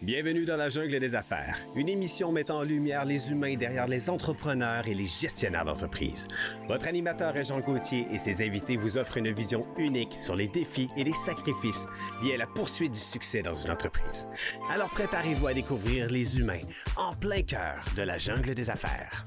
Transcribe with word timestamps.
Bienvenue 0.00 0.44
dans 0.44 0.56
la 0.56 0.68
jungle 0.68 1.00
des 1.00 1.16
affaires, 1.16 1.58
une 1.74 1.88
émission 1.88 2.30
mettant 2.30 2.58
en 2.58 2.62
lumière 2.62 3.04
les 3.04 3.32
humains 3.32 3.56
derrière 3.56 3.88
les 3.88 4.08
entrepreneurs 4.08 4.86
et 4.86 4.94
les 4.94 5.06
gestionnaires 5.06 5.64
d'entreprise. 5.64 6.28
Votre 6.68 6.86
animateur 6.86 7.36
est 7.36 7.46
Jean 7.46 7.58
Gauthier 7.58 8.06
et 8.12 8.18
ses 8.18 8.46
invités 8.46 8.76
vous 8.76 8.96
offrent 8.96 9.16
une 9.16 9.32
vision 9.32 9.66
unique 9.76 10.16
sur 10.20 10.36
les 10.36 10.46
défis 10.46 10.88
et 10.96 11.02
les 11.02 11.14
sacrifices 11.14 11.86
liés 12.22 12.34
à 12.34 12.36
la 12.36 12.46
poursuite 12.46 12.92
du 12.92 12.98
succès 12.98 13.42
dans 13.42 13.54
une 13.54 13.72
entreprise. 13.72 14.28
Alors 14.70 14.90
préparez-vous 14.90 15.48
à 15.48 15.54
découvrir 15.54 16.08
les 16.10 16.38
humains 16.38 16.60
en 16.96 17.10
plein 17.10 17.42
cœur 17.42 17.84
de 17.96 18.02
la 18.02 18.18
jungle 18.18 18.54
des 18.54 18.70
affaires. 18.70 19.26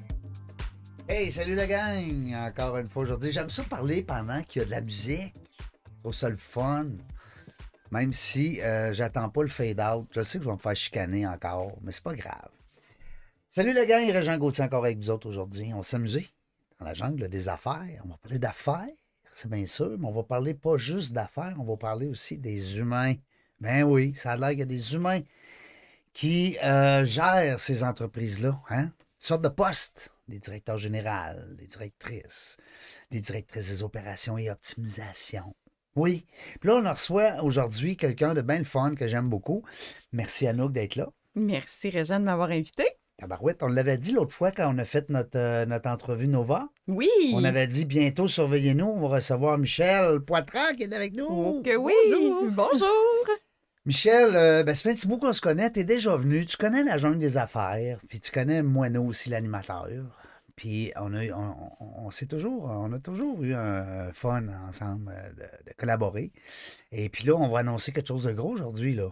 Hey, 1.10 1.30
salut 1.32 1.56
la 1.56 1.68
gang! 1.68 2.34
Encore 2.38 2.78
une 2.78 2.88
fois 2.88 3.04
aujourd'hui. 3.04 3.34
J'aime 3.34 3.50
ça 3.50 3.64
parler 3.64 4.04
pendant 4.04 4.42
qu'il 4.44 4.62
y 4.62 4.64
a 4.64 4.66
de 4.66 4.72
la 4.72 4.80
musique. 4.80 5.34
Je 5.84 6.00
trouve 6.00 6.14
ça 6.14 6.30
le 6.30 6.38
fun. 6.38 6.86
Même 7.92 8.14
si 8.14 8.62
euh, 8.62 8.94
j'attends 8.94 9.30
pas 9.30 9.44
le 9.44 9.50
fade-out. 9.50 10.08
Je 10.12 10.22
sais 10.22 10.38
que 10.38 10.46
je 10.46 10.50
vais 10.50 10.56
me 10.56 10.60
faire 10.60 10.76
chicaner 10.76 11.28
encore, 11.28 11.78
mais 11.82 11.92
c'est 11.92 12.04
pas 12.04 12.16
grave. 12.16 12.50
Salut 13.50 13.74
la 13.74 13.86
gang, 13.86 14.10
Régent 14.10 14.38
Gauthier 14.38 14.64
encore 14.64 14.86
avec 14.86 14.98
vous 14.98 15.10
autres 15.10 15.28
aujourd'hui. 15.28 15.74
On 15.74 15.82
va 15.82 16.00
dans 16.80 16.86
la 16.86 16.94
jungle 16.94 17.28
des 17.28 17.50
affaires. 17.50 18.02
On 18.06 18.08
va 18.08 18.18
parler 18.18 18.40
d'affaires, 18.40 18.88
c'est 19.34 19.50
bien 19.50 19.66
sûr, 19.66 19.98
mais 20.00 20.08
on 20.08 20.14
va 20.14 20.24
parler 20.24 20.54
pas 20.54 20.78
juste 20.78 21.12
d'affaires, 21.12 21.56
on 21.60 21.66
va 21.66 21.76
parler 21.76 22.08
aussi 22.08 22.38
des 22.38 22.78
humains. 22.78 23.16
Ben 23.60 23.84
oui, 23.84 24.14
ça 24.16 24.32
a 24.32 24.38
l'air 24.38 24.50
qu'il 24.52 24.60
y 24.60 24.64
a 24.64 24.66
des 24.66 24.96
humains 24.96 25.20
qui 26.14 26.58
euh, 26.64 27.06
gèrent 27.06 27.60
ces 27.60 27.84
entreprises-là. 27.84 28.60
Hein? 28.70 28.86
Toutes 29.20 29.28
sortes 29.28 29.44
de 29.44 29.50
postes. 29.50 30.10
Des 30.28 30.40
directeurs 30.40 30.78
généraux, 30.78 31.38
des 31.58 31.66
directrices, 31.66 32.56
des 33.10 33.20
directrices 33.20 33.68
des 33.68 33.84
opérations 33.84 34.38
et 34.38 34.50
optimisation. 34.50 35.54
Oui. 35.96 36.26
Puis 36.60 36.70
là, 36.70 36.82
on 36.84 36.90
reçoit 36.90 37.44
aujourd'hui 37.44 37.98
quelqu'un 37.98 38.34
de 38.34 38.42
bien 38.42 38.60
le 38.60 38.64
fun 38.64 38.96
que 38.96 39.08
j'aime 39.08 39.30
beaucoup. 39.30 39.64
Merci 40.12 40.48
Anouk 40.48 40.72
d'être 40.72 40.96
là. 40.96 41.10
Merci 41.36 41.90
Régent 41.90 42.20
de 42.20 42.26
m'avoir 42.26 42.50
invité. 42.50 42.84
Tabarouette, 43.18 43.62
on 43.62 43.68
l'avait 43.68 43.98
dit 43.98 44.14
l'autre 44.14 44.34
fois 44.34 44.52
quand 44.52 44.74
on 44.74 44.78
a 44.80 44.86
fait 44.86 45.10
notre, 45.10 45.38
euh, 45.38 45.66
notre 45.66 45.90
entrevue 45.90 46.28
Nova. 46.28 46.70
Oui. 46.88 47.08
On 47.36 47.44
avait 47.44 47.68
dit 47.68 47.86
bientôt 47.86 48.28
surveillez-nous, 48.28 48.86
on 48.86 49.00
va 49.00 49.16
recevoir 49.18 49.58
Michel 49.58 50.22
Poitras 50.22 50.74
qui 50.74 50.84
est 50.84 50.94
avec 50.94 51.14
nous. 51.14 51.28
Oh 51.30 51.62
que 51.64 51.76
oui. 51.76 51.94
Bonjour. 52.50 52.90
Michel, 53.86 54.36
euh, 54.36 54.64
ben, 54.64 54.74
ça 54.74 54.84
fait 54.84 54.92
un 54.92 54.96
petit 54.96 55.08
bout 55.08 55.18
qu'on 55.18 55.34
se 55.34 55.42
connaît, 55.42 55.70
t'es 55.70 55.84
déjà 55.84 56.16
venu, 56.16 56.46
tu 56.46 56.56
connais 56.58 56.84
la 56.84 56.98
jungle 56.98 57.18
des 57.18 57.38
affaires, 57.38 58.00
puis 58.08 58.20
tu 58.20 58.32
connais 58.32 58.62
Moineau 58.62 59.06
aussi, 59.06 59.30
l'animateur. 59.30 60.21
Puis 60.62 60.92
on 60.96 61.12
a, 61.16 61.26
on, 61.32 61.56
on, 62.06 62.12
s'est 62.12 62.28
toujours, 62.28 62.66
on 62.66 62.94
a 62.94 63.00
toujours 63.00 63.42
eu 63.42 63.56
un 63.56 64.14
fun 64.14 64.44
ensemble 64.70 65.12
de, 65.36 65.42
de, 65.42 65.76
collaborer. 65.76 66.32
Et 66.92 67.10
puis 67.10 67.26
là, 67.26 67.34
on 67.34 67.48
va 67.50 67.62
annoncer 67.62 67.92
quelque 67.92 68.10
chose 68.10 68.26
de 68.26 68.32
gros 68.32 68.52
aujourd'hui, 68.52 68.94
là. 68.94 69.10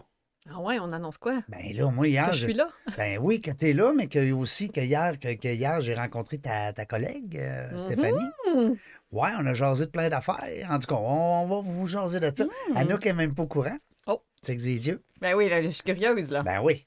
Ah 0.48 0.60
ouais, 0.60 0.78
on 0.78 0.92
annonce 0.92 1.18
quoi? 1.18 1.42
Ben 1.48 1.74
là, 1.74 1.90
moi, 1.90 2.06
hier. 2.06 2.28
Que 2.30 2.36
je 2.36 2.42
suis 2.42 2.52
là? 2.52 2.68
Ben 2.96 3.18
oui, 3.20 3.40
que 3.40 3.50
tu 3.50 3.68
es 3.68 3.72
là, 3.72 3.92
mais 3.96 4.06
que 4.06 4.30
aussi 4.30 4.70
que 4.70 4.80
hier, 4.80 5.18
que, 5.18 5.34
que 5.34 5.48
hier 5.48 5.80
j'ai 5.80 5.94
rencontré 5.94 6.38
ta, 6.38 6.72
ta 6.72 6.86
collègue, 6.86 7.36
euh, 7.36 7.72
Mhm. 7.72 7.80
Stéphanie. 7.80 8.78
Ouais, 9.10 9.30
on 9.36 9.44
a 9.46 9.52
jasé 9.52 9.86
de 9.86 9.90
plein 9.90 10.08
d'affaires. 10.08 10.68
En 10.70 10.78
tout 10.78 10.86
cas, 10.86 11.00
on, 11.00 11.46
on 11.46 11.48
va 11.48 11.68
vous 11.68 11.88
jaser 11.88 12.20
de 12.20 12.30
ça. 12.32 12.44
Mhm. 12.44 12.76
Anouk 12.76 13.04
est 13.06 13.12
même 13.12 13.34
pas 13.34 13.42
au 13.42 13.48
courant. 13.48 13.76
Oh. 14.06 14.22
Tu 14.44 14.54
que 14.56 14.62
des 14.62 14.86
yeux? 14.86 15.02
Ben 15.20 15.34
oui, 15.34 15.48
là, 15.48 15.60
je 15.60 15.70
suis 15.70 15.82
curieuse, 15.82 16.30
là. 16.30 16.44
Ben 16.44 16.60
oui. 16.62 16.86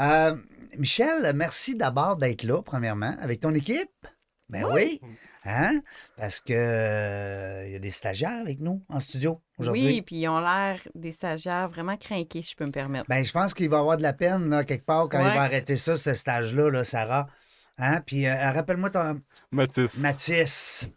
Euh, 0.00 0.36
Michel, 0.78 1.32
merci 1.34 1.74
d'abord 1.74 2.16
d'être 2.16 2.42
là, 2.42 2.62
premièrement, 2.62 3.14
avec 3.20 3.40
ton 3.40 3.54
équipe? 3.54 3.90
Ben 4.48 4.64
oui. 4.72 5.00
Hein? 5.44 5.82
Parce 6.16 6.40
que 6.40 6.52
euh, 6.52 7.66
il 7.66 7.72
y 7.72 7.76
a 7.76 7.78
des 7.78 7.90
stagiaires 7.90 8.40
avec 8.40 8.60
nous 8.60 8.82
en 8.88 8.98
studio 8.98 9.42
aujourd'hui. 9.58 9.84
oui, 9.84 10.02
puis 10.02 10.16
ils 10.16 10.28
ont 10.28 10.40
l'air 10.40 10.80
des 10.94 11.12
stagiaires 11.12 11.68
vraiment 11.68 11.96
craqués, 11.96 12.42
si 12.42 12.52
je 12.52 12.56
peux 12.56 12.64
me 12.64 12.72
permettre. 12.72 13.06
Ben, 13.08 13.24
je 13.24 13.32
pense 13.32 13.52
qu'il 13.52 13.68
va 13.68 13.78
avoir 13.78 13.96
de 13.98 14.02
la 14.02 14.14
peine, 14.14 14.48
là, 14.48 14.64
quelque 14.64 14.86
part, 14.86 15.08
quand 15.08 15.20
il 15.20 15.34
va 15.34 15.42
arrêter 15.42 15.76
ça, 15.76 15.96
ce 15.96 16.14
stage-là, 16.14 16.70
là, 16.70 16.82
Sarah. 16.82 17.26
Hein? 17.78 18.00
Puis, 18.06 18.26
euh, 18.26 18.52
rappelle-moi 18.52 18.90
ton. 18.90 19.20
Mathis. 19.50 19.98
Mathis. 19.98 20.88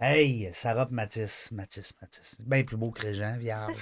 Hey, 0.00 0.50
Sarah 0.52 0.86
pis 0.86 0.94
Mathis. 0.94 1.50
Mathis, 1.52 1.92
Mathis. 2.00 2.36
C'est 2.38 2.48
bien 2.48 2.64
plus 2.64 2.76
beau 2.76 2.90
que 2.90 3.02
Régent, 3.02 3.36
vierge. 3.38 3.76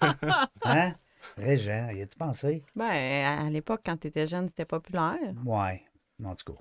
hein? 0.62 0.94
Régent, 1.38 1.88
y 1.90 2.02
a-tu 2.02 2.16
pensé? 2.16 2.62
Ben, 2.76 3.46
à 3.46 3.50
l'époque, 3.50 3.80
quand 3.84 3.96
tu 3.96 4.08
étais 4.08 4.26
jeune, 4.26 4.48
c'était 4.48 4.64
populaire. 4.64 5.16
Ouais, 5.44 5.82
en 6.24 6.34
tout 6.34 6.52
cas. 6.52 6.58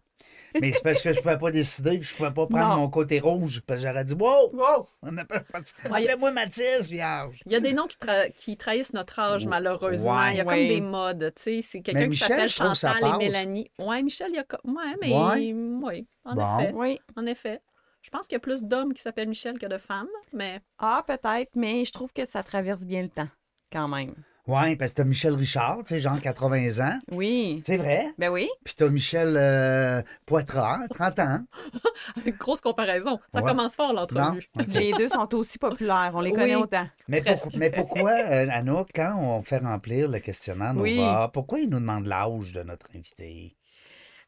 Mais 0.59 0.71
c'est 0.71 0.81
parce 0.83 1.01
que 1.01 1.13
je 1.13 1.19
pouvais 1.19 1.37
pas 1.37 1.51
décider, 1.51 1.99
puis 1.99 2.07
je 2.07 2.15
pouvais 2.15 2.31
pas 2.31 2.47
prendre 2.47 2.69
Non. 2.75 2.81
mon 2.81 2.89
côté 2.89 3.19
rouge, 3.19 3.61
parce 3.67 3.81
que 3.81 3.87
j'aurais 3.87 4.03
dit 4.05 4.13
Wow! 4.13 4.51
Wow! 4.53 4.87
On 5.03 5.15
appelle 5.17 5.43
pas. 5.43 5.59
Ouais, 5.59 6.03
y 6.03 6.07
a- 6.07 6.13
Appelez-moi 6.13 6.31
Mathis, 6.31 6.89
vierge. 6.89 7.41
Il 7.45 7.51
y 7.51 7.55
a 7.55 7.59
des 7.59 7.73
noms 7.73 7.85
qui, 7.85 7.97
tra- 7.97 8.31
qui 8.31 8.57
trahissent 8.57 8.93
notre 8.93 9.19
âge, 9.19 9.45
malheureusement. 9.45 10.15
Ouais. 10.17 10.33
Il 10.33 10.37
y 10.37 10.41
a 10.41 10.45
Ouais. 10.45 10.49
comme 10.57 10.67
des 10.67 10.81
modes, 10.81 11.33
tu 11.35 11.41
sais. 11.43 11.61
C'est 11.61 11.81
quelqu'un 11.81 12.09
qui 12.09 12.17
s'appelle 12.17 12.49
Chantal 12.49 12.95
et. 13.03 13.17
Mélanie. 13.17 13.69
Ouais, 13.77 14.01
Michel, 14.01 14.29
il 14.31 14.35
y 14.35 14.39
a 14.39 14.43
comme... 14.45 14.75
Ouais, 14.75 14.95
mais... 15.01 15.13
Ouais. 15.13 15.53
Oui, 15.53 16.07
en 16.25 16.35
Bon. 16.35 16.59
effet. 16.59 16.71
Oui. 16.73 16.99
En 17.15 17.25
effet. 17.25 17.59
Je 18.01 18.09
pense 18.09 18.27
qu'il 18.27 18.35
y 18.35 18.37
a 18.37 18.39
plus 18.39 18.63
d'hommes 18.63 18.93
qui 18.93 19.01
s'appellent 19.01 19.27
Michel 19.29 19.59
que 19.59 19.65
de 19.65 19.77
femmes, 19.77 20.07
mais... 20.33 20.61
Ah, 20.79 21.03
peut-être, 21.05 21.51
mais 21.55 21.83
je 21.83 21.91
trouve 21.91 22.13
que 22.13 22.25
ça 22.25 22.41
traverse 22.41 22.85
bien 22.85 23.01
le 23.03 23.09
temps, 23.09 23.27
quand 23.71 23.87
même. 23.89 24.15
Ouais, 24.47 24.75
parce 24.77 24.91
que 24.91 24.97
t'as 24.97 25.03
Michel 25.03 25.33
Richard, 25.33 25.79
tu 25.79 25.95
sais, 25.95 25.99
genre 25.99 26.19
80 26.21 26.79
ans. 26.85 26.97
Oui. 27.11 27.61
C'est 27.65 27.75
vrai. 27.77 28.07
Ben 28.17 28.29
oui. 28.29 28.49
Puis 28.63 28.75
t'as 28.75 28.87
Michel 28.89 29.35
euh, 29.37 30.01
Poitras, 30.25 30.79
30 30.89 31.19
ans. 31.19 31.39
Grosse 32.39 32.61
comparaison. 32.61 33.19
Ça 33.33 33.41
Ouais. 33.41 33.49
commence 33.49 33.75
fort, 33.75 33.93
l'entrevue. 33.93 34.47
Les 34.69 34.93
deux 34.93 35.09
sont 35.09 35.35
aussi 35.35 35.57
populaires, 35.57 36.11
on 36.13 36.21
les 36.21 36.31
connaît 36.31 36.55
Oui. 36.55 36.61
autant. 36.63 36.87
Mais, 37.09 37.21
pour- 37.21 37.57
mais 37.57 37.69
pourquoi, 37.69 38.11
euh, 38.13 38.47
Anouk, 38.49 38.87
quand 38.95 39.15
on 39.19 39.41
fait 39.41 39.57
remplir 39.59 40.07
le 40.07 40.19
questionnaire 40.19 40.73
Nova, 40.73 40.83
Oui. 40.83 41.01
pourquoi 41.33 41.59
il 41.59 41.69
nous 41.69 41.79
demande 41.79 42.05
l'âge 42.07 42.53
de 42.53 42.63
notre 42.63 42.85
invité? 42.95 43.56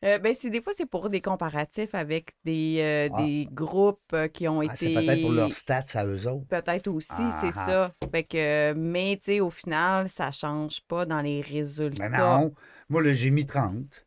Euh, 0.06 0.18
ben, 0.18 0.34
c'est 0.34 0.50
des 0.50 0.62
fois, 0.62 0.72
c'est 0.76 0.86
pour 0.86 1.10
des 1.10 1.20
comparatifs 1.22 1.94
avec 1.94 2.34
des, 2.46 2.78
euh, 2.80 3.10
Ah. 3.14 3.22
des 3.22 3.48
groupes 3.52 4.00
euh, 4.14 4.28
qui 4.30 4.48
ont 4.48 4.62
Ah, 4.62 4.66
été. 4.66 4.76
c'est 4.76 4.94
peut-être 4.94 5.22
pour 5.22 5.32
leurs 5.32 5.52
stats 5.52 5.84
à 5.96 6.06
eux 6.06 6.26
autres. 6.28 6.48
Peut-être 6.48 6.88
aussi, 6.88 7.12
Ah, 7.18 7.38
c'est 7.42 7.52
ah. 7.60 7.66
ça. 7.66 7.92
Fait 8.12 8.24
que, 8.24 8.74
mais 8.74 9.18
tu 9.22 9.34
sais, 9.34 9.40
au 9.42 9.50
final, 9.50 10.08
ça 10.08 10.32
change 10.32 10.82
pas 10.88 11.06
dans 11.06 11.22
les 11.22 11.42
résultats. 11.42 12.08
Mais 12.10 12.18
non, 12.18 12.54
moi, 12.88 13.04
là, 13.04 13.14
j'ai 13.14 13.30
mis 13.30 13.46
30. 13.46 14.06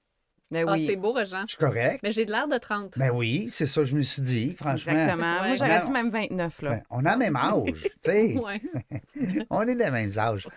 Ben 0.52 0.66
Ah, 0.68 0.76
c'est 0.78 0.96
beau, 0.96 1.16
Jean. 1.24 1.42
Je 1.42 1.54
suis 1.54 1.56
correct. 1.56 2.00
Mais 2.02 2.12
j'ai 2.12 2.26
de 2.26 2.30
l'air 2.30 2.46
de 2.46 2.58
30. 2.58 2.98
Ben 2.98 3.10
oui, 3.10 3.48
c'est 3.50 3.66
ça 3.66 3.80
que 3.80 3.86
je 3.86 3.94
me 3.96 4.02
suis 4.02 4.22
dit, 4.22 4.54
franchement. 4.54 4.92
Exactement. 4.92 5.40
Ouais. 5.40 5.46
Moi, 5.48 5.56
j'aurais 5.56 5.78
Ben, 5.78 5.82
dit 5.84 5.90
même 5.92 6.10
29, 6.10 6.62
là. 6.62 6.70
Ben, 6.70 6.82
on 6.90 7.04
a 7.06 7.12
le 7.12 7.18
même 7.18 7.36
âge, 7.36 7.82
tu 7.82 7.90
sais. 8.00 8.36
On 9.50 9.62
est 9.62 9.74
des 9.74 9.90
mêmes 9.90 10.10
âges. 10.18 10.48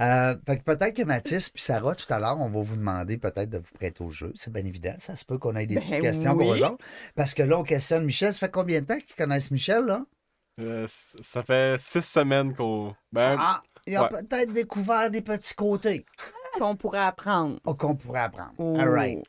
Euh, 0.00 0.36
fait 0.46 0.58
que 0.58 0.62
peut-être 0.64 0.94
que 0.96 1.02
Mathis 1.02 1.50
puis 1.50 1.62
Sarah, 1.62 1.94
tout 1.94 2.10
à 2.12 2.18
l'heure, 2.18 2.38
on 2.38 2.48
va 2.48 2.60
vous 2.60 2.76
demander 2.76 3.16
peut-être 3.18 3.50
de 3.50 3.58
vous 3.58 3.72
prêter 3.74 4.02
au 4.04 4.10
jeu. 4.10 4.32
C'est 4.34 4.52
bien 4.52 4.64
évident. 4.64 4.94
Ça 4.98 5.16
se 5.16 5.24
peut 5.24 5.38
qu'on 5.38 5.56
ait 5.56 5.66
des 5.66 5.76
Ben 5.76 5.84
petites 5.84 6.00
questions 6.00 6.36
pour 6.36 6.54
eux 6.54 6.62
autres. 6.62 6.84
Parce 7.16 7.34
que 7.34 7.42
là, 7.42 7.58
on 7.58 7.62
questionne 7.64 8.04
Michel. 8.04 8.32
Ça 8.32 8.40
fait 8.46 8.52
combien 8.52 8.80
de 8.80 8.86
temps 8.86 8.98
qu'ils 8.98 9.16
connaissent 9.16 9.50
Michel, 9.50 9.84
là? 9.84 10.04
Euh, 10.60 10.86
ça 10.88 11.42
fait 11.42 11.80
six 11.80 12.02
semaines 12.02 12.54
qu'on. 12.54 12.94
Ben, 13.12 13.36
Ah, 13.38 13.62
ils 13.86 13.96
ont 13.98 14.02
ouais. 14.02 14.08
peut-être 14.08 14.52
découvert 14.52 15.10
des 15.10 15.22
petits 15.22 15.54
côtés 15.54 16.04
Qu'on 16.58 16.76
pourrait 16.76 16.98
apprendre. 17.00 17.58
oh, 17.64 17.74
qu'on 17.74 17.94
pourrait 17.96 18.20
apprendre. 18.20 18.52
Oh. 18.58 18.76
All 18.78 18.88
right. 18.90 19.22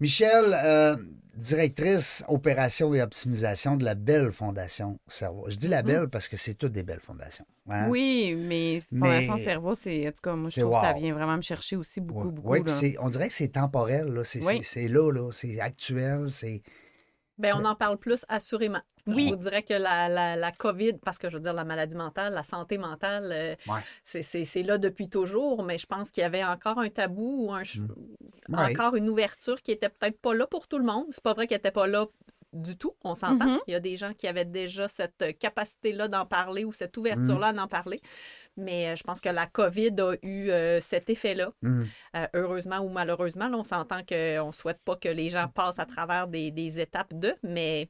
Michel, 0.00 0.56
euh, 0.64 0.96
directrice 1.36 2.24
opération 2.28 2.94
et 2.94 3.02
optimisation 3.02 3.76
de 3.76 3.84
la 3.84 3.94
belle 3.94 4.32
fondation 4.32 4.98
Cerveau. 5.06 5.46
Je 5.48 5.56
dis 5.56 5.68
la 5.68 5.82
belle 5.82 6.08
parce 6.08 6.26
que 6.28 6.36
c'est 6.36 6.54
toutes 6.54 6.72
des 6.72 6.82
belles 6.82 7.00
fondations. 7.00 7.44
hein? 7.68 7.88
Oui, 7.90 8.34
mais 8.34 8.82
Mais- 8.90 9.26
Fondation 9.26 9.36
Cerveau, 9.38 9.74
c'est. 9.74 10.08
En 10.08 10.12
tout 10.12 10.20
cas, 10.22 10.34
moi, 10.36 10.50
je 10.50 10.60
trouve 10.60 10.72
que 10.74 10.80
ça 10.86 10.92
vient 10.94 11.12
vraiment 11.14 11.36
me 11.36 11.42
chercher 11.42 11.76
aussi 11.76 12.00
beaucoup, 12.00 12.28
Ouais. 12.28 12.60
beaucoup. 12.60 12.68
C'est- 12.70 12.96
on 13.00 13.08
dirait 13.10 13.28
que 13.28 13.34
c'est 13.34 13.48
temporel. 13.48 14.06
là. 14.08 14.24
C'est 14.24 14.44
Oui. 14.44 14.58
c'est- 14.62 14.80
c'est 14.82 14.88
là, 14.88 15.12
là. 15.12 15.30
C'est 15.32 15.60
actuel. 15.60 16.30
C'est. 16.30 16.62
Ben, 17.40 17.54
on 17.56 17.64
en 17.64 17.74
parle 17.74 17.96
plus 17.98 18.24
assurément. 18.28 18.80
Oui. 19.06 19.26
Je 19.28 19.30
vous 19.34 19.36
dirais 19.40 19.62
que 19.62 19.72
la, 19.74 20.08
la, 20.08 20.36
la 20.36 20.52
COVID, 20.52 20.94
parce 21.04 21.18
que 21.18 21.30
je 21.30 21.36
veux 21.36 21.42
dire, 21.42 21.54
la 21.54 21.64
maladie 21.64 21.96
mentale, 21.96 22.34
la 22.34 22.42
santé 22.42 22.76
mentale, 22.78 23.30
euh, 23.32 23.54
Ouais. 23.72 23.80
c'est- 24.04 24.62
là 24.62 24.78
depuis 24.78 25.08
toujours, 25.08 25.62
mais 25.64 25.78
je 25.78 25.86
pense 25.86 26.10
qu'il 26.10 26.20
y 26.20 26.24
avait 26.24 26.44
encore 26.44 26.78
un 26.78 26.88
tabou 26.90 27.46
ou 27.46 27.52
un, 27.52 27.62
Mm. 27.62 28.54
Ouais. 28.56 28.76
encore 28.76 28.94
une 28.96 29.08
ouverture 29.08 29.62
qui 29.62 29.70
était 29.72 29.88
peut-être 29.88 30.18
pas 30.20 30.34
là 30.34 30.46
pour 30.46 30.68
tout 30.68 30.78
le 30.78 30.84
monde. 30.84 31.06
C'est 31.10 31.22
pas 31.22 31.34
vrai 31.34 31.46
qu'elle 31.46 31.58
était 31.58 31.70
pas 31.70 31.86
là 31.86 32.06
du 32.52 32.76
tout, 32.76 32.92
on 33.04 33.14
s'entend. 33.14 33.46
Mhm. 33.46 33.58
Il 33.68 33.72
y 33.72 33.74
a 33.76 33.80
des 33.80 33.96
gens 33.96 34.12
qui 34.12 34.26
avaient 34.26 34.44
déjà 34.44 34.88
cette 34.88 35.38
capacité-là 35.38 36.08
d'en 36.08 36.26
parler 36.26 36.64
ou 36.64 36.72
cette 36.72 36.96
ouverture-là 36.96 37.52
Mm. 37.52 37.56
d'en 37.56 37.68
parler. 37.68 38.00
Mais 38.60 38.88
euh, 38.88 38.96
je 38.96 39.02
pense 39.02 39.20
que 39.20 39.28
la 39.28 39.46
COVID 39.46 39.94
a 40.00 40.14
eu 40.22 40.50
euh, 40.50 40.80
cet 40.80 41.10
effet-là. 41.10 41.52
Hum. 41.64 41.86
Euh, 42.16 42.26
heureusement 42.34 42.78
ou 42.80 42.88
malheureusement, 42.88 43.48
là, 43.48 43.56
on 43.56 43.64
s'entend 43.64 44.02
qu'on 44.08 44.46
ne 44.46 44.52
souhaite 44.52 44.80
pas 44.84 44.96
que 44.96 45.08
les 45.08 45.28
gens 45.28 45.48
passent 45.48 45.78
à 45.78 45.86
travers 45.86 46.28
des, 46.28 46.50
des 46.50 46.80
étapes 46.80 47.14
de, 47.14 47.34
mais 47.42 47.88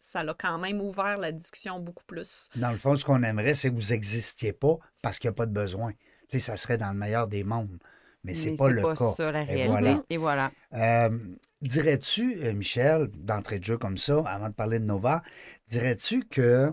ça 0.00 0.22
l'a 0.22 0.34
quand 0.34 0.58
même 0.58 0.80
ouvert 0.80 1.18
la 1.18 1.32
discussion 1.32 1.80
beaucoup 1.80 2.04
plus. 2.06 2.48
Dans 2.56 2.70
le 2.70 2.78
fond, 2.78 2.94
ce 2.96 3.04
qu'on 3.04 3.22
aimerait, 3.22 3.54
c'est 3.54 3.70
que 3.70 3.74
vous 3.74 3.92
n'existiez 3.92 4.52
pas 4.52 4.78
parce 5.02 5.18
qu'il 5.18 5.28
n'y 5.28 5.32
a 5.32 5.36
pas 5.36 5.46
de 5.46 5.52
besoin. 5.52 5.92
Tu 6.28 6.38
sais, 6.38 6.40
ça 6.40 6.56
serait 6.56 6.78
dans 6.78 6.90
le 6.90 6.98
meilleur 6.98 7.26
des 7.26 7.44
mondes. 7.44 7.78
Mais 8.24 8.34
c'est 8.34 8.54
pas 8.54 8.68
le 8.68 8.82
cas. 8.82 9.12
ça, 9.16 9.30
la 9.32 9.42
Et 9.42 9.44
réalité. 9.44 9.68
voilà. 9.68 10.02
Et 10.10 10.16
voilà. 10.16 10.50
Euh, 10.74 11.18
dirais-tu, 11.62 12.36
Michel, 12.52 13.08
d'entrée 13.14 13.58
de 13.58 13.64
jeu 13.64 13.78
comme 13.78 13.96
ça, 13.96 14.22
avant 14.26 14.48
de 14.48 14.54
parler 14.54 14.80
de 14.80 14.84
Nova, 14.84 15.22
dirais-tu 15.68 16.24
que 16.24 16.72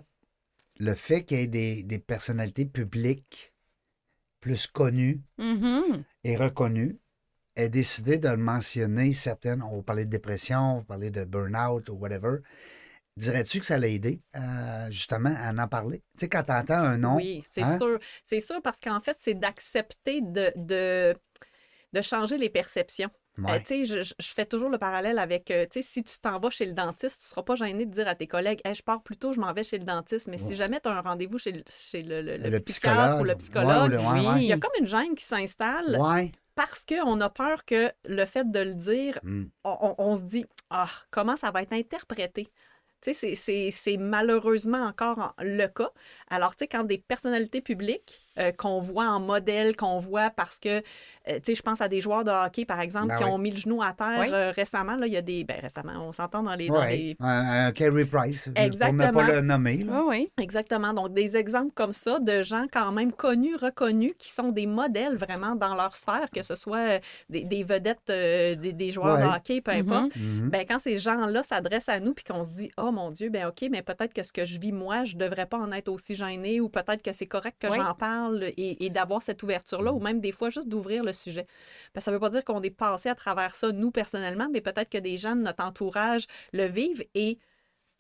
le 0.80 0.94
fait 0.94 1.24
qu'il 1.24 1.40
y 1.40 1.42
ait 1.42 1.48
des, 1.48 1.84
des 1.84 2.00
personnalités 2.00 2.66
publiques 2.66 3.54
plus 4.40 4.68
connu 4.68 5.22
Mhm. 5.38 6.04
et 6.24 6.38
reconnu, 6.38 7.00
ait 7.56 7.70
décidé 7.70 8.18
de 8.18 8.30
le 8.30 8.38
mentionner 8.38 9.14
certaines. 9.14 9.64
On 9.64 9.82
parler 9.82 10.06
de 10.06 10.10
dépression, 10.12 10.78
on 10.78 10.84
parler 10.84 11.12
de 11.12 11.24
burn-out 11.24 11.90
ou 11.90 11.94
whatever. 11.94 12.40
Dirais-tu 13.18 13.62
que 13.62 13.66
ça 13.66 13.78
l'a 13.78 13.88
aidé 13.88 14.22
euh, 14.36 14.92
justement 14.92 15.34
à 15.38 15.54
en 15.54 15.68
parler? 15.68 16.00
Tu 16.18 16.22
sais, 16.22 16.30
quand 16.30 16.44
tu 16.44 16.52
entends 16.52 16.76
un 16.80 16.98
nom. 16.98 17.16
Oui, 17.16 17.44
c'est 17.50 17.64
hein? 17.64 17.78
sûr. 17.78 18.00
C'est 18.26 18.42
sûr 18.42 18.62
parce 18.62 18.80
qu'en 18.80 19.00
fait, 19.00 19.16
c'est 19.20 19.36
d'accepter 19.36 20.22
de, 20.22 20.52
de, 20.58 21.16
de 21.94 22.02
changer 22.02 22.38
les 22.38 22.50
perceptions. 22.50 23.10
Euh, 23.40 23.42
Ouais. 23.44 23.60
tu 23.62 23.66
sais, 23.66 23.86
je, 23.86 24.02
je- 24.02 24.14
fais 24.34 24.46
toujours 24.46 24.70
le 24.70 24.78
parallèle 24.78 25.20
avec, 25.20 25.52
euh, 25.52 25.66
tu 25.70 25.80
sais, 25.80 25.86
si 25.86 26.04
tu 26.04 26.20
t'en 26.20 26.40
vas 26.40 26.50
chez 26.50 26.66
le 26.66 26.72
dentiste, 26.74 27.20
tu 27.22 27.26
ne 27.26 27.30
seras 27.30 27.44
pas 27.44 27.56
gêné 27.56 27.86
de 27.86 27.92
dire 27.92 28.08
à 28.08 28.16
tes 28.16 28.28
collègues, 28.28 28.62
hey, 28.64 28.74
je 28.74 28.82
pars 28.82 29.04
plus 29.04 29.18
tôt, 29.18 29.34
je 29.34 29.40
m'en 29.42 29.52
vais 29.52 29.64
chez 29.64 29.78
le 29.78 29.84
dentiste. 29.84 30.28
Mais 30.28 30.38
si 30.38 30.56
jamais 30.56 30.80
tu 30.80 30.88
as 30.88 30.94
un 30.94 31.02
rendez-vous 31.02 31.38
chez, 31.38 31.52
le- 31.52 31.64
chez 31.70 32.02
le, 32.02 32.22
le- 32.22 32.38
le 32.38 32.50
Le 32.50 32.60
psychiatre 32.60 33.20
ou 33.20 33.24
le 33.26 33.36
psychologue, 33.36 33.92
ouais, 33.94 34.42
il 34.42 34.48
y 34.48 34.54
a 34.54 34.58
comme 34.58 34.72
une 34.80 34.86
gêne 34.86 35.16
qui 35.16 35.26
s'installe 35.26 35.98
parce 36.56 36.86
qu'on 36.86 37.20
a 37.20 37.30
peur 37.30 37.66
que 37.66 37.92
le 38.06 38.26
fait 38.26 38.50
de 38.50 38.60
le 38.60 38.74
dire, 38.76 39.20
Mm. 39.24 39.44
on, 39.66 39.96
on- 39.98 40.16
se 40.16 40.22
dit, 40.24 40.46
ah, 40.70 40.90
comment 41.12 41.36
ça 41.36 41.52
va 41.52 41.62
être 41.62 41.74
interprété? 41.74 42.48
C'est- 43.02 43.98
malheureusement 43.98 44.84
encore 44.86 45.20
en- 45.20 45.34
le 45.44 45.68
cas. 45.68 45.92
Alors, 46.30 46.56
tu 46.56 46.64
sais, 46.64 46.68
quand 46.68 46.84
des 46.86 46.98
personnalités 46.98 47.62
publiques 47.62 48.22
euh, 48.40 48.52
qu'on 48.52 48.80
voit 48.80 49.06
en 49.08 49.20
modèle, 49.20 49.76
qu'on 49.76 49.98
voit 49.98 50.30
parce 50.30 50.60
que, 50.60 50.78
euh, 50.80 50.82
tu 51.36 51.40
sais, 51.44 51.56
je 51.56 51.62
pense 51.62 51.82
à 51.82 51.88
des 51.88 52.02
joueurs 52.02 52.24
de 52.24 52.32
hockey, 52.32 52.66
par 52.66 52.80
exemple, 52.82 53.08
Ben 53.08 53.18
qui 53.18 53.24
oui. 53.24 53.30
ont 53.30 53.38
mis 53.38 53.52
le 53.52 53.58
genou 53.58 53.82
à 53.82 53.94
terre 53.94 54.20
Oui. 54.20 54.28
euh, 54.32 54.52
récemment. 54.52 54.96
Là, 54.96 55.08
il 55.08 55.14
y 55.14 55.18
a 55.18 55.22
des... 55.22 55.44
Ben, 55.44 55.58
récemment, 55.62 55.94
on 56.08 56.12
s'entend 56.12 56.44
dans 56.44 56.56
les... 56.56 56.68
dans 56.68 56.76
Ouais. 56.80 56.96
les- 56.98 57.16
Carey 57.74 58.06
Price, 58.06 58.46
pour 58.50 58.54
ne 58.62 58.68
Exactement. 58.68 59.12
pas 59.14 59.32
le 59.32 59.42
nommer. 59.42 59.78
là. 59.78 60.02
Oui, 60.04 60.30
oui. 60.38 60.44
Exactement. 60.44 60.94
Donc, 60.94 61.14
des 61.14 61.38
exemples 61.38 61.72
comme 61.74 61.92
ça 61.94 62.20
de 62.20 62.42
gens 62.42 62.66
quand 62.72 62.92
même 62.92 63.12
connus, 63.12 63.56
reconnus, 63.56 64.14
qui 64.18 64.32
sont 64.32 64.50
des 64.50 64.66
modèles 64.66 65.16
vraiment 65.16 65.56
dans 65.56 65.76
leur 65.76 65.96
sphère, 65.96 66.30
que 66.34 66.42
ce 66.42 66.56
soit 66.56 67.00
des, 67.30 67.44
des 67.44 67.64
vedettes, 67.64 68.00
euh, 68.10 68.56
des, 68.56 68.74
des 68.74 68.90
joueurs 68.90 69.18
de 69.18 69.24
hockey, 69.24 69.62
peu 69.62 69.72
Mhm. 69.74 69.80
importe. 69.92 70.16
Mhm. 70.16 70.50
Ben, 70.50 70.66
quand 70.68 70.80
ces 70.80 70.98
gens-là 70.98 71.44
s'adressent 71.44 71.90
à 71.90 72.00
nous 72.00 72.14
puis 72.14 72.24
qu'on 72.24 72.44
se 72.44 72.50
dit 72.52 72.72
Oh 72.78 72.92
mon 72.92 73.12
Dieu, 73.12 73.30
ben 73.30 73.48
OK, 73.48 73.68
mais 73.72 73.82
peut-être 73.82 74.14
que 74.14 74.24
ce 74.24 74.32
que 74.34 74.46
je 74.46 74.60
vis 74.60 74.72
moi, 74.72 75.04
je 75.04 75.16
devrais 75.16 75.46
pas 75.46 75.58
en 75.58 75.72
être 75.72 75.90
aussi 75.90 76.16
gêné 76.16 76.60
ou 76.62 76.70
peut-être 76.70 77.02
que 77.02 77.12
c'est 77.12 77.26
correct 77.26 77.56
que 77.60 77.68
Oui. 77.68 77.76
j'en 77.76 77.94
parle 77.94 78.25
et, 78.58 78.86
et 78.86 78.90
d'avoir 78.90 79.22
cette 79.22 79.42
ouverture-là 79.44 79.92
ou 79.94 80.00
même 80.00 80.20
des 80.22 80.32
fois 80.32 80.50
juste 80.50 80.68
d'ouvrir 80.68 81.04
le 81.04 81.14
sujet. 81.14 81.46
Parce 81.94 82.06
que 82.06 82.06
ça 82.06 82.12
veut 82.12 82.20
pas 82.20 82.30
dire 82.30 82.44
qu'on 82.44 82.62
est 82.62 82.70
passé 82.70 83.10
à 83.10 83.16
travers 83.16 83.56
ça, 83.56 83.72
nous 83.72 83.92
personnellement, 83.92 84.48
mais 84.52 84.62
peut-être 84.62 84.90
que 84.90 84.98
des 84.98 85.18
gens 85.18 85.36
de 85.36 85.42
notre 85.42 85.64
entourage 85.64 86.28
le 86.54 86.66
vivent 86.66 87.04
et 87.16 87.38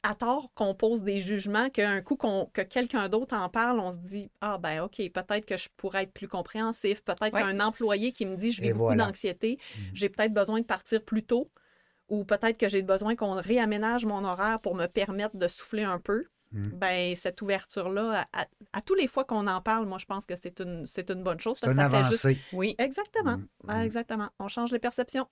à 0.03 0.13
tort 0.13 0.51
qu'on 0.53 0.75
pose 0.75 1.03
des 1.03 1.19
jugements, 1.19 1.69
qu'un 1.71 2.01
coup 2.01 2.15
que 2.17 2.61
quelqu'un 2.61 3.09
d'autre 3.09 3.35
en 3.35 3.49
parle, 3.49 3.79
on 3.79 3.91
se 3.91 3.97
dit 3.97 4.29
Ah, 4.39 4.57
ben, 4.59 4.81
OK, 4.83 4.97
peut-être 4.97 5.45
que 5.45 5.57
je 5.57 5.67
pourrais 5.77 6.03
être 6.03 6.13
plus 6.13 6.27
compréhensif. 6.27 7.03
Peut-être 7.03 7.33
Ouais. 7.33 7.41
qu'un 7.41 7.59
employé 7.59 8.11
qui 8.11 8.25
me 8.25 8.35
dit 8.35 8.51
Je 8.51 8.61
vis 8.61 8.67
Et 8.67 8.73
beaucoup 8.73 8.83
voilà. 8.83 9.07
d'anxiété, 9.07 9.57
j'ai 9.93 10.09
peut-être 10.09 10.33
besoin 10.33 10.59
de 10.59 10.65
partir 10.65 11.03
plus 11.03 11.23
tôt. 11.23 11.49
Ou 12.09 12.23
peut-être 12.23 12.57
que 12.57 12.67
j'ai 12.67 12.83
besoin 12.83 13.15
qu'on 13.15 13.33
réaménage 13.33 14.05
mon 14.05 14.23
horaire 14.25 14.59
pour 14.61 14.75
me 14.75 14.85
permettre 14.85 15.37
de 15.37 15.47
souffler 15.47 15.83
un 15.83 15.99
peu. 15.99 16.25
Mm. 16.55 16.61
Ben, 16.73 17.15
cette 17.15 17.41
ouverture-là, 17.41 18.25
à, 18.33 18.41
à- 18.41 18.47
à 18.73 18.81
tous 18.81 18.95
les 18.95 19.07
fois 19.07 19.25
qu'on 19.25 19.45
en 19.47 19.61
parle, 19.61 19.85
moi, 19.85 19.97
je 19.97 20.05
pense 20.05 20.25
que 20.25 20.35
c'est 20.35 20.59
une, 20.61 20.85
c'est 20.85 21.09
une 21.09 21.21
bonne 21.23 21.39
chose. 21.39 21.57
C'est 21.59 21.67
une 21.69 21.73
fait 21.75 21.83
juste- 21.83 22.25
avancée. 22.25 22.37
Oui. 22.53 22.75
Exactement. 22.77 23.37
Mm. 23.37 23.47
Mm. 23.73 23.81
exactement. 23.81 24.29
On 24.39 24.47
change 24.47 24.71
les 24.71 24.79
perceptions. 24.79 25.27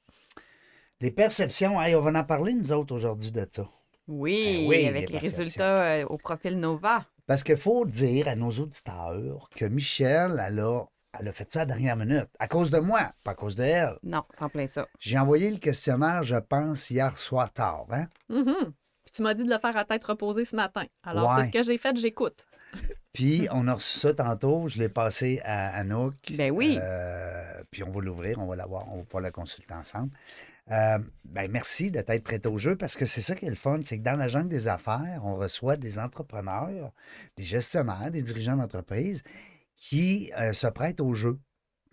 Les 1.02 1.12
perceptions, 1.12 1.82
hey, 1.82 1.96
on 1.96 2.02
va 2.02 2.18
en 2.20 2.24
parler, 2.24 2.54
nous 2.54 2.72
autres, 2.72 2.94
aujourd'hui, 2.96 3.32
de 3.32 3.48
ça. 3.52 3.68
Oui, 4.08 4.60
Ben 4.64 4.68
oui, 4.70 4.88
avec 4.88 5.10
les 5.10 5.18
résultats 5.18 5.84
euh, 5.84 6.06
au 6.06 6.18
profil 6.18 6.60
Nova. 6.60 7.06
Parce 7.26 7.44
qu'il 7.44 7.56
faut 7.58 7.86
dire 7.86 8.28
à 8.28 8.36
nos 8.36 8.50
auditeurs 8.52 9.50
que 9.56 9.64
Michel, 9.66 10.42
elle 10.46 10.60
a, 10.60 10.82
elle 11.18 11.28
a 11.30 11.32
fait 11.32 11.50
ça 11.52 11.62
à 11.62 11.62
la 11.64 11.68
dernière 11.68 11.96
minute. 11.96 12.28
À 12.38 12.48
cause 12.50 12.70
de 12.70 12.80
moi, 12.80 13.14
pas 13.24 13.32
à 13.32 13.36
cause 13.36 13.56
d'elle. 13.56 13.98
Non, 14.04 14.24
en 14.40 14.50
plein 14.50 14.68
ça. 14.68 14.88
J'ai 15.00 15.18
envoyé 15.18 15.50
le 15.50 15.58
questionnaire, 15.58 16.24
je 16.24 16.36
pense, 16.36 16.90
hier 16.90 17.18
soir 17.18 17.52
tard. 17.54 17.86
Hein? 17.92 18.08
Mhm. 18.30 18.56
Puis 18.56 18.74
tu 19.14 19.22
m'as 19.22 19.34
dit 19.34 19.44
de 19.44 19.50
le 19.50 19.60
faire 19.60 19.78
à 19.78 19.86
tête 19.86 20.04
reposée 20.04 20.46
ce 20.46 20.56
matin. 20.56 20.86
Alors, 21.04 21.30
Ouais. 21.30 21.42
c'est 21.44 21.48
ce 21.48 21.52
que 21.52 21.64
j'ai 21.64 21.78
fait, 21.78 21.96
j'écoute. 21.96 22.46
Puis 23.14 23.48
on 23.52 23.68
a 23.68 23.76
reçu 23.76 24.00
ça 24.00 24.14
tantôt, 24.16 24.68
je 24.68 24.80
l'ai 24.80 24.90
passé 24.90 25.40
à 25.46 25.70
Anouk. 25.78 26.16
Ben 26.32 26.52
oui. 26.52 26.80
Euh, 26.82 27.64
puis 27.70 27.84
on 27.84 27.92
va 27.92 28.02
l'ouvrir, 28.02 28.40
on 28.40 28.48
va 28.48 28.56
l'avoir, 28.56 28.92
on 28.92 28.98
va 28.98 29.04
pouvoir 29.04 29.22
la 29.22 29.30
consulter 29.30 29.76
ensemble. 29.76 30.10
Euh, 30.72 30.98
ben 31.24 31.52
merci 31.52 31.92
de 31.92 32.02
t'être 32.02 32.24
prêt 32.24 32.46
au 32.48 32.58
jeu 32.58 32.76
parce 32.76 32.96
que 32.96 33.06
c'est 33.06 33.22
ça 33.22 33.36
qui 33.36 33.46
est 33.46 33.50
le 33.52 33.56
fun, 33.56 33.82
c'est 33.84 34.00
que 34.00 34.04
dans 34.04 34.16
la 34.16 34.30
jungle 34.30 34.48
des 34.50 34.68
affaires, 34.68 35.22
on 35.24 35.36
reçoit 35.36 35.78
des 35.78 36.00
entrepreneurs, 36.00 36.92
des 37.38 37.44
gestionnaires, 37.44 38.10
des 38.10 38.24
dirigeants 38.24 38.56
d'entreprise 38.56 39.22
qui 39.78 40.32
euh, 40.40 40.52
se 40.54 40.66
prêtent 40.66 41.02
au 41.02 41.14
jeu. 41.14 41.38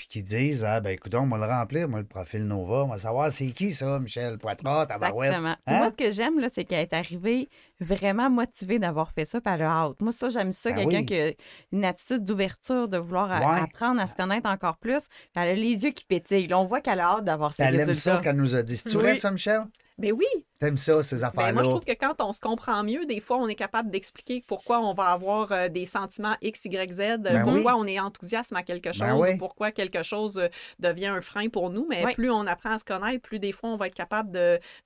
Puis 0.00 0.08
qui 0.08 0.22
disent 0.22 0.64
Ah, 0.64 0.80
ben 0.80 0.92
écoute, 0.92 1.14
on 1.14 1.26
va 1.26 1.36
le 1.36 1.44
remplir, 1.44 1.86
moi, 1.86 1.98
le 2.00 2.06
profil 2.06 2.44
Nova. 2.46 2.84
On 2.84 2.88
va 2.88 2.96
savoir 2.96 3.30
c'est 3.30 3.48
qui 3.50 3.70
ça, 3.74 3.98
Michel 3.98 4.38
Poitras, 4.38 4.86
Tabarouette. 4.86 5.28
Exactement. 5.28 5.56
Hein? 5.66 5.78
Moi, 5.78 5.88
ce 5.90 6.04
que 6.04 6.10
j'aime, 6.10 6.40
là, 6.40 6.48
c'est 6.48 6.64
qu'elle 6.64 6.78
est 6.80 6.94
arrivée 6.94 7.50
vraiment 7.80 8.30
motivée 8.30 8.78
d'avoir 8.78 9.12
fait 9.12 9.26
ça, 9.26 9.42
puis 9.42 9.52
elle 9.54 9.60
a 9.60 9.70
hâte. 9.70 10.00
Moi, 10.00 10.10
ça, 10.12 10.30
j'aime 10.30 10.52
ça, 10.52 10.70
Ben 10.70 10.76
quelqu'un 10.88 11.00
oui. 11.00 11.04
qui 11.04 11.20
a 11.20 11.32
une 11.72 11.84
attitude 11.84 12.24
d'ouverture, 12.24 12.88
de 12.88 12.96
vouloir 12.96 13.28
Ouais. 13.28 13.60
apprendre 13.60 14.00
à 14.00 14.06
se 14.06 14.14
connaître 14.14 14.48
encore 14.48 14.78
plus. 14.78 15.02
Elle 15.36 15.48
a 15.50 15.54
les 15.54 15.84
yeux 15.84 15.90
qui 15.90 16.06
pétillent. 16.06 16.46
Là, 16.46 16.58
on 16.58 16.64
voit 16.64 16.80
qu'elle 16.80 17.00
a 17.00 17.16
hâte 17.16 17.24
d'avoir 17.24 17.52
ses 17.52 17.64
Elle 17.64 17.78
aime 17.80 17.92
ça 17.92 18.20
qu'elle 18.24 18.36
nous 18.36 18.54
a 18.54 18.62
dit. 18.62 18.78
C'est-tu 18.78 18.96
Oui. 18.96 19.18
ça, 19.18 19.30
Michel? 19.30 19.64
Ben 20.00 20.12
oui. 20.12 20.24
T'aimes 20.58 20.78
ça, 20.78 21.02
ces 21.02 21.16
Ben, 21.16 21.24
affaires-là? 21.28 21.52
moi, 21.52 21.62
je 21.62 21.68
trouve 21.68 21.84
que 21.84 21.92
quand 21.92 22.20
on 22.20 22.32
se 22.32 22.40
comprend 22.40 22.82
mieux, 22.84 23.06
des 23.06 23.20
fois, 23.20 23.36
on 23.38 23.48
est 23.48 23.54
capable 23.54 23.90
d'expliquer 23.90 24.42
pourquoi 24.46 24.80
on 24.80 24.92
va 24.94 25.04
avoir 25.12 25.52
euh, 25.52 25.68
des 25.68 25.86
sentiments 25.86 26.36
X, 26.42 26.64
Y, 26.64 26.92
Z, 26.92 27.00
euh, 27.00 27.16
Ben 27.18 27.42
pourquoi 27.44 27.76
on 27.76 27.86
est 27.86 27.98
enthousiaste 28.00 28.52
à 28.54 28.62
quelque 28.62 28.92
chose, 28.92 29.00
Ben 29.00 29.16
oui. 29.16 29.28
ou 29.34 29.38
pourquoi 29.38 29.72
quelque 29.72 30.02
chose 30.02 30.38
euh, 30.38 30.48
devient 30.78 31.06
un 31.06 31.20
frein 31.20 31.48
pour 31.48 31.70
nous. 31.70 31.86
Mais 31.88 32.04
Oui. 32.04 32.14
plus 32.14 32.30
on 32.30 32.46
apprend 32.46 32.72
à 32.72 32.78
se 32.78 32.84
connaître, 32.84 33.22
plus 33.22 33.38
des 33.38 33.52
fois, 33.52 33.70
on 33.70 33.76
va 33.76 33.86
être 33.86 33.94
capable 33.94 34.30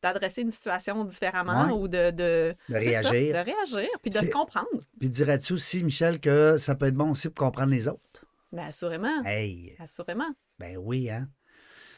d'adresser 0.02 0.43
une 0.43 0.50
situation 0.50 1.05
différemment 1.05 1.70
ou 1.72 1.88
de, 1.88 2.10
de, 2.10 2.55
De 2.69 2.81
c'est 2.81 2.93
ça, 2.93 3.10
réagir. 3.10 3.34
de 3.34 3.50
réagir, 3.50 3.88
puis 4.02 4.10
de 4.10 4.19
se 4.19 4.31
comprendre. 4.31 4.69
Puis 5.00 5.08
dirais-tu 5.08 5.55
aussi, 5.55 5.82
Michel, 5.84 6.20
que 6.20 6.56
ça 6.56 6.75
peut 6.75 6.87
être 6.87 6.94
bon 6.94 7.10
aussi 7.12 7.28
pour 7.31 7.46
comprendre 7.46 7.70
les 7.70 7.88
autres? 7.88 8.25
Ben, 8.52 8.67
assurément. 8.67 9.25
Hey, 9.25 9.75
Assurément. 9.81 10.28
ben 10.58 10.76
oui, 10.76 11.10
hein? 11.10 11.28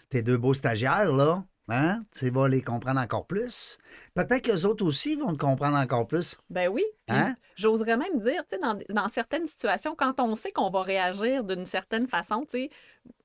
Tes 0.08 0.22
deux 0.22 0.38
beaux 0.38 0.54
stagiaires, 0.54 1.12
là, 1.12 1.44
hein? 1.68 2.02
Tu 2.16 2.30
vas 2.30 2.48
les 2.48 2.62
comprendre 2.62 3.00
encore 3.00 3.26
plus. 3.26 3.78
Peut-être 4.14 4.42
qu'eux 4.42 4.64
autres 4.64 4.84
aussi 4.84 5.16
vont 5.16 5.32
te 5.32 5.38
comprendre 5.38 5.76
encore 5.76 6.06
plus. 6.06 6.36
Ben 6.50 6.68
oui. 6.68 6.84
Hein? 7.08 7.34
J'oserais 7.54 7.96
même 7.96 8.18
dire, 8.18 8.42
tu 8.48 8.56
sais, 8.56 8.58
dans, 8.58 8.78
dans 8.88 9.08
certaines 9.08 9.46
situations, 9.46 9.94
quand 9.96 10.18
on 10.20 10.34
sait 10.34 10.50
qu'on 10.50 10.70
va 10.70 10.82
réagir 10.82 11.44
d'une 11.44 11.67
certaine 11.67 12.08
façon, 12.08 12.43
tu 12.43 12.64
sais, 12.64 12.70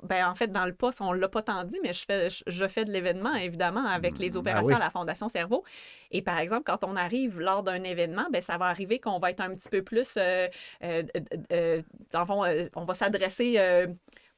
ben 0.04 0.28
en 0.28 0.36
fait, 0.36 0.48
dans 0.48 0.66
le 0.66 0.74
poste, 0.74 1.02
on 1.02 1.12
l'a 1.12 1.28
pas 1.28 1.42
tant 1.42 1.64
dit, 1.64 1.80
mais 1.82 1.92
je 1.92 2.06
fais, 2.06 2.30
je, 2.30 2.44
je 2.46 2.68
fais 2.68 2.86
de 2.86 2.92
l'événement, 2.92 3.34
évidemment, 3.34 3.86
avec 3.86 4.20
les 4.20 4.38
opérations 4.38 4.68
oui. 4.68 4.76
à 4.76 4.80
la 4.80 4.92
Fondation 4.92 5.28
Cerveau. 5.28 5.64
Et 6.12 6.22
par 6.22 6.38
exemple, 6.38 6.64
quand 6.66 6.84
on 6.84 6.96
arrive 6.96 7.40
lors 7.40 7.64
d'un 7.64 7.84
événement, 7.84 8.28
ben 8.32 8.42
ça 8.42 8.58
va 8.58 8.66
arriver 8.66 9.00
qu'on 9.00 9.18
va 9.18 9.32
être 9.32 9.42
un 9.42 9.54
petit 9.54 9.70
peu 9.70 9.82
plus, 9.82 10.14
euh, 10.18 10.48
euh, 10.84 11.04
euh, 11.52 11.82
dans 12.12 12.20
le 12.20 12.26
fond, 12.26 12.46
euh, 12.46 12.68
on 12.76 12.86
va 12.86 12.94
s'adresser 12.94 13.88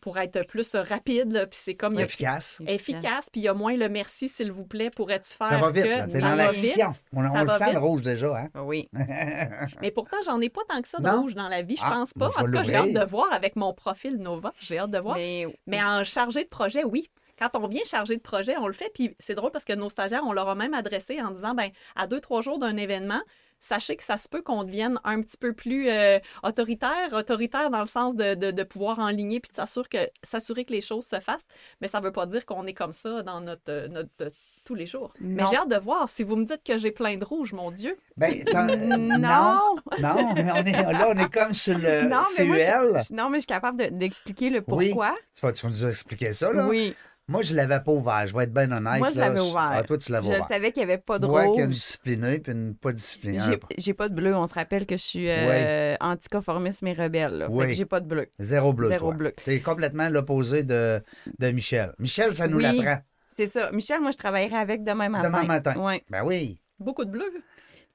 pour 0.04 0.18
être 0.18 0.46
plus 0.46 0.76
rapide, 0.76 1.48
puis 1.50 1.58
c'est 1.64 1.76
comme... 1.76 1.94
il 1.94 2.00
y 2.00 2.02
a- 2.02 2.06
Efficace. 2.06 2.62
Efficace, 2.68 3.30
puis 3.32 3.40
il 3.40 3.46
y 3.46 3.48
a 3.48 3.54
moins 3.54 3.78
le 3.78 3.88
merci, 3.88 4.28
s'il 4.28 4.52
vous 4.52 4.66
plaît, 4.66 4.90
pourrais-tu 4.94 5.30
faire 5.32 5.48
Ça 5.48 5.58
va 5.60 5.72
vite, 5.72 5.84
que 5.86 5.90
là. 5.90 6.06
T'es 6.08 6.12
ça 6.12 6.20
dans 6.20 6.36
l'action. 6.36 6.94
On, 7.16 7.26
on 7.26 7.44
le 7.44 7.50
sent, 7.50 7.64
vite? 7.64 7.74
le 7.74 7.80
rouge, 7.80 8.02
déjà, 8.02 8.38
hein? 8.38 8.50
Oui. 8.66 8.90
Mais 9.82 9.92
pourtant, 9.92 10.18
j'en 10.26 10.42
ai 10.42 10.50
pas 10.50 10.60
tant 10.68 10.82
que 10.82 10.90
ça 10.90 10.98
de 11.00 11.04
Non? 11.08 11.22
rouge 11.22 11.36
dans 11.36 11.48
la 11.48 11.62
vie, 11.62 11.78
je 11.78 11.82
Ah, 11.86 11.92
pense 11.92 12.14
pas. 12.14 12.30
je 12.34 12.38
En 12.38 12.42
vais 12.42 12.48
tout 12.48 12.52
cas, 12.52 12.64
j'ai 12.64 12.76
hâte 12.76 12.94
de 12.94 13.10
voir 13.10 13.32
avec 13.32 13.56
mon 13.56 13.74
profil 13.74 14.18
Nova. 14.18 14.52
J'ai 14.60 14.78
hâte 14.80 14.92
de 14.92 15.00
voir. 15.00 15.16
Mais, 15.16 15.46
Mais, 15.68 15.82
en 15.82 16.04
chargé 16.04 16.44
de 16.44 16.50
projet, 16.50 16.84
oui. 16.84 17.10
Quand 17.40 17.56
on 17.56 17.68
vient 17.68 17.82
chargé 17.86 18.18
de 18.18 18.22
projet, 18.22 18.58
on 18.58 18.68
le 18.68 18.74
fait. 18.74 18.92
Puis 18.94 19.16
c'est 19.20 19.36
drôle 19.36 19.52
parce 19.52 19.64
que 19.66 19.74
nos 19.74 19.90
stagiaires, 19.90 20.24
on 20.26 20.34
leur 20.34 20.50
a 20.50 20.56
même 20.56 20.74
adressé 20.74 21.22
en 21.22 21.32
disant, 21.32 21.54
ben 21.56 21.70
à 21.96 22.08
deux, 22.08 22.20
trois 22.20 22.42
jours 22.42 22.60
d'un 22.60 22.76
événement, 22.78 23.22
sachez 23.66 23.96
que 23.96 24.04
ça 24.04 24.18
se 24.18 24.28
peut 24.28 24.42
qu'on 24.42 24.64
devienne 24.66 25.00
un 25.06 25.22
petit 25.22 25.38
peu 25.38 25.54
plus 25.54 25.90
euh, 25.90 26.20
autoritaire, 26.44 27.14
autoritaire 27.14 27.70
dans 27.70 27.80
le 27.80 27.88
sens 27.88 28.14
de, 28.16 28.36
de, 28.36 28.52
de 28.52 28.64
pouvoir 28.64 29.00
enligner 29.00 29.40
puis 29.40 29.50
de 29.52 29.56
s'assurer 29.56 29.88
que, 29.90 30.10
s'assurer 30.22 30.66
que 30.66 30.74
les 30.74 30.82
choses 30.82 31.06
se 31.06 31.20
fassent. 31.20 31.46
Mais 31.80 31.88
ça 31.88 32.00
veut 32.02 32.12
pas 32.12 32.26
dire 32.26 32.46
qu'on 32.46 32.68
est 32.68 32.74
comme 32.74 32.92
ça 32.92 33.24
dans 33.24 33.40
notre, 33.42 33.62
euh, 33.70 33.88
notre 33.88 34.10
euh, 34.22 34.30
tous 34.66 34.76
les 34.76 34.86
jours. 34.86 35.14
Mais 35.20 35.44
j'ai 35.50 35.58
hâte 35.58 35.70
de 35.70 35.78
voir. 35.78 36.10
Si 36.10 36.24
vous 36.24 36.36
me 36.36 36.46
dites 36.46 36.64
que 36.64 36.78
j'ai 36.78 36.92
plein 36.92 37.16
de 37.18 37.24
rouge, 37.24 37.52
mon 37.54 37.72
Dieu. 37.72 37.98
Ben, 38.18 38.44
non. 38.54 39.18
non. 39.20 39.76
Non, 40.00 40.34
mais 40.36 40.52
on 40.52 40.56
est, 40.66 40.72
là, 40.94 41.08
on 41.10 41.14
est 41.18 41.34
comme 41.34 41.54
sur 41.54 41.78
le 41.78 42.08
Non, 42.08 42.24
mais 42.38 42.46
moi, 42.46 42.58
CUL. 42.58 42.98
je, 43.10 43.14
non, 43.14 43.30
mais 43.30 43.38
je 43.38 43.42
suis 43.42 43.48
capable 43.48 43.80
de- 43.80 43.90
d'expliquer 43.98 44.50
le 44.50 44.64
Oui. 44.68 44.88
pourquoi. 44.90 45.16
Tu 45.36 45.42
vas, 45.46 45.52
tu 45.54 45.66
vas 45.66 45.70
nous 45.72 45.86
expliquer 45.86 46.34
ça, 46.34 46.52
là? 46.54 46.68
Oui. 46.68 46.96
Moi, 47.30 47.42
je 47.42 47.56
l'avais 47.56 47.80
pas 47.80 47.92
ouvert. 47.94 48.28
Je 48.28 48.36
vais 48.36 48.44
être 48.44 48.54
bien 48.54 48.70
honnête. 48.72 49.00
Moi, 49.00 49.10
je 49.10 49.18
l'avais 49.20 49.40
ouvert. 49.40 49.70
Ah, 49.76 49.84
toi, 49.84 49.98
tu 49.98 50.12
l'avais 50.12 50.26
Je 50.28 50.32
ouvert. 50.32 50.48
savais 50.48 50.72
qu'il 50.74 50.86
n'y 50.86 50.92
avait 50.92 51.02
pas 51.02 51.20
de 51.20 51.26
Moi, 51.26 51.48
qui 51.54 51.62
a 51.62 51.64
une 51.64 51.70
disciplinée 51.72 52.40
puis 52.40 52.52
une 52.52 52.76
pas 52.76 52.92
disciplinée. 52.92 53.40
J'ai- 53.40 53.60
J'ai 53.78 53.94
pas 53.94 54.10
de 54.10 54.14
bleu. 54.14 54.36
On 54.36 54.46
se 54.46 54.54
rappelle 54.54 54.86
que 54.86 54.98
je 54.98 55.02
suis 55.02 55.30
euh, 55.30 55.96
anticonformiste 56.02 56.82
mais 56.82 56.94
rebelle. 56.94 57.38
Là. 57.38 57.48
Fait 57.48 57.54
Oui. 57.54 57.66
que 57.68 57.72
j'ai 57.74 57.86
pas 57.86 58.02
de 58.02 58.08
bleu. 58.08 58.28
Zéro 58.40 58.74
bleu, 58.74 58.90
Zéro 58.90 59.08
toi. 59.08 59.16
bleu. 59.16 59.34
C'est 59.42 59.62
complètement 59.62 60.10
l'opposé 60.10 60.64
de, 60.64 61.02
de 61.40 61.50
Michel. 61.52 61.94
Michel, 61.98 62.36
ça 62.36 62.48
nous 62.48 62.58
Oui. 62.58 62.64
l'apprend. 62.64 63.02
C'est 63.36 63.48
ça. 63.48 63.72
Michel, 63.72 64.02
moi, 64.02 64.12
je 64.12 64.18
travaillerai 64.18 64.58
avec 64.58 64.84
demain 64.84 65.08
matin. 65.10 65.30
Demain 65.30 65.44
matin. 65.44 65.74
Oui. 65.78 66.04
Ben 66.10 66.24
oui. 66.26 66.60
Beaucoup 66.80 67.06
de 67.06 67.10
bleu. 67.12 67.24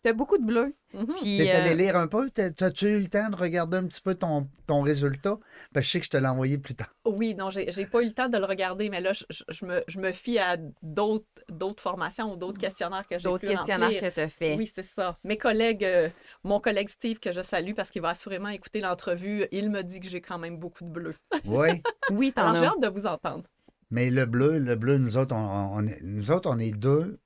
T'as 0.04 0.12
beaucoup 0.12 0.38
de 0.38 0.44
bleu. 0.44 0.74
Puis, 1.18 1.38
T'es 1.38 1.50
allé 1.50 1.70
euh, 1.70 1.74
lire 1.74 1.96
un 1.96 2.06
peu? 2.06 2.30
T'as- 2.30 2.50
T'as-tu 2.50 2.86
eu 2.86 3.00
le 3.00 3.08
temps 3.08 3.28
de 3.30 3.36
regarder 3.36 3.76
un 3.78 3.86
petit 3.86 4.00
peu 4.00 4.14
ton, 4.14 4.48
ton 4.66 4.80
résultat? 4.80 5.38
Que 5.74 5.80
je 5.80 5.88
sais 5.90 5.98
que 5.98 6.06
je 6.06 6.10
te 6.10 6.16
l'ai 6.16 6.28
envoyé 6.28 6.56
plus 6.56 6.74
tard. 6.76 6.94
Oui, 7.04 7.34
non, 7.34 7.50
j'ai 7.50 7.70
j'ai 7.72 7.84
pas 7.84 8.00
eu 8.02 8.06
le 8.06 8.12
temps 8.12 8.28
de 8.28 8.38
le 8.38 8.44
regarder, 8.44 8.88
mais 8.90 9.00
là, 9.00 9.12
je, 9.12 9.24
je- 9.28 9.66
me, 9.66 9.82
je 9.88 9.98
me 9.98 10.12
fie 10.12 10.38
à 10.38 10.56
d'autres 10.82 11.26
d'autres 11.48 11.82
formations 11.82 12.32
ou 12.32 12.36
d'autres 12.36 12.60
questionnaires 12.60 13.06
que 13.08 13.18
j'ai 13.18 13.24
d'autres 13.24 13.46
questionnaires 13.46 13.88
remplir. 13.88 14.00
que 14.08 14.14
tu 14.14 14.20
as 14.20 14.28
fait. 14.28 14.54
Oui, 14.56 14.70
c'est 14.72 14.84
ça. 14.84 15.18
Mes 15.24 15.36
collègues, 15.36 15.84
euh, 15.84 16.08
mon 16.44 16.60
collègue 16.60 16.88
Steve, 16.88 17.18
que 17.18 17.32
je 17.32 17.42
salue 17.42 17.74
parce 17.74 17.90
qu'il 17.90 18.00
va 18.02 18.10
assurément 18.10 18.48
écouter 18.50 18.80
l'entrevue, 18.80 19.46
il 19.50 19.68
me 19.70 19.82
dit 19.82 19.98
que 20.00 20.08
j'ai 20.08 20.20
quand 20.20 20.38
même 20.38 20.58
beaucoup 20.58 20.84
de 20.84 20.90
bleu. 20.90 21.14
Oui. 21.44 21.82
Oui, 22.10 22.32
t'en 22.32 22.42
Alors, 22.50 22.56
j'ai 22.56 22.66
as. 22.66 22.70
hâte 22.70 22.80
de 22.82 22.88
vous 22.88 23.06
entendre. 23.06 23.44
Mais 23.90 24.10
le 24.10 24.26
bleu, 24.26 24.58
le 24.58 24.76
bleu, 24.76 24.96
nous 24.98 25.16
autres, 25.16 25.34
on, 25.34 25.82
nous 26.02 26.30
autres, 26.30 26.48
on 26.50 26.58
est 26.58 26.72
deux 26.72 27.18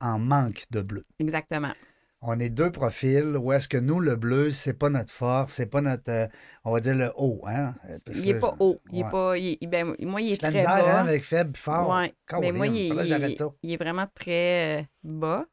en 0.00 0.18
manque 0.18 0.64
de 0.70 0.80
bleu. 0.82 1.04
Exactement. 1.18 1.72
On 2.28 2.40
est 2.40 2.50
deux 2.50 2.72
profils 2.72 3.36
où 3.36 3.52
est-ce 3.52 3.68
que 3.68 3.76
nous, 3.76 4.00
le 4.00 4.16
bleu, 4.16 4.50
c'est 4.50 4.72
pas 4.74 4.90
notre 4.90 5.12
force, 5.12 5.52
c'est 5.54 5.66
pas 5.66 5.80
notre, 5.80 6.10
euh, 6.10 6.26
on 6.64 6.72
va 6.72 6.80
dire 6.80 6.94
le 6.96 7.12
haut, 7.16 7.40
hein? 7.46 7.72
Parce 8.04 8.18
il 8.18 8.28
est 8.30 8.34
que- 8.34 8.38
pas 8.40 8.56
haut. 8.58 8.80
Il 8.92 9.02
Ouais. 9.02 9.06
est 9.08 9.10
pas. 9.12 9.38
il 9.38 9.58
ben, 9.68 9.94
moi, 10.00 10.20
il 10.20 10.32
est 10.32 10.36
très 10.40 10.50
misère, 10.50 10.66
bas. 10.66 10.98
hein, 11.00 11.06
avec 11.06 11.22
faible 11.24 11.56
fort. 11.56 11.88
Ouais. 11.88 12.12
Mais 12.40 12.50
moi, 12.52 12.66
il, 12.66 12.92
ça. 13.38 13.48
est 13.62 13.76
vraiment 13.76 14.06
très 14.14 14.80
euh, 14.80 14.82
bas. 15.04 15.44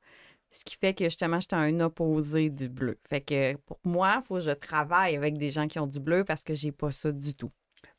Ce 0.52 0.64
qui 0.64 0.76
fait 0.80 0.94
que 0.94 1.04
justement, 1.06 1.40
j'étais 1.40 1.56
un 1.56 1.80
opposé 1.80 2.50
du 2.50 2.70
bleu. 2.70 2.98
Fait 3.10 3.22
que 3.22 3.56
pour 3.66 3.80
moi, 3.84 4.22
il 4.24 4.26
faut 4.28 4.36
que 4.36 4.42
je 4.42 4.52
travaille 4.52 5.16
avec 5.16 5.38
des 5.38 5.50
gens 5.52 5.68
qui 5.68 5.80
ont 5.80 5.88
du 5.88 6.00
bleu 6.00 6.24
parce 6.24 6.44
que 6.44 6.54
j'ai 6.54 6.72
pas 6.72 6.92
ça 6.92 7.12
du 7.12 7.34
tout. 7.36 7.50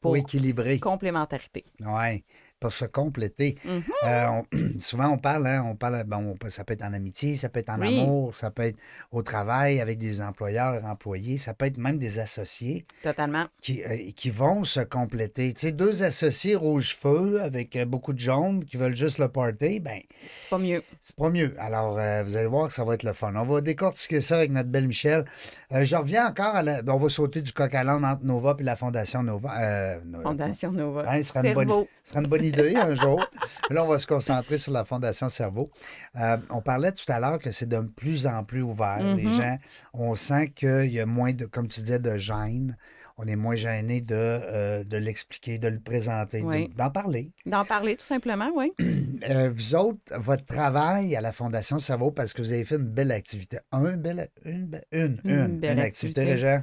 Pour 0.00 0.10
Pour 0.12 0.16
équilibrer. 0.16 0.78
complémentarité. 0.80 1.64
Oui, 1.80 2.24
pour 2.64 2.72
se 2.72 2.86
compléter. 2.86 3.58
Mhm. 3.66 3.82
Euh, 4.06 4.26
on- 4.28 4.44
souvent, 4.80 5.08
on 5.10 5.18
parle, 5.18 5.46
hein, 5.46 5.62
on 5.66 5.76
parle, 5.76 6.02
bon, 6.04 6.34
ça 6.48 6.64
peut 6.64 6.72
être 6.72 6.82
en 6.82 6.94
amitié, 6.94 7.36
ça 7.36 7.50
peut 7.50 7.60
être 7.60 7.68
en 7.68 7.78
Oui. 7.78 8.00
amour, 8.00 8.34
ça 8.34 8.50
peut 8.50 8.62
être 8.62 8.78
au 9.12 9.22
travail 9.22 9.82
avec 9.82 9.98
des 9.98 10.22
employeurs, 10.22 10.82
employés, 10.86 11.36
ça 11.36 11.52
peut 11.52 11.66
être 11.66 11.76
même 11.76 11.98
des 11.98 12.18
associés 12.18 12.86
Totalement. 13.02 13.44
qui, 13.60 13.82
euh, 13.84 14.10
qui 14.16 14.30
vont 14.30 14.64
se 14.64 14.80
compléter. 14.80 15.52
Tu 15.52 15.60
sais, 15.66 15.72
deux 15.72 16.04
associés 16.04 16.54
rouge-feu 16.56 17.42
avec 17.42 17.76
euh, 17.76 17.84
beaucoup 17.84 18.14
de 18.14 18.18
jaunes 18.18 18.64
qui 18.64 18.78
veulent 18.78 18.96
juste 18.96 19.18
le 19.18 19.28
party, 19.28 19.80
ben 19.80 20.00
C'est 20.40 20.48
pas 20.48 20.58
mieux. 20.58 20.82
c'est 21.02 21.16
pas 21.16 21.28
mieux. 21.28 21.54
Alors, 21.58 21.98
euh, 21.98 22.22
vous 22.22 22.36
allez 22.38 22.46
voir 22.46 22.68
que 22.68 22.72
ça 22.72 22.82
va 22.84 22.94
être 22.94 23.02
le 23.02 23.12
fun. 23.12 23.34
On 23.36 23.44
va 23.44 23.60
décortiquer 23.60 24.22
ça 24.22 24.36
avec 24.36 24.50
notre 24.52 24.70
belle 24.70 24.86
Michel. 24.88 25.26
Je 25.70 25.96
reviens 25.96 26.28
encore 26.28 26.54
à 26.56 26.62
la... 26.62 26.80
ben, 26.80 26.94
on 26.94 26.98
va 26.98 27.10
sauter 27.10 27.42
du 27.42 27.52
coq 27.52 27.74
à 27.74 27.84
l'âne 27.84 28.06
entre 28.06 28.24
Nova 28.24 28.56
et 28.58 28.62
la 28.62 28.74
Fondation 28.76 29.22
Nova. 29.22 29.98
Nova. 30.06 30.22
Fondation 30.30 30.72
Nova. 30.72 31.04
Hein, 31.06 31.18
ce 31.18 31.24
serait 31.28 31.46
une 31.48 31.52
bonne- 31.54 31.68
Cerveau. 31.68 31.88
Ce 32.04 32.10
serait 32.12 32.22
une 32.22 32.28
bonne 32.30 32.44
idée 32.44 32.53
un 32.58 32.94
jour. 32.94 33.24
Là, 33.70 33.84
on 33.84 33.88
va 33.88 33.98
se 33.98 34.06
concentrer 34.06 34.58
sur 34.58 34.72
la 34.72 34.84
Fondation 34.84 35.28
Cerveau. 35.28 35.68
Euh, 36.16 36.36
on 36.50 36.60
parlait 36.62 36.92
tout 36.92 37.10
à 37.10 37.20
l'heure 37.20 37.38
que 37.38 37.50
c'est 37.50 37.68
de 37.68 37.78
plus 37.80 38.26
en 38.26 38.44
plus 38.44 38.62
ouvert. 38.62 39.02
Les 39.16 39.24
Mhm. 39.24 39.32
gens, 39.36 39.58
on 39.92 40.14
sent 40.14 40.50
qu'il 40.50 40.86
y 40.92 41.00
a 41.00 41.06
moins 41.06 41.32
de, 41.32 41.46
comme 41.46 41.68
tu 41.68 41.80
disais, 41.80 41.98
de 41.98 42.16
gêne. 42.18 42.76
On 43.16 43.26
est 43.28 43.36
moins 43.36 43.54
gêné 43.54 44.00
de, 44.00 44.14
euh, 44.16 44.82
de 44.82 44.96
l'expliquer, 44.96 45.58
de 45.58 45.68
le 45.68 45.78
présenter, 45.78 46.42
Oui. 46.42 46.72
d'en 46.76 46.90
parler. 46.90 47.30
D'en 47.46 47.64
parler, 47.64 47.96
tout 47.96 48.04
simplement, 48.04 48.50
oui. 48.56 48.72
Euh, 49.30 49.50
vous 49.54 49.74
autres, 49.76 50.00
votre 50.18 50.44
travail 50.44 51.14
à 51.16 51.20
la 51.22 51.32
Fondation 51.32 51.78
Cerveau, 51.78 52.10
parce 52.10 52.34
que 52.34 52.42
vous 52.42 52.52
avez 52.52 52.64
fait 52.64 52.74
une 52.74 52.88
belle 52.88 53.12
activité. 53.12 53.58
Un 53.72 53.96
belle, 53.96 54.28
une, 54.44 54.66
be- 54.66 54.82
une, 54.92 55.20
Une 55.24 55.30
une, 55.30 55.60
belle 55.60 55.72
une 55.78 55.78
activité, 55.78 56.20
activité. 56.32 56.56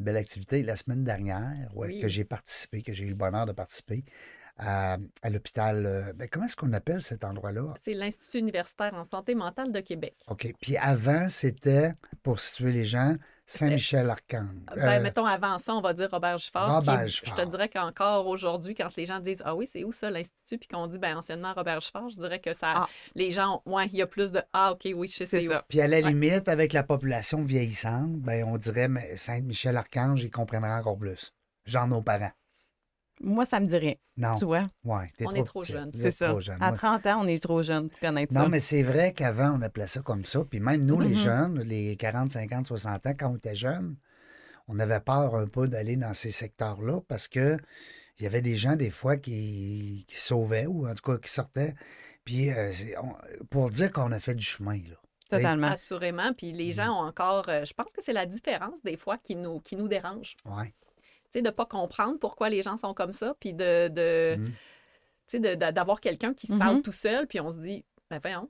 Une 0.00 0.04
belle 0.06 0.16
activité 0.16 0.62
la 0.64 0.76
semaine 0.76 1.04
dernière, 1.04 1.70
ouais, 1.76 1.86
Oui. 1.88 1.98
que 2.00 2.08
j'ai 2.08 2.24
participé, 2.24 2.82
que 2.82 2.92
j'ai 2.92 3.04
eu 3.04 3.08
le 3.10 3.14
bonheur 3.14 3.46
de 3.46 3.52
participer 3.52 4.04
à, 4.58 4.96
à 5.22 5.30
l'hôpital. 5.30 5.84
euh, 5.86 6.12
ben, 6.14 6.28
comment 6.30 6.46
est-ce 6.46 6.56
qu'on 6.56 6.72
appelle 6.72 7.02
cet 7.02 7.24
endroit-là? 7.24 7.74
C'est 7.80 7.94
l'Institut 7.94 8.38
universitaire 8.38 8.94
en 8.94 9.04
santé 9.04 9.34
mentale 9.34 9.72
de 9.72 9.80
Québec. 9.80 10.14
OK. 10.28 10.52
Puis 10.60 10.76
avant, 10.76 11.28
c'était, 11.28 11.92
pour 12.22 12.40
situer 12.40 12.72
les 12.72 12.84
gens, 12.84 13.14
Saint-Michel-Archange. 13.46 14.46
Ben, 14.74 15.00
Euh, 15.00 15.02
mettons, 15.02 15.26
avant 15.26 15.58
ça, 15.58 15.74
on 15.74 15.80
va 15.80 15.92
dire 15.92 16.08
Robert 16.10 16.36
qui 16.36 16.50
est- 16.54 16.58
Robert 16.58 17.06
Je 17.06 17.20
te 17.34 17.44
dirais 17.46 17.68
qu'encore 17.68 18.26
aujourd'hui, 18.26 18.74
quand 18.74 18.94
les 18.96 19.04
gens 19.06 19.20
disent 19.20 19.42
Ah 19.44 19.54
oui, 19.54 19.66
c'est 19.66 19.84
où 19.84 19.92
ça, 19.92 20.10
l'Institut, 20.10 20.58
puis 20.58 20.68
qu'on 20.68 20.86
dit 20.86 20.98
ben, 20.98 21.16
anciennement 21.18 21.52
Robert 21.52 21.80
Giffard, 21.80 22.08
je 22.08 22.18
dirais 22.18 22.38
que 22.40 22.52
ça. 22.54 22.72
Ah. 22.76 22.88
Les 23.14 23.30
gens, 23.30 23.62
ouais, 23.66 23.86
il 23.92 23.96
y 23.98 24.02
a 24.02 24.06
plus 24.06 24.30
de 24.32 24.40
Ah, 24.52 24.72
OK, 24.72 24.88
oui, 24.94 25.08
je 25.08 25.14
sais 25.16 25.26
C'est 25.26 25.46
où. 25.46 25.50
ça. 25.50 25.64
Puis 25.68 25.80
à 25.80 25.86
la 25.88 25.98
Ouais. 25.98 26.08
limite, 26.10 26.48
avec 26.48 26.72
la 26.72 26.82
population 26.84 27.42
vieillissante, 27.42 28.12
ben, 28.20 28.44
on 28.44 28.56
dirait 28.56 28.88
mais 28.88 29.16
Saint-Michel-Archange, 29.16 30.22
ils 30.22 30.30
comprendraient 30.30 30.72
encore 30.72 30.96
plus. 30.98 31.32
Genre 31.66 31.86
nos 31.86 32.00
parents. 32.02 32.32
Moi, 33.20 33.44
ça 33.44 33.60
me 33.60 33.66
dit 33.66 33.76
rien. 33.76 33.94
Non. 34.16 34.34
Tu 34.34 34.44
vois? 34.44 34.66
Ouais, 34.84 35.06
On 35.24 35.32
est 35.34 35.44
trop 35.44 35.62
petit. 35.62 35.72
jeune. 35.72 35.90
C'est 35.94 36.10
ça. 36.10 36.28
trop 36.30 36.40
jeune. 36.40 36.56
À 36.60 36.68
Moi- 36.68 36.76
30 36.76 37.06
ans, 37.06 37.20
on 37.22 37.28
est 37.28 37.42
trop 37.42 37.62
jeune 37.62 37.88
pour 37.88 37.98
connaître 38.00 38.34
Non, 38.34 38.42
ça. 38.42 38.48
mais 38.48 38.60
c'est 38.60 38.82
vrai 38.82 39.12
qu'avant, 39.12 39.56
on 39.58 39.62
appelait 39.62 39.86
ça 39.86 40.00
comme 40.00 40.24
ça. 40.24 40.44
Puis 40.44 40.60
même 40.60 40.84
nous, 40.84 40.98
les 41.00 41.10
Mhm. 41.10 41.14
jeunes, 41.16 41.60
les 41.60 41.96
40, 41.96 42.30
50, 42.30 42.66
60 42.66 43.06
ans, 43.06 43.12
quand 43.18 43.30
on 43.32 43.36
était 43.36 43.54
jeunes, 43.54 43.96
on 44.68 44.78
avait 44.78 45.00
peur 45.00 45.34
un 45.36 45.46
peu 45.46 45.68
d'aller 45.68 45.96
dans 45.96 46.12
ces 46.14 46.30
secteurs-là 46.30 47.00
parce 47.06 47.28
que 47.28 47.56
il 48.18 48.22
y 48.24 48.26
avait 48.26 48.42
des 48.42 48.56
gens, 48.56 48.76
des 48.76 48.90
fois, 48.90 49.16
qui, 49.16 50.04
qui 50.08 50.20
sauvaient 50.20 50.66
ou 50.66 50.88
en 50.88 50.94
tout 50.94 51.12
cas 51.12 51.18
qui 51.18 51.30
sortaient. 51.30 51.74
Puis 52.24 52.50
euh, 52.50 52.70
on- 53.02 53.44
pour 53.46 53.70
dire 53.70 53.92
qu'on 53.92 54.10
a 54.12 54.18
fait 54.18 54.34
du 54.34 54.44
chemin, 54.44 54.78
là. 54.88 54.96
Totalement. 55.30 55.68
Assurément. 55.68 56.32
Puis 56.32 56.52
les 56.52 56.72
gens 56.72 56.90
ont 56.92 57.06
encore. 57.08 57.48
euh, 57.48 57.64
je 57.64 57.72
pense 57.72 57.92
que 57.92 58.02
c'est 58.02 58.12
la 58.12 58.26
différence 58.26 58.80
des 58.84 58.96
fois 58.96 59.18
qui 59.18 59.34
nous, 59.36 59.58
qui 59.60 59.74
nous 59.76 59.88
dérange. 59.88 60.34
Ouais. 60.44 60.72
Tu 61.34 61.38
sais, 61.40 61.42
de 61.42 61.48
ne 61.48 61.52
pas 61.52 61.66
comprendre 61.66 62.16
pourquoi 62.20 62.48
les 62.48 62.62
gens 62.62 62.78
sont 62.78 62.94
comme 62.94 63.10
ça, 63.10 63.34
puis 63.40 63.52
de. 63.52 63.88
de. 63.88 64.36
Tu 64.36 64.52
sais, 65.26 65.40
de- 65.40 65.54
de- 65.56 65.72
d'avoir 65.72 66.00
quelqu'un 66.00 66.32
qui 66.32 66.46
se 66.46 66.52
Mhm. 66.52 66.58
parle 66.60 66.80
tout 66.80 66.92
seul, 66.92 67.26
puis 67.26 67.40
on 67.40 67.50
se 67.50 67.56
dit 67.56 67.84
Ben 68.08 68.20
voyons. 68.22 68.48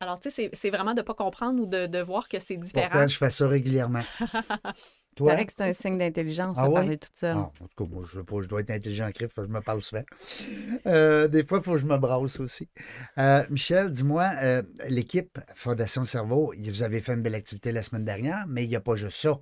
Alors, 0.00 0.18
tu 0.18 0.30
sais, 0.30 0.34
c'est- 0.34 0.50
c'est 0.52 0.70
vraiment 0.70 0.94
de 0.94 0.98
ne 1.00 1.02
pas 1.02 1.14
comprendre 1.14 1.62
ou 1.62 1.66
de, 1.66 1.86
de 1.86 1.98
voir 2.00 2.28
que 2.28 2.40
c'est 2.40 2.56
différent. 2.56 2.88
Pourtant, 2.90 3.06
je 3.06 3.16
fais 3.16 3.30
ça 3.30 3.46
régulièrement. 3.46 4.02
Il 4.20 4.26
Toi? 5.16 5.30
paraît 5.30 5.46
que 5.46 5.52
c'est 5.56 5.62
un 5.62 5.72
signe 5.72 5.96
d'intelligence, 5.96 6.58
Ah 6.58 6.64
de 6.64 6.68
ouais? 6.68 6.80
parler 6.80 6.98
toute 6.98 7.14
seule. 7.16 7.36
Ah, 7.36 7.52
en 7.60 7.68
tout 7.68 7.86
cas, 7.86 7.94
moi, 7.94 8.04
je, 8.10 8.18
veux 8.18 8.24
pas, 8.24 8.40
je 8.40 8.48
dois 8.48 8.62
être 8.62 8.70
intelligent 8.70 9.06
en 9.06 9.12
crif, 9.12 9.32
parce 9.32 9.46
que 9.46 9.52
je 9.52 9.56
me 9.56 9.62
parle 9.62 9.80
souvent. 9.80 10.02
Euh, 10.86 11.28
des 11.28 11.44
fois, 11.46 11.58
il 11.58 11.64
faut 11.64 11.72
que 11.72 11.78
je 11.78 11.86
me 11.86 11.96
brasse 11.96 12.40
aussi. 12.40 12.68
Euh, 13.16 13.44
Michel, 13.48 13.90
dis-moi, 13.90 14.28
euh, 14.42 14.62
l'équipe 14.88 15.38
Fondation 15.54 16.02
Cerveau, 16.04 16.52
vous 16.58 16.82
avez 16.82 17.00
fait 17.00 17.14
une 17.14 17.22
belle 17.22 17.34
activité 17.36 17.70
la 17.72 17.82
semaine 17.82 18.04
dernière, 18.04 18.44
mais 18.48 18.64
il 18.64 18.68
n'y 18.68 18.76
a 18.76 18.80
pas 18.80 18.96
juste 18.96 19.18
ça. 19.18 19.38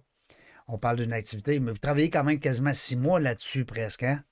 On 0.68 0.78
parle 0.78 0.96
d'une 0.96 1.12
activité, 1.12 1.60
mais 1.60 1.72
vous 1.72 1.78
travaillez 1.78 2.10
quand 2.10 2.24
même 2.24 2.38
quasiment 2.38 2.72
six 2.72 2.96
mois 2.96 3.20
là-dessus 3.20 3.64
presque, 3.64 4.02
hein? 4.04 4.22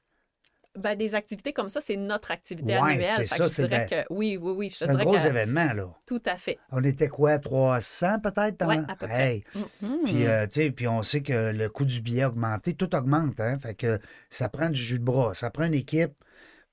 Ben, 0.78 0.94
des 0.96 1.16
activités 1.16 1.52
comme 1.52 1.68
ça, 1.68 1.80
c'est 1.80 1.96
notre 1.96 2.30
activité 2.30 2.75
Ouais, 2.75 2.92
annuelle. 2.92 3.04
c'est 3.04 3.26
ça, 3.26 3.49
c'est 3.49 3.66
bien- 3.66 3.87
que 3.87 4.04
oui, 4.08 4.37
oui, 4.40 4.52
oui. 4.52 4.70
C'est 4.70 4.88
un 4.88 4.94
gros 4.94 5.14
que 5.14 5.26
événement, 5.26 5.72
là. 5.72 5.88
tout 6.06 6.22
à 6.25 6.37
fait. 6.37 6.58
On 6.70 6.82
était 6.84 7.08
quoi, 7.08 7.40
300 7.40 8.20
peut-être? 8.20 8.56
dans- 8.60 8.68
Ouais, 8.68 8.78
à 8.87 8.94
peu 8.94 9.08
près. 9.08 9.42
Mhm. 9.82 9.99
Puis, 10.04 10.26
euh, 10.28 10.46
tu 10.46 10.60
sais, 10.62 10.70
puis 10.70 10.87
on 10.87 11.02
sait 11.02 11.22
que 11.22 11.50
le 11.50 11.68
coût 11.68 11.84
du 11.84 12.00
billet 12.00 12.22
a 12.22 12.28
augmenté. 12.28 12.75
Tout 12.75 12.94
augmente, 12.94 13.40
hein? 13.40 13.58
Fait 13.58 13.75
que 13.75 13.99
ça 14.30 14.49
prend 14.49 14.70
du 14.70 14.80
jus 14.80 15.00
de 15.00 15.04
bras. 15.04 15.34
Ça 15.34 15.50
prend 15.50 15.64
une 15.64 15.75
équipe 15.75 16.14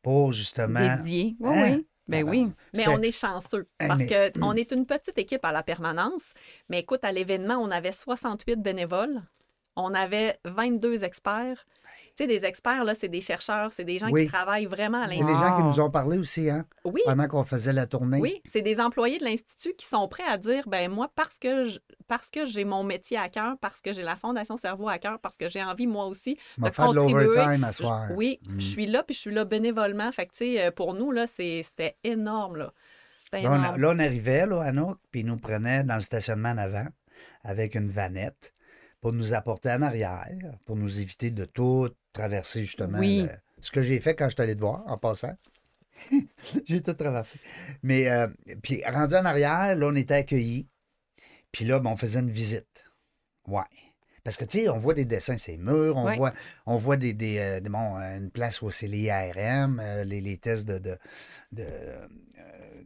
pour, 0.04 0.32
justement... 0.32 0.98
Dédié. 0.98 1.36
Oui, 1.40 1.50
Hein? 1.58 1.74
oui. 1.78 1.88
Ben 2.08 2.24
oui. 2.24 2.52
Mais 2.76 2.88
on 2.88 3.02
est 3.02 3.12
chanceux 3.12 3.68
parce 3.80 4.00
mais- 4.00 4.08
que 4.32 4.40
on 4.42 4.54
est 4.54 4.72
une 4.72 4.86
petite 4.86 5.18
équipe 5.18 5.44
à 5.44 5.52
la 5.52 5.64
permanence. 5.64 6.34
Mais 6.70 6.80
écoute, 6.80 7.04
à 7.04 7.12
l'événement, 7.12 7.56
on 7.56 7.70
avait 7.72 7.92
68 7.92 8.62
bénévoles. 8.62 9.24
On 9.80 9.94
avait 9.94 10.40
22 10.44 11.04
experts. 11.04 11.66
Tu 12.16 12.24
sais, 12.24 12.28
des 12.28 12.46
experts, 12.46 12.84
là, 12.84 12.96
c'est 12.96 13.10
des 13.10 13.22
chercheurs, 13.22 13.72
c'est 13.72 13.84
des 13.84 14.00
gens 14.00 14.10
Oui. 14.10 14.24
qui 14.26 14.32
travaillent 14.32 14.66
vraiment 14.66 15.04
à 15.04 15.06
Et 15.06 15.10
les 15.12 15.16
l'Institut. 15.18 15.40
gens 15.40 15.58
qui 15.58 15.64
nous 15.64 15.80
ont 15.80 15.92
parlé 15.92 16.18
aussi, 16.18 16.50
hein? 16.50 16.66
Oui, 16.84 17.00
Pendant 17.06 17.28
qu'on 17.28 17.44
faisait 17.44 17.74
la 17.74 17.86
tournée. 17.86 18.20
oui, 18.20 18.42
c'est 18.50 18.64
des 18.64 18.80
employés 18.80 19.20
de 19.20 19.24
l'Institut 19.24 19.74
qui 19.78 19.86
sont 19.86 20.08
prêts 20.08 20.24
à 20.28 20.36
dire, 20.40 20.68
ben 20.68 20.90
moi, 20.92 21.12
parce 21.16 21.38
que 21.38 21.64
je- 21.64 21.78
parce 22.08 22.32
que 22.32 22.44
j'ai 22.46 22.66
mon 22.66 22.84
métier 22.84 23.18
à 23.18 23.30
cœur, 23.30 23.56
parce 23.62 23.82
que 23.82 23.94
j'ai 23.94 24.02
la 24.02 24.16
Fondation 24.16 24.58
Cerveau 24.58 24.90
à 24.90 24.98
cœur, 24.98 25.20
parce 25.20 25.38
que 25.38 25.48
j'ai 25.48 25.64
envie, 25.64 25.86
moi 25.86 26.08
aussi, 26.08 26.40
de 26.58 26.70
faire 26.72 26.92
de 26.92 26.98
contribuer. 27.00 27.26
l'overtime 27.26 27.64
à 27.64 27.72
Je- 27.72 27.76
soir. 27.78 28.08
oui, 28.16 28.40
Mm. 28.48 28.60
je 28.60 28.66
suis 28.68 28.88
là, 28.88 29.04
puis 29.04 29.14
je 29.14 29.20
suis 29.20 29.34
là 29.34 29.46
bénévolement. 29.46 30.12
Fait 30.12 30.26
que, 30.26 30.32
tu 30.32 30.56
sais, 30.58 30.72
pour 30.72 30.96
nous, 30.96 31.12
là, 31.12 31.28
c'est- 31.28 31.62
c'était 31.62 31.98
énorme, 32.04 32.56
là. 32.58 32.74
C'était 33.26 33.44
Là, 33.44 33.52
on, 33.52 33.56
énorme. 33.58 33.80
là, 33.82 33.90
on 33.94 34.00
arrivait, 34.00 34.46
là, 34.48 34.62
Anouk, 34.64 34.98
puis 35.12 35.20
ils 35.20 35.26
nous 35.26 35.38
prenait 35.38 35.84
dans 35.84 35.98
le 35.98 36.02
stationnement 36.02 36.50
en 36.50 36.58
avant 36.58 36.88
avec 37.44 37.76
une 37.76 37.92
vanette 37.92 38.54
pour 39.02 39.14
nous 39.14 39.34
apporter 39.34 39.70
en 39.72 39.82
arrière, 39.82 40.28
pour 40.66 40.76
nous 40.76 41.00
éviter 41.00 41.32
de 41.32 41.46
tout 41.46 41.90
traverser, 42.14 42.62
justement. 42.66 43.00
Oui. 43.00 43.24
le- 43.24 43.30
ce 43.62 43.72
que 43.72 43.82
j'ai 43.82 44.00
fait 44.00 44.16
quand 44.16 44.30
je 44.30 44.36
suis 44.36 44.42
allé 44.42 44.56
te 44.56 44.60
voir, 44.62 44.84
en 44.88 44.98
passant. 44.98 45.36
j'ai 46.66 46.82
tout 46.82 46.94
traversé. 46.94 47.40
Mais, 47.84 48.08
euh, 48.10 48.28
puis, 48.62 48.84
rendu 48.86 49.16
en 49.16 49.26
arrière, 49.26 49.76
là, 49.76 49.88
on 49.88 49.96
était 49.96 50.14
accueillis. 50.16 50.68
Puis 51.52 51.66
là, 51.66 51.80
ben, 51.80 51.90
on 51.92 51.98
faisait 51.98 52.20
une 52.20 52.30
visite. 52.30 52.86
Ouais. 53.48 53.64
Parce 54.24 54.36
que, 54.38 54.46
tu 54.46 54.60
sais, 54.60 54.70
on 54.70 54.78
voit 54.78 54.94
des 54.94 55.06
dessins, 55.06 55.38
ces 55.38 55.58
murs, 55.58 55.96
on 55.96 56.06
Ouais. 56.06 56.18
voit, 56.18 56.34
on 56.66 56.78
voit 56.78 56.98
des, 56.98 57.14
des, 57.14 57.38
euh, 57.40 57.60
des- 57.62 57.70
bon, 57.70 57.96
une 57.98 58.30
place 58.30 58.62
où 58.62 58.70
c'est 58.72 58.88
les 58.88 59.04
IRM, 59.04 59.80
euh, 59.82 60.04
les, 60.04 60.22
les 60.22 60.38
tests 60.38 60.68
de, 60.68 60.78
de, 60.80 60.98
de, 61.54 61.64
euh, 61.64 62.08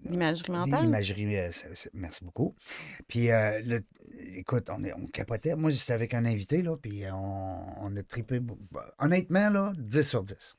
L'imagerie 0.10 0.52
mentale. 0.52 0.82
L'imagerie, 0.86 1.38
euh, 1.38 1.50
merci 1.94 2.24
beaucoup. 2.26 2.56
Puis, 3.08 3.32
euh, 3.32 3.62
le- 3.66 3.82
écoute, 4.36 4.70
on, 4.70 4.84
est- 4.84 4.94
on 4.94 5.06
capotait. 5.08 5.56
Moi, 5.56 5.70
j'étais 5.72 5.94
avec 5.94 6.14
un 6.14 6.26
invité, 6.26 6.62
là, 6.62 6.76
puis 6.78 7.04
on, 7.12 7.84
on 7.86 7.96
a 7.96 8.04
trippé. 8.04 8.40
Honnêtement, 9.00 9.50
là, 9.50 9.74
10 9.78 10.04
sur 10.04 10.24
10. 10.24 10.58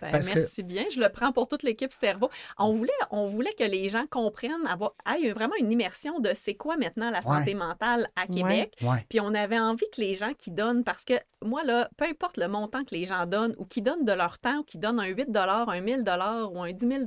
Ben, 0.00 0.10
Parce 0.12 0.28
que- 0.28 0.38
merci 0.38 0.62
bien. 0.62 0.84
Je 0.90 1.00
le 1.00 1.08
prends 1.08 1.32
pour 1.32 1.48
toute 1.48 1.62
l'équipe 1.62 1.92
cerveau. 1.92 2.30
On 2.58 2.72
voulait, 2.72 2.90
on 3.10 3.26
voulait 3.26 3.52
que 3.58 3.64
les 3.64 3.88
gens 3.88 4.04
comprennent, 4.10 4.66
avoir 4.68 4.92
aient 5.22 5.32
vraiment 5.32 5.54
une 5.58 5.72
immersion 5.72 6.20
de 6.20 6.30
c'est 6.34 6.54
quoi 6.54 6.76
maintenant 6.76 7.10
la 7.10 7.22
santé 7.22 7.54
mentale 7.54 8.08
à 8.16 8.26
Québec. 8.26 8.74
Ouais. 8.82 9.04
Puis 9.08 9.20
on 9.20 9.34
avait 9.34 9.58
envie 9.58 9.86
que 9.94 10.00
les 10.00 10.14
gens 10.14 10.32
qui 10.36 10.50
donnent, 10.50 10.84
parce 10.84 11.04
que 11.04 11.14
moi, 11.44 11.62
là, 11.64 11.88
peu 11.96 12.04
importe 12.04 12.36
le 12.36 12.48
montant 12.48 12.84
que 12.84 12.94
les 12.94 13.04
gens 13.04 13.26
donnent 13.26 13.54
ou 13.58 13.64
qui 13.64 13.82
donnent 13.82 14.04
de 14.04 14.12
leur 14.12 14.38
temps 14.38 14.58
ou 14.58 14.62
qui 14.64 14.78
donnent 14.78 15.00
un 15.00 15.06
8 15.06 15.28
un 15.36 15.80
1000 15.80 16.04
ou 16.52 16.62
un 16.62 16.72
10 16.72 16.86
000 16.86 17.04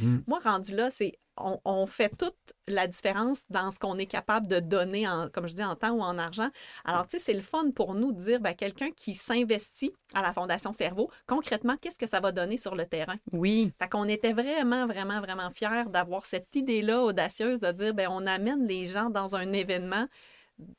Mm. 0.00 0.18
moi, 0.26 0.38
rendu 0.42 0.74
là, 0.74 0.90
c'est 0.90 1.12
on, 1.36 1.60
on 1.64 1.86
fait 1.86 2.10
toute 2.16 2.54
la 2.66 2.86
différence 2.86 3.42
dans 3.50 3.70
ce 3.70 3.78
qu'on 3.78 3.98
est 3.98 4.06
capable 4.06 4.46
de 4.46 4.60
donner, 4.60 5.08
en, 5.08 5.28
comme 5.28 5.46
je 5.46 5.54
dis, 5.54 5.64
en 5.64 5.74
temps 5.76 5.92
ou 5.92 6.00
en 6.00 6.18
argent. 6.18 6.48
Alors, 6.84 7.06
tu 7.06 7.18
sais, 7.18 7.24
c'est 7.24 7.34
le 7.34 7.40
fun 7.40 7.70
pour 7.70 7.94
nous 7.94 8.12
de 8.12 8.18
dire, 8.18 8.40
ben, 8.40 8.54
quelqu'un 8.54 8.90
qui 8.90 9.14
s'investit 9.14 9.92
à 10.14 10.22
la 10.22 10.32
Fondation 10.32 10.72
Cerveau, 10.72 11.10
concrètement, 11.26 11.76
qu'est-ce 11.80 11.98
que 11.98 12.06
ça 12.06 12.20
va 12.20 12.32
donner 12.32 12.56
sur 12.56 12.74
le 12.74 12.86
terrain? 12.86 13.16
Oui. 13.32 13.72
Fait 13.80 13.88
qu'on 13.88 14.08
était 14.08 14.32
vraiment, 14.32 14.86
vraiment, 14.86 15.20
vraiment 15.20 15.50
fiers 15.50 15.84
d'avoir 15.88 16.24
cette 16.26 16.54
idée-là 16.54 17.02
audacieuse 17.02 17.60
de 17.60 17.72
dire, 17.72 17.94
ben 17.94 18.08
on 18.10 18.26
amène 18.26 18.66
les 18.66 18.84
gens 18.86 19.10
dans 19.10 19.36
un 19.36 19.52
événement 19.52 20.06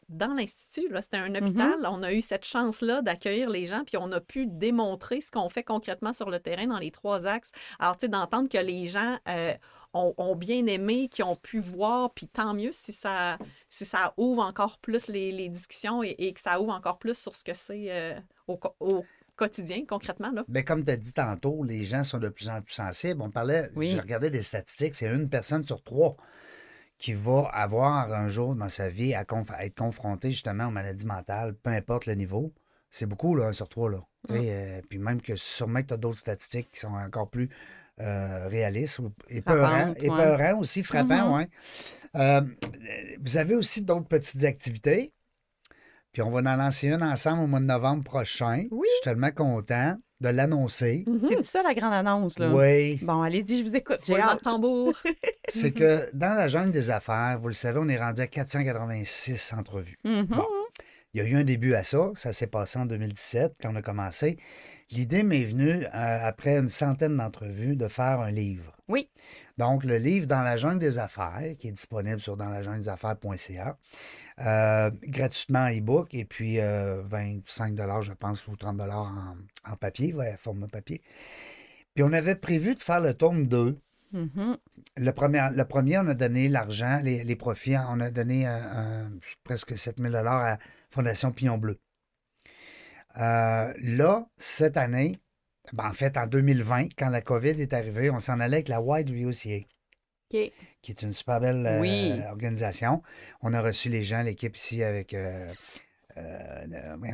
dans 0.07 0.33
l'Institut. 0.33 0.87
C'était 1.01 1.17
un 1.17 1.35
hôpital. 1.35 1.85
On 1.85 2.01
a 2.01 2.13
eu 2.13 2.21
cette 2.21 2.45
chance-là 2.45 3.01
d'accueillir 3.01 3.49
les 3.49 3.65
gens, 3.65 3.83
puis 3.85 3.97
on 3.97 4.09
a 4.13 4.21
pu 4.21 4.45
démontrer 4.47 5.19
ce 5.19 5.31
qu'on 5.31 5.49
fait 5.49 5.63
concrètement 5.63 6.13
sur 6.13 6.29
le 6.29 6.39
terrain 6.39 6.67
dans 6.67 6.79
les 6.79 6.91
trois 6.91 7.27
axes. 7.27 7.51
Alors, 7.77 7.97
tu 7.97 8.05
sais, 8.05 8.07
d'entendre 8.07 8.47
que 8.47 8.57
les 8.57 8.85
gens 8.85 9.17
euh, 9.27 9.53
ont, 9.95 10.13
ont 10.17 10.35
bien 10.35 10.65
aimé, 10.67 11.07
qui 11.09 11.23
ont 11.23 11.35
pu 11.35 11.59
voir, 11.59 12.11
puis 12.13 12.27
tant 12.27 12.53
mieux 12.53 12.71
si 12.71 12.91
ça, 12.91 13.37
si 13.69 13.85
ça 13.85 14.13
ouvre 14.17 14.43
encore 14.43 14.77
plus 14.77 15.07
les, 15.07 15.31
les 15.31 15.49
discussions 15.49 16.03
et, 16.03 16.15
et 16.19 16.33
que 16.33 16.39
ça 16.41 16.59
ouvre 16.61 16.73
encore 16.73 16.99
plus 16.99 17.17
sur 17.17 17.35
ce 17.35 17.43
que 17.43 17.53
c'est 17.55 17.85
euh, 17.89 18.19
au, 18.47 19.03
quotidien, 19.35 19.83
concrètement. 19.87 20.31
Là. 20.31 20.45
Mais 20.47 20.63
comme 20.63 20.85
tu 20.85 20.91
as 20.91 20.97
dit 20.97 21.11
tantôt, 21.13 21.63
les 21.63 21.83
gens 21.83 22.03
sont 22.03 22.19
de 22.19 22.29
plus 22.29 22.47
en 22.49 22.61
plus 22.61 22.73
sensibles. 22.73 23.21
On 23.21 23.29
parlait, 23.31 23.69
Oui. 23.75 23.89
j'ai 23.89 23.99
regardé 23.99 24.29
des 24.29 24.41
statistiques, 24.41 24.95
c'est 24.95 25.07
une 25.13 25.29
personne 25.29 25.65
sur 25.65 25.81
trois 25.83 26.15
qui 26.97 27.13
va 27.13 27.49
avoir 27.51 28.13
un 28.13 28.29
jour 28.29 28.55
dans 28.55 28.69
sa 28.69 28.87
vie 28.87 29.13
à, 29.13 29.23
conf- 29.23 29.51
à 29.53 29.65
être 29.65 29.75
confronté 29.77 30.31
justement 30.31 30.67
aux 30.67 30.71
maladies 30.71 31.05
mentales, 31.05 31.53
peu 31.55 31.69
importe 31.71 32.05
le 32.05 32.13
niveau. 32.15 32.53
C'est 32.89 33.05
beaucoup, 33.05 33.35
là, 33.35 33.47
un 33.47 33.51
sur 33.53 33.67
trois, 33.67 33.89
là. 33.89 33.99
Sais, 34.29 34.47
euh, 34.53 34.81
puis 34.89 34.97
même 34.99 35.21
que 35.21 35.35
sûrement 35.35 35.81
que 35.81 35.87
tu 35.87 35.93
as 35.93 35.97
d'autres 35.97 36.17
statistiques 36.17 36.71
qui 36.71 36.79
sont 36.79 36.93
encore 36.93 37.29
plus 37.29 37.49
euh, 38.01 38.49
Frappantes, 39.45 39.97
ouais. 39.97 40.05
épeurants 40.05 40.59
aussi, 40.59 40.83
frappants, 40.83 41.37
ouais. 41.37 41.47
Euh, 42.15 42.41
vous 43.21 43.37
avez 43.37 43.55
aussi 43.55 43.81
d'autres 43.83 44.07
petites 44.07 44.43
activités. 44.43 45.13
Puis 46.11 46.21
on 46.21 46.31
va 46.31 46.39
en 46.39 46.55
lancer 46.55 46.87
une 46.87 47.03
ensemble 47.03 47.43
au 47.43 47.47
mois 47.47 47.59
de 47.59 47.65
novembre 47.65 48.03
prochain. 48.03 48.63
Oui. 48.71 48.87
Je 48.89 48.93
suis 48.95 49.03
tellement 49.03 49.31
content 49.31 49.97
de 50.21 50.29
l'annoncer. 50.29 51.03
C'est 51.29 51.43
ça 51.43 51.61
la 51.61 51.73
grande 51.73 51.93
annonce, 51.93 52.39
là. 52.39 52.51
Oui. 52.53 52.99
Bon, 53.01 53.21
allez-y, 53.21 53.59
je 53.59 53.63
vous 53.69 53.75
écoute. 53.75 53.99
J'ai 54.07 54.19
hâte. 54.19 54.41
tambour. 54.41 54.93
C'est 55.49 55.71
que 55.71 56.09
dans 56.13 56.35
la 56.35 56.47
jungle 56.47 56.71
des 56.71 56.89
affaires, 56.89 57.37
vous 57.41 57.47
le 57.47 57.53
savez, 57.53 57.79
on 57.81 57.89
est 57.89 57.99
rendu 57.99 58.21
à 58.21 58.27
486 58.27 59.53
entrevues. 59.57 59.97
Mhm. 60.05 60.25
Bon. 60.27 60.45
Il 61.13 61.19
y 61.19 61.21
a 61.21 61.27
eu 61.27 61.35
un 61.35 61.43
début 61.43 61.75
à 61.75 61.83
ça. 61.83 62.11
Ça 62.15 62.33
s'est 62.33 62.47
passé 62.47 62.79
en 62.79 62.85
2017 62.85 63.53
quand 63.61 63.71
on 63.71 63.75
a 63.75 63.81
commencé. 63.81 64.37
L'idée 64.91 65.23
m'est 65.23 65.43
venue, 65.43 65.83
euh, 65.85 65.87
après 65.93 66.57
une 66.57 66.69
centaine 66.69 67.17
d'entrevues, 67.17 67.75
de 67.75 67.87
faire 67.87 68.19
un 68.19 68.29
livre. 68.31 68.71
Oui. 68.87 69.09
Donc, 69.57 69.83
le 69.83 69.97
livre 69.97 70.27
Dans 70.27 70.41
la 70.41 70.57
jungle 70.57 70.79
des 70.79 70.99
affaires, 70.99 71.55
qui 71.57 71.69
est 71.69 71.71
disponible 71.71 72.19
sur 72.19 72.37
dansla-jungle-des-affaires.ca, 72.37 73.77
euh, 74.41 74.91
gratuitement 75.03 75.59
en 75.65 75.69
e-book 75.71 76.13
et 76.13 76.25
puis 76.25 76.59
euh, 76.59 77.01
25 77.05 77.75
je 78.01 78.11
pense, 78.13 78.47
ou 78.47 78.55
30 78.55 78.79
en, 78.81 79.35
en 79.71 79.75
papier, 79.75 80.13
ouais, 80.13 80.35
format 80.37 80.67
papier. 80.67 81.01
Puis 81.93 82.03
on 82.03 82.11
avait 82.13 82.35
prévu 82.35 82.75
de 82.75 82.79
faire 82.79 82.99
le 82.99 83.13
tome 83.13 83.47
2 83.47 83.79
Mhm. 84.11 84.57
le 84.97 85.11
premier, 85.11 85.49
le 85.53 85.65
premier, 85.65 85.97
on 85.97 86.07
a 86.07 86.13
donné 86.13 86.47
l'argent, 86.47 87.01
les, 87.03 87.23
les 87.25 87.35
profits, 87.35 87.75
on 87.89 87.99
a 87.99 88.11
donné 88.11 88.47
euh, 88.47 88.51
un- 88.51 89.11
presque 89.43 89.77
7 89.77 89.99
000 89.99 90.15
à 90.15 90.57
Fondation 90.89 91.31
Pignon 91.31 91.57
Bleu. 91.57 91.79
Euh, 93.17 93.73
là, 93.81 94.27
cette 94.37 94.77
année, 94.77 95.17
ben, 95.73 95.89
en 95.89 95.93
fait, 95.93 96.17
en 96.17 96.27
2020, 96.27 96.89
quand 96.97 97.09
la 97.09 97.21
COVID 97.21 97.61
est 97.61 97.73
arrivée, 97.73 98.09
on 98.09 98.19
s'en 98.19 98.39
allait 98.39 98.57
avec 98.57 98.67
la 98.67 98.81
White 98.81 99.09
WCA, 99.09 99.57
OK. 99.57 100.51
qui 100.81 100.91
est 100.91 101.01
une 101.01 101.13
super 101.13 101.39
belle 101.39 101.65
euh, 101.65 102.29
organisation. 102.29 103.01
On 103.41 103.53
a 103.53 103.61
reçu 103.61 103.89
les 103.89 104.03
gens, 104.03 104.21
l'équipe 104.21 104.55
ici 104.55 104.83
avec. 104.83 105.13
euh, 105.13 105.53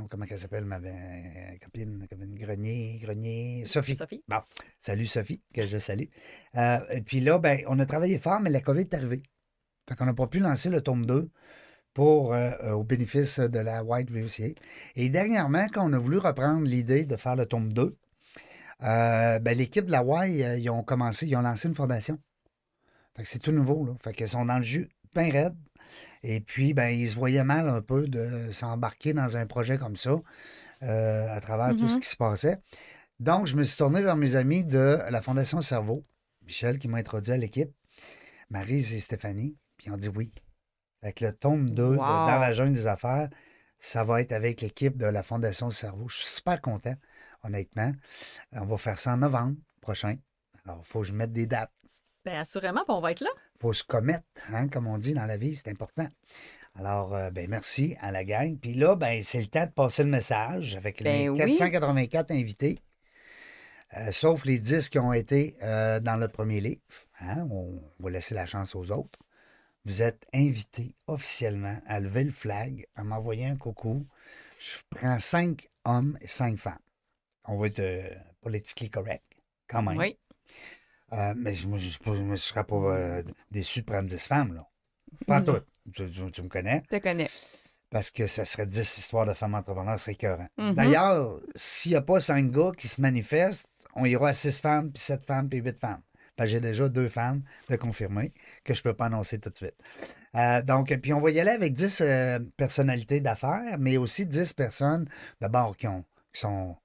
comment 0.09 0.25
elle 0.29 0.39
s'appelle, 0.39 0.65
ma 0.65 0.77
euh, 0.77 1.57
copine, 1.63 2.05
copine 2.09 2.35
Grenier, 2.35 2.99
Grenier, 3.01 3.63
Sophie. 3.65 3.95
Sophie. 3.95 4.23
Bon, 4.27 4.41
salut 4.79 5.07
Sophie, 5.07 5.41
que 5.53 5.65
je 5.65 5.77
salue. 5.77 6.07
Et 6.55 7.01
puis 7.05 7.19
là, 7.21 7.37
ben, 7.39 7.63
on 7.67 7.79
a 7.79 7.85
travaillé 7.85 8.17
fort, 8.17 8.39
mais 8.41 8.49
la 8.49 8.61
COVID 8.61 8.81
est 8.81 8.93
arrivée. 8.93 9.23
Fait 9.87 9.95
qu'on 9.95 10.05
n'a 10.05 10.13
pas 10.13 10.27
pu 10.27 10.39
lancer 10.39 10.69
le 10.69 10.81
tome 10.81 11.05
2 11.05 11.29
pour, 11.93 12.33
euh, 12.33 12.51
euh, 12.63 12.71
au 12.71 12.83
bénéfice 12.83 13.39
de 13.39 13.59
la 13.59 13.83
White 13.83 14.09
WCA. 14.09 14.53
Et 14.95 15.09
dernièrement, 15.09 15.65
quand 15.73 15.89
on 15.89 15.93
a 15.93 15.97
voulu 15.97 16.17
reprendre 16.17 16.65
l'idée 16.65 17.05
de 17.05 17.15
faire 17.15 17.35
le 17.35 17.45
tome 17.45 17.73
2, 17.73 17.97
euh, 18.83 19.39
ben, 19.39 19.57
l'équipe 19.57 19.85
de 19.85 19.91
la 19.91 20.01
euh, 20.01 20.57
ils 20.57 20.69
ont 20.69 20.83
commencé, 20.83 21.27
ils 21.27 21.35
ont 21.35 21.41
lancé 21.41 21.67
une 21.67 21.75
fondation. 21.75 22.17
Fait 23.15 23.23
que 23.23 23.29
c'est 23.29 23.39
tout 23.39 23.51
nouveau, 23.51 23.85
là. 23.85 23.93
Fait 24.01 24.13
qu'ils 24.13 24.27
sont 24.27 24.45
dans 24.45 24.57
le 24.57 24.63
jus, 24.63 24.89
bien 25.13 25.29
raide. 25.29 25.55
Et 26.23 26.39
puis, 26.39 26.73
ben, 26.73 26.89
ils 26.89 27.09
se 27.09 27.15
voyaient 27.15 27.43
mal 27.43 27.67
un 27.67 27.81
peu 27.81 28.07
de 28.07 28.51
s'embarquer 28.51 29.13
dans 29.13 29.37
un 29.37 29.45
projet 29.45 29.77
comme 29.77 29.95
ça, 29.95 30.15
euh, 30.83 31.35
à 31.35 31.39
travers 31.41 31.75
tout 31.75 31.87
ce 31.87 31.97
qui 31.97 32.07
se 32.07 32.15
passait. 32.15 32.59
Donc, 33.19 33.47
je 33.47 33.55
me 33.55 33.63
suis 33.63 33.77
tourné 33.77 34.01
vers 34.01 34.15
mes 34.15 34.35
amis 34.35 34.63
de 34.63 34.99
la 35.09 35.21
Fondation 35.21 35.61
Cerveau, 35.61 36.05
Michel 36.43 36.79
qui 36.79 36.87
m'a 36.87 36.97
introduit 36.97 37.33
à 37.33 37.37
l'équipe, 37.37 37.71
Marise 38.49 38.93
et 38.93 38.99
Stéphanie, 38.99 39.55
puis 39.77 39.87
ils 39.87 39.93
ont 39.93 39.97
dit 39.97 40.09
oui. 40.09 40.31
Fait 41.01 41.13
que 41.13 41.25
le 41.25 41.33
tome 41.33 41.71
2 41.71 41.83
de 41.83 41.89
Wow. 41.89 41.97
Dans 41.97 42.39
la 42.39 42.53
jungle 42.53 42.73
des 42.73 42.87
affaires, 42.87 43.29
ça 43.79 44.03
va 44.03 44.21
être 44.21 44.31
avec 44.31 44.61
l'équipe 44.61 44.97
de 44.97 45.05
la 45.07 45.23
Fondation 45.23 45.69
Cerveau. 45.71 46.07
Je 46.07 46.17
suis 46.17 46.29
super 46.29 46.61
content, 46.61 46.93
honnêtement. 47.43 47.91
On 48.51 48.65
va 48.65 48.77
faire 48.77 48.99
ça 48.99 49.13
en 49.13 49.17
novembre 49.17 49.55
prochain. 49.81 50.17
Alors, 50.65 50.81
il 50.83 50.87
faut 50.87 51.01
que 51.01 51.07
je 51.07 51.13
mette 51.13 51.33
des 51.33 51.47
dates. 51.47 51.71
Bien, 52.23 52.41
assurément, 52.41 52.83
on 52.87 52.99
va 53.01 53.11
être 53.13 53.21
là. 53.21 53.29
faut 53.55 53.73
se 53.73 53.83
commettre, 53.83 54.23
hein, 54.53 54.67
comme 54.67 54.85
on 54.85 54.99
dit 54.99 55.15
dans 55.15 55.25
la 55.25 55.37
vie, 55.37 55.55
c'est 55.55 55.69
important. 55.71 56.07
Alors, 56.75 57.15
euh, 57.15 57.31
ben, 57.31 57.49
merci 57.49 57.97
à 57.99 58.11
la 58.11 58.23
gang. 58.23 58.57
Puis 58.59 58.75
là, 58.75 58.95
ben, 58.95 59.23
c'est 59.23 59.39
le 59.41 59.47
temps 59.47 59.65
de 59.65 59.71
passer 59.71 60.03
le 60.03 60.09
message 60.11 60.75
avec 60.75 60.99
les 60.99 61.25
Ben 61.25 61.29
oui. 61.29 61.37
484 61.39 62.29
invités, 62.31 62.79
euh, 63.97 64.11
sauf 64.11 64.45
les 64.45 64.59
10 64.59 64.89
qui 64.89 64.99
ont 64.99 65.13
été 65.13 65.57
euh, 65.63 65.99
dans 65.99 66.15
le 66.15 66.27
premier 66.27 66.61
livre. 66.61 66.81
hein. 67.19 67.47
On 67.49 67.81
va 67.99 68.09
laisser 68.11 68.35
la 68.35 68.45
chance 68.45 68.75
aux 68.75 68.91
autres. 68.91 69.19
Vous 69.85 70.01
êtes 70.01 70.25
invités 70.33 70.93
officiellement 71.07 71.79
à 71.87 71.99
lever 71.99 72.23
le 72.23 72.31
flag, 72.31 72.85
à 72.95 73.03
m'envoyer 73.03 73.45
un 73.45 73.55
coucou. 73.57 74.05
Je 74.59 74.77
prends 74.89 75.17
cinq 75.19 75.67
hommes 75.85 76.17
et 76.21 76.27
cinq 76.27 76.57
femmes. 76.59 76.77
On 77.45 77.57
va 77.57 77.67
être 77.67 77.79
euh, 77.79 78.09
politiquement 78.41 78.89
correct, 79.01 79.23
quand 79.67 79.81
même. 79.81 79.97
Oui. 79.97 80.17
Euh, 81.13 81.33
mais 81.35 81.53
moi, 81.65 81.79
je 81.79 81.89
ne 82.11 82.35
serais 82.35 82.63
pas 82.63 82.75
euh, 82.75 83.23
déçu 83.49 83.81
de 83.81 83.85
prendre 83.85 84.07
10 84.07 84.27
femmes, 84.27 84.53
là. 84.53 84.67
Pas 85.27 85.39
Mhm. 85.39 85.45
toutes. 85.45 85.67
Tu, 85.93 86.09
tu- 86.11 86.31
tu 86.31 86.41
me 86.43 86.47
connais. 86.47 86.83
Je 86.91 86.97
te 86.97 87.01
connais. 87.01 87.27
Parce 87.89 88.11
que 88.11 88.27
ça 88.27 88.45
serait 88.45 88.67
10 88.67 88.97
histoires 88.99 89.25
de 89.25 89.33
femmes 89.33 89.55
entrepreneurs, 89.55 89.97
ce 89.99 90.03
serait 90.05 90.13
écœurant. 90.13 90.47
Mhm. 90.57 90.75
D'ailleurs, 90.75 91.41
s'il 91.55 91.91
n'y 91.91 91.95
a 91.97 92.01
pas 92.01 92.19
5 92.21 92.51
gars 92.51 92.71
qui 92.77 92.87
se 92.87 93.01
manifestent, 93.01 93.71
on 93.95 94.05
ira 94.05 94.29
à 94.29 94.33
6 94.33 94.59
femmes, 94.61 94.91
puis 94.91 95.01
7 95.01 95.25
femmes, 95.25 95.49
puis 95.49 95.59
8 95.59 95.77
femmes. 95.79 96.01
Que 96.45 96.49
j'ai 96.51 96.59
déjà 96.61 96.89
deux 96.89 97.09
femmes 97.09 97.43
de 97.69 97.75
confirmer 97.75 98.33
que 98.63 98.73
je 98.73 98.79
ne 98.79 98.83
peux 98.83 98.93
pas 98.93 99.05
annoncer 99.05 99.39
tout 99.39 99.49
de 99.49 99.55
suite. 99.57 99.75
Euh, 100.35 100.61
donc, 100.61 100.95
puis 101.01 101.13
on 101.13 101.19
va 101.19 101.29
y 101.31 101.39
aller 101.39 101.51
avec 101.51 101.73
10 101.73 102.01
euh, 102.01 102.39
personnalités 102.57 103.21
d'affaires, 103.21 103.77
mais 103.79 103.97
aussi 103.97 104.25
10 104.25 104.53
personnes, 104.53 105.07
d'abord, 105.39 105.75
qui, 105.77 105.87
ont- 105.87 106.05
qui 106.33 106.39
sont 106.41 106.75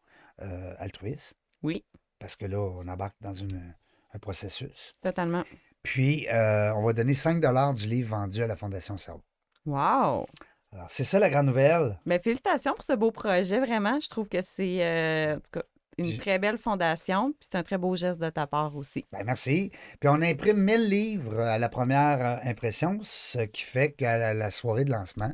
euh, 0.42 0.74
altruistes. 0.78 1.34
Oui. 1.62 1.84
Parce 2.18 2.36
que 2.36 2.44
là, 2.46 2.58
on 2.58 2.86
embarque 2.88 3.16
dans 3.20 3.34
une- 3.34 3.74
un 4.12 4.18
processus. 4.18 4.92
Totalement. 5.02 5.44
Puis, 5.82 6.26
on 6.30 6.82
va 6.84 6.92
donner 6.92 7.14
5 7.14 7.40
du 7.74 7.86
livre 7.86 8.10
vendu 8.16 8.42
à 8.42 8.46
la 8.46 8.56
Fondation 8.56 8.96
Cerveau. 8.98 9.22
Wow! 9.64 10.26
Alors, 10.72 10.90
c'est 10.90 11.04
ça 11.04 11.18
la 11.18 11.30
grande 11.30 11.46
nouvelle. 11.46 11.98
Ben, 12.04 12.20
félicitations 12.20 12.74
pour 12.74 12.84
ce 12.84 12.92
beau 12.92 13.10
projet, 13.10 13.58
vraiment. 13.60 13.98
Je 14.00 14.08
trouve 14.08 14.28
que 14.28 14.42
c'est 14.42 15.32
en 15.34 15.40
tout 15.40 15.50
cas, 15.52 15.62
une 15.98 16.16
très 16.18 16.38
belle 16.38 16.58
fondation, 16.58 17.32
puis 17.32 17.48
c'est 17.50 17.56
un 17.56 17.62
très 17.62 17.78
beau 17.78 17.96
geste 17.96 18.20
de 18.20 18.28
ta 18.28 18.46
part 18.46 18.76
aussi. 18.76 19.04
Ben, 19.12 19.24
merci. 19.24 19.70
Puis, 20.00 20.08
on 20.08 20.20
imprime 20.22 20.58
1000 20.58 20.88
livres 20.88 21.40
à 21.40 21.58
la 21.58 21.68
première 21.68 22.20
euh, 22.20 22.48
impression, 22.50 22.98
ce 23.02 23.40
qui 23.40 23.62
fait 23.62 23.92
qu'à 23.92 24.18
la, 24.18 24.34
la 24.34 24.50
soirée 24.50 24.84
de 24.84 24.92
lancement, 24.92 25.32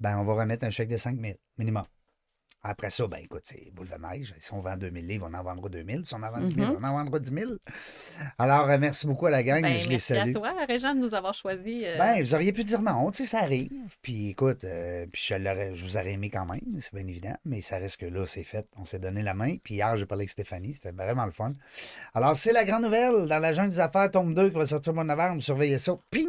ben, 0.00 0.18
on 0.18 0.24
va 0.24 0.34
remettre 0.34 0.64
un 0.64 0.70
chèque 0.70 0.88
de 0.88 0.96
5 0.96 1.18
000 1.20 1.34
minimum. 1.58 1.84
Après 2.64 2.90
ça, 2.90 3.06
ben 3.08 3.18
écoute, 3.22 3.42
c'est 3.44 3.72
boule 3.72 3.88
de 3.88 3.96
neige. 4.00 4.32
Si 4.38 4.52
on 4.54 4.60
vend 4.60 4.76
2000 4.76 5.04
livres, 5.06 5.28
on 5.28 5.34
en 5.34 5.42
vendra 5.42 5.68
2000. 5.68 6.06
Si 6.06 6.14
on 6.14 6.22
en 6.22 6.30
vend 6.30 6.40
10 6.40 6.54
000, 6.54 6.70
Mhm. 6.72 6.76
on 6.80 6.84
en 6.86 6.92
vendra 6.94 7.18
10 7.18 7.32
000. 7.34 7.50
Alors, 8.38 8.68
euh, 8.70 8.78
merci 8.78 9.06
beaucoup 9.08 9.26
à 9.26 9.30
la 9.30 9.42
gang. 9.42 9.62
Ben, 9.62 9.76
je 9.76 9.84
les 9.84 9.94
merci 9.94 10.12
à 10.12 10.20
salue. 10.20 10.32
toi, 10.32 10.54
Régent, 10.68 10.94
de 10.94 11.00
nous 11.00 11.12
avoir 11.14 11.34
choisi. 11.34 11.82
euh, 11.84 11.98
Ben, 11.98 12.22
vous 12.22 12.34
auriez 12.34 12.52
pu 12.52 12.62
dire 12.62 12.80
non, 12.80 13.10
tu 13.10 13.24
sais, 13.24 13.28
ça 13.30 13.40
arrive. 13.40 13.70
Puis 14.00 14.28
écoute, 14.28 14.62
euh, 14.64 15.06
puis 15.12 15.22
je, 15.26 15.34
je 15.74 15.84
vous 15.84 15.96
aurais 15.96 16.12
aimé 16.12 16.30
quand 16.30 16.46
même, 16.46 16.60
c'est 16.78 16.94
bien 16.94 17.06
évident, 17.06 17.34
mais 17.44 17.60
ça 17.62 17.78
reste 17.78 17.96
que 17.98 18.06
là, 18.06 18.26
c'est 18.26 18.44
fait. 18.44 18.66
On 18.76 18.84
s'est 18.84 19.00
donné 19.00 19.22
la 19.22 19.34
main. 19.34 19.56
Puis 19.64 19.74
hier, 19.74 19.96
j'ai 19.96 20.06
parlé 20.06 20.22
avec 20.22 20.30
Stéphanie, 20.30 20.74
c'était 20.74 20.92
vraiment 20.92 21.24
le 21.24 21.32
fun. 21.32 21.54
Alors, 22.14 22.36
c'est 22.36 22.52
la 22.52 22.64
grande 22.64 22.84
nouvelle 22.84 23.26
dans 23.26 23.38
la 23.40 23.52
jungle 23.52 23.70
des 23.70 23.80
affaires, 23.80 24.08
tome 24.10 24.34
2, 24.34 24.50
qui 24.50 24.56
va 24.56 24.66
sortir 24.66 24.92
au 24.92 24.94
mois 24.94 25.04
de 25.04 25.08
novembre. 25.08 25.42
Surveillez 25.42 25.78
ça, 25.78 25.96
ping, 26.10 26.28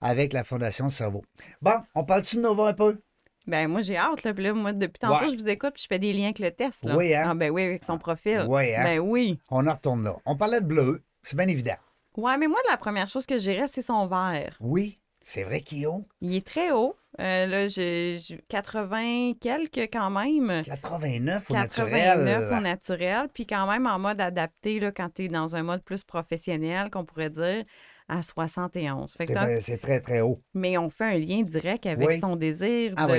avec 0.00 0.32
la 0.32 0.44
Fondation 0.44 0.88
Cerveau. 0.88 1.22
Bon, 1.60 1.74
on 1.94 2.04
parle-tu 2.04 2.36
de 2.36 2.40
Nova 2.40 2.68
un 2.68 2.72
peu? 2.74 2.98
Ben, 3.46 3.68
moi, 3.68 3.80
j'ai 3.82 3.96
hâte. 3.96 4.22
Là. 4.24 4.32
Puis 4.34 4.44
là, 4.44 4.52
moi, 4.52 4.72
depuis 4.72 4.98
tantôt, 4.98 5.24
Ouais. 5.24 5.30
je 5.30 5.36
vous 5.36 5.48
écoute 5.48 5.74
puis 5.74 5.82
je 5.82 5.86
fais 5.88 5.98
des 5.98 6.12
liens 6.12 6.24
avec 6.26 6.38
le 6.38 6.50
test. 6.50 6.84
Là. 6.84 6.96
Oui, 6.96 7.14
hein? 7.14 7.26
Ah, 7.30 7.34
ben 7.34 7.50
oui, 7.50 7.62
avec 7.64 7.84
son 7.84 7.98
profil. 7.98 8.44
Oui, 8.48 8.74
hein? 8.74 8.84
Ben 8.84 8.98
oui. 9.00 9.38
On 9.50 9.66
en 9.66 9.72
retourne 9.72 10.04
là. 10.04 10.16
On 10.26 10.36
parlait 10.36 10.60
de 10.60 10.66
bleu, 10.66 11.02
c'est 11.22 11.36
bien 11.36 11.48
évident. 11.48 11.76
Ouais, 12.16 12.36
mais 12.38 12.46
moi, 12.46 12.58
la 12.70 12.76
première 12.76 13.08
chose 13.08 13.26
que 13.26 13.38
je 13.38 13.50
dirais, 13.50 13.66
c'est 13.68 13.82
son 13.82 14.06
vert. 14.06 14.56
Oui, 14.60 14.98
c'est 15.22 15.44
vrai 15.44 15.60
qu'il 15.62 15.82
est 15.82 15.86
haut. 15.86 16.04
Il 16.20 16.34
est 16.36 16.46
très 16.46 16.70
haut. 16.72 16.94
Euh, 17.20 17.46
là, 17.46 17.66
j'ai 17.66 18.18
j'ai 18.18 18.38
80 18.48 19.32
quelques 19.40 19.90
quand 19.92 20.08
même. 20.10 20.62
89 20.64 21.50
au 21.50 21.54
89 21.54 22.24
naturel. 22.24 22.58
au 22.58 22.60
naturel, 22.62 23.28
puis 23.34 23.46
quand 23.46 23.66
même 23.70 23.86
en 23.86 23.98
mode 23.98 24.20
adapté, 24.20 24.80
là, 24.80 24.92
quand 24.92 25.10
tu 25.14 25.24
es 25.24 25.28
dans 25.28 25.54
un 25.56 25.62
mode 25.62 25.82
plus 25.82 26.04
professionnel, 26.04 26.90
qu'on 26.90 27.04
pourrait 27.04 27.28
dire, 27.30 27.64
à 28.08 28.22
71. 28.22 29.14
Fait 29.16 29.26
que 29.26 29.60
C'est 29.60 29.78
très, 29.78 30.00
très 30.00 30.20
haut. 30.20 30.40
Mais 30.54 30.76
on 30.78 30.90
fait 30.90 31.04
un 31.04 31.18
lien 31.18 31.42
direct 31.42 31.86
avec 31.86 32.08
Oui. 32.08 32.20
son 32.20 32.36
désir 32.36 32.94
Ah 32.96 33.06
de 33.06 33.12
oui, 33.12 33.18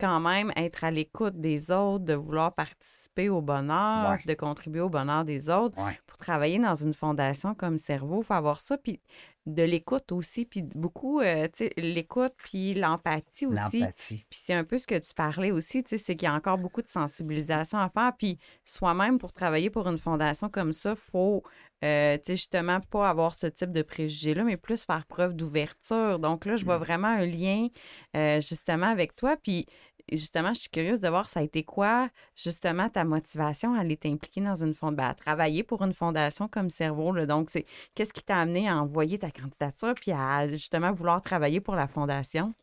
quand 0.00 0.18
même 0.20 0.50
être 0.56 0.82
à 0.82 0.90
l'écoute 0.90 1.40
des 1.40 1.70
autres, 1.70 2.04
de 2.04 2.14
vouloir 2.14 2.54
participer 2.54 3.28
au 3.28 3.40
bonheur, 3.40 4.10
Ouais. 4.12 4.20
de 4.26 4.34
contribuer 4.34 4.80
au 4.80 4.88
bonheur 4.88 5.24
des 5.24 5.48
autres. 5.48 5.80
Ouais. 5.80 5.96
Pour 6.06 6.18
travailler 6.18 6.58
dans 6.58 6.74
une 6.74 6.92
fondation 6.94 7.54
comme 7.54 7.78
Cerveau, 7.78 8.22
il 8.22 8.24
faut 8.26 8.34
avoir 8.34 8.58
ça, 8.58 8.76
puis 8.78 9.00
de 9.46 9.62
l'écoute 9.62 10.10
aussi, 10.12 10.44
puis 10.44 10.62
beaucoup, 10.62 11.20
euh, 11.20 11.44
tu 11.52 11.66
sais, 11.66 11.72
l'écoute, 11.76 12.32
puis 12.36 12.74
l'empathie 12.74 13.46
aussi. 13.46 13.80
L'empathie. 13.80 14.24
Puis 14.30 14.40
c'est 14.42 14.54
un 14.54 14.62
peu 14.64 14.78
ce 14.78 14.86
que 14.86 14.96
tu 14.98 15.14
parlais 15.14 15.50
aussi, 15.50 15.82
tu 15.84 15.90
sais, 15.90 15.98
c'est 16.04 16.16
qu'il 16.16 16.26
y 16.26 16.30
a 16.30 16.34
encore 16.34 16.58
beaucoup 16.58 16.82
de 16.82 16.88
sensibilisation 16.88 17.78
à 17.78 17.88
faire. 17.88 18.12
Puis 18.18 18.38
soi-même, 18.64 19.18
pour 19.18 19.32
travailler 19.32 19.68
pour 19.70 19.88
une 19.88 19.98
fondation 19.98 20.48
comme 20.48 20.72
ça, 20.72 20.90
il 20.90 20.96
faut, 20.96 21.42
euh, 21.84 22.16
tu 22.16 22.22
sais, 22.24 22.36
justement, 22.36 22.80
pas 22.80 23.08
avoir 23.08 23.34
ce 23.34 23.46
type 23.46 23.72
de 23.72 23.82
préjugés-là, 23.82 24.44
mais 24.44 24.56
plus 24.56 24.84
faire 24.84 25.04
preuve 25.06 25.34
d'ouverture. 25.34 26.18
Donc 26.18 26.44
là, 26.44 26.56
je 26.56 26.64
vois 26.64 26.78
vraiment 26.78 27.08
un 27.08 27.26
lien, 27.26 27.68
euh, 28.16 28.40
justement, 28.40 28.86
avec 28.86 29.16
toi. 29.16 29.36
Puis 29.36 29.66
justement, 30.10 30.54
je 30.54 30.60
suis 30.60 30.70
curieuse 30.70 31.00
de 31.00 31.08
voir 31.08 31.28
ça 31.28 31.40
a 31.40 31.42
été 31.42 31.64
quoi, 31.64 32.08
justement, 32.36 32.88
ta 32.88 33.04
motivation 33.04 33.74
à 33.74 33.80
aller 33.80 33.96
t'impliquer 33.96 34.40
dans 34.40 34.56
une 34.56 34.74
fondation, 34.74 35.10
à 35.10 35.14
travailler 35.14 35.62
pour 35.62 35.82
une 35.82 35.94
fondation 35.94 36.48
comme 36.48 36.70
Cerveau. 36.70 37.12
là. 37.12 37.26
Donc, 37.26 37.50
c'est 37.50 37.66
qu'est-ce 37.94 38.12
qui 38.12 38.22
t'a 38.22 38.38
amené 38.38 38.68
à 38.68 38.76
envoyer 38.76 39.18
ta 39.18 39.30
candidature 39.30 39.94
puis 39.94 40.12
à 40.12 40.48
justement 40.48 40.92
vouloir 40.92 41.22
travailler 41.22 41.60
pour 41.60 41.74
la 41.76 41.88
fondation? 41.88 42.54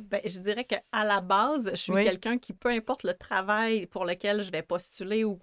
Ben, 0.00 0.20
je 0.24 0.38
dirais 0.40 0.64
qu'à 0.64 0.80
la 0.92 1.20
base, 1.20 1.70
je 1.70 1.76
suis 1.76 1.92
Oui. 1.92 2.04
quelqu'un 2.04 2.36
qui, 2.38 2.52
peu 2.52 2.68
importe 2.70 3.04
le 3.04 3.14
travail 3.14 3.86
pour 3.86 4.04
lequel 4.04 4.42
je 4.42 4.50
vais 4.50 4.62
postuler 4.62 5.22
ou, 5.24 5.38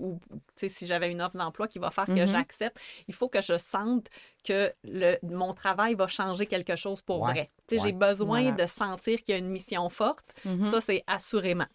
si 0.57 0.85
j'avais 0.85 1.09
une 1.11 1.21
offre 1.21 1.37
d'emploi 1.37 1.67
qui 1.67 1.79
va 1.79 1.89
faire 1.89 2.05
que 2.05 2.11
Mhm. 2.11 2.27
j'accepte, 2.27 2.77
il 3.07 3.13
faut 3.13 3.29
que 3.29 3.41
je 3.41 3.57
sente 3.57 4.07
que 4.43 4.71
le, 4.83 5.15
mon 5.23 5.53
travail 5.53 5.95
va 5.95 6.07
changer 6.07 6.45
quelque 6.47 6.75
chose 6.75 7.01
pour 7.01 7.21
Ouais. 7.21 7.31
vrai. 7.31 7.47
Ouais. 7.71 7.79
J'ai 7.83 7.91
besoin 7.93 8.41
Voilà. 8.41 8.55
de 8.57 8.65
sentir 8.69 9.21
qu'il 9.23 9.33
y 9.33 9.35
a 9.35 9.39
une 9.39 9.49
mission 9.49 9.87
forte. 9.89 10.33
Mhm. 10.43 10.63
Ça, 10.63 10.81
c'est 10.81 11.03
assurément. 11.07 11.67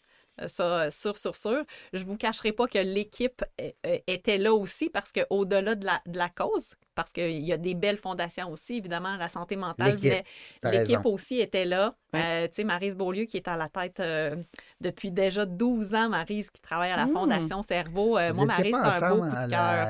Euh, 0.43 0.49
Ça, 0.49 0.65
euh, 0.83 0.91
sûr, 0.91 1.17
sûr, 1.17 1.35
sûr. 1.35 1.65
Je 1.95 2.05
vous 2.05 2.19
cacherai 2.19 2.53
pas 2.53 2.67
que 2.67 2.77
l'équipe 2.79 3.43
euh, 3.59 3.99
était 4.07 4.37
là 4.37 4.53
aussi 4.53 4.91
parce 4.91 5.11
qu'au-delà 5.13 5.75
de 5.77 5.87
la, 5.87 6.03
de 6.07 6.19
la 6.19 6.29
cause, 6.29 6.75
parce 6.97 7.13
qu'il 7.13 7.45
y 7.45 7.53
a 7.53 7.59
des 7.59 7.75
belles 7.75 7.99
fondations 7.99 8.51
aussi, 8.51 8.79
évidemment, 8.79 9.17
la 9.17 9.29
santé 9.29 9.55
mentale, 9.55 9.97
L'équipe, 10.65 11.05
aussi 11.05 11.39
était 11.39 11.65
là. 11.67 11.95
Euh, 12.17 12.47
tu 12.49 12.55
sais, 12.55 12.65
Marise 12.65 12.97
Beaulieu 12.97 13.25
qui 13.27 13.37
est 13.37 13.47
à 13.47 13.57
la 13.57 13.69
tête 13.69 14.01
euh, 14.01 14.35
depuis 14.81 15.11
déjà 15.11 15.45
12 15.45 15.95
ans, 15.95 16.09
Marise 16.09 16.51
qui 16.51 16.61
travaille 16.63 16.91
à 16.91 16.97
la 16.97 17.07
Mm. 17.07 17.13
Fondation 17.13 17.63
Cerveau. 17.63 18.17
Euh, 18.19 18.33
moi, 18.35 18.47
Marise, 18.47 18.75
c'est 18.91 19.05
un 19.05 19.11
beau 19.15 19.23
coup 19.23 19.29
de 19.29 19.51
cœur. 19.51 19.87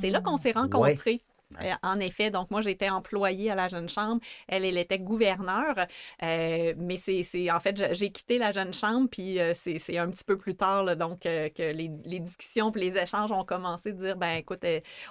C'est 0.00 0.10
là 0.10 0.20
qu'on 0.20 0.36
s'est 0.36 0.52
Ouais. 0.56 1.18
Euh, 1.62 1.72
en 1.84 2.00
effet, 2.00 2.30
donc 2.30 2.50
moi 2.50 2.60
j'étais 2.60 2.88
employée 2.90 3.52
à 3.52 3.54
la 3.54 3.68
jeune 3.68 3.88
chambre, 3.88 4.20
elle 4.48 4.64
elle 4.64 4.78
était 4.78 4.98
gouverneure, 4.98 5.76
Euh, 6.22 6.74
mais 6.76 6.96
c'est 6.96 7.50
en 7.52 7.60
fait 7.60 7.94
j'ai 7.94 8.10
quitté 8.10 8.38
la 8.38 8.50
jeune 8.50 8.74
chambre 8.74 9.08
puis 9.08 9.38
euh, 9.38 9.52
c'est 9.54 9.96
un 9.98 10.10
petit 10.10 10.24
peu 10.24 10.36
plus 10.36 10.56
tard 10.56 10.82
là, 10.82 10.96
donc 10.96 11.20
que 11.20 11.72
les, 11.72 11.90
les 12.04 12.18
discussions 12.18 12.72
puis 12.72 12.80
les 12.82 12.96
échanges 12.98 13.30
ont 13.30 13.44
commencé 13.44 13.92
de 13.92 13.98
dire 13.98 14.16
ben 14.16 14.32
écoute 14.38 14.64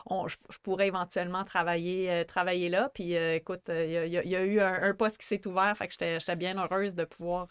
on- 0.08 0.28
je, 0.28 0.36
je 0.52 0.58
pourrais 0.60 0.88
éventuellement 0.88 1.44
travailler 1.46 2.26
travailler 2.28 2.68
là. 2.70 2.90
Puis 2.94 3.14
écoute 3.14 3.64
il 3.70 3.90
y, 3.92 3.98
a- 3.98 4.24
y 4.26 4.30
y 4.30 4.36
eu 4.36 4.60
un, 4.60 4.84
un 4.84 4.94
poste 4.94 5.18
qui 5.20 5.28
s'est 5.28 5.46
ouvert 5.48 5.76
fait 5.78 5.88
que 5.88 5.94
j'étais 6.20 6.36
bien 6.36 6.58
heureuse 6.62 6.96
de 6.96 7.06
pouvoir 7.06 7.48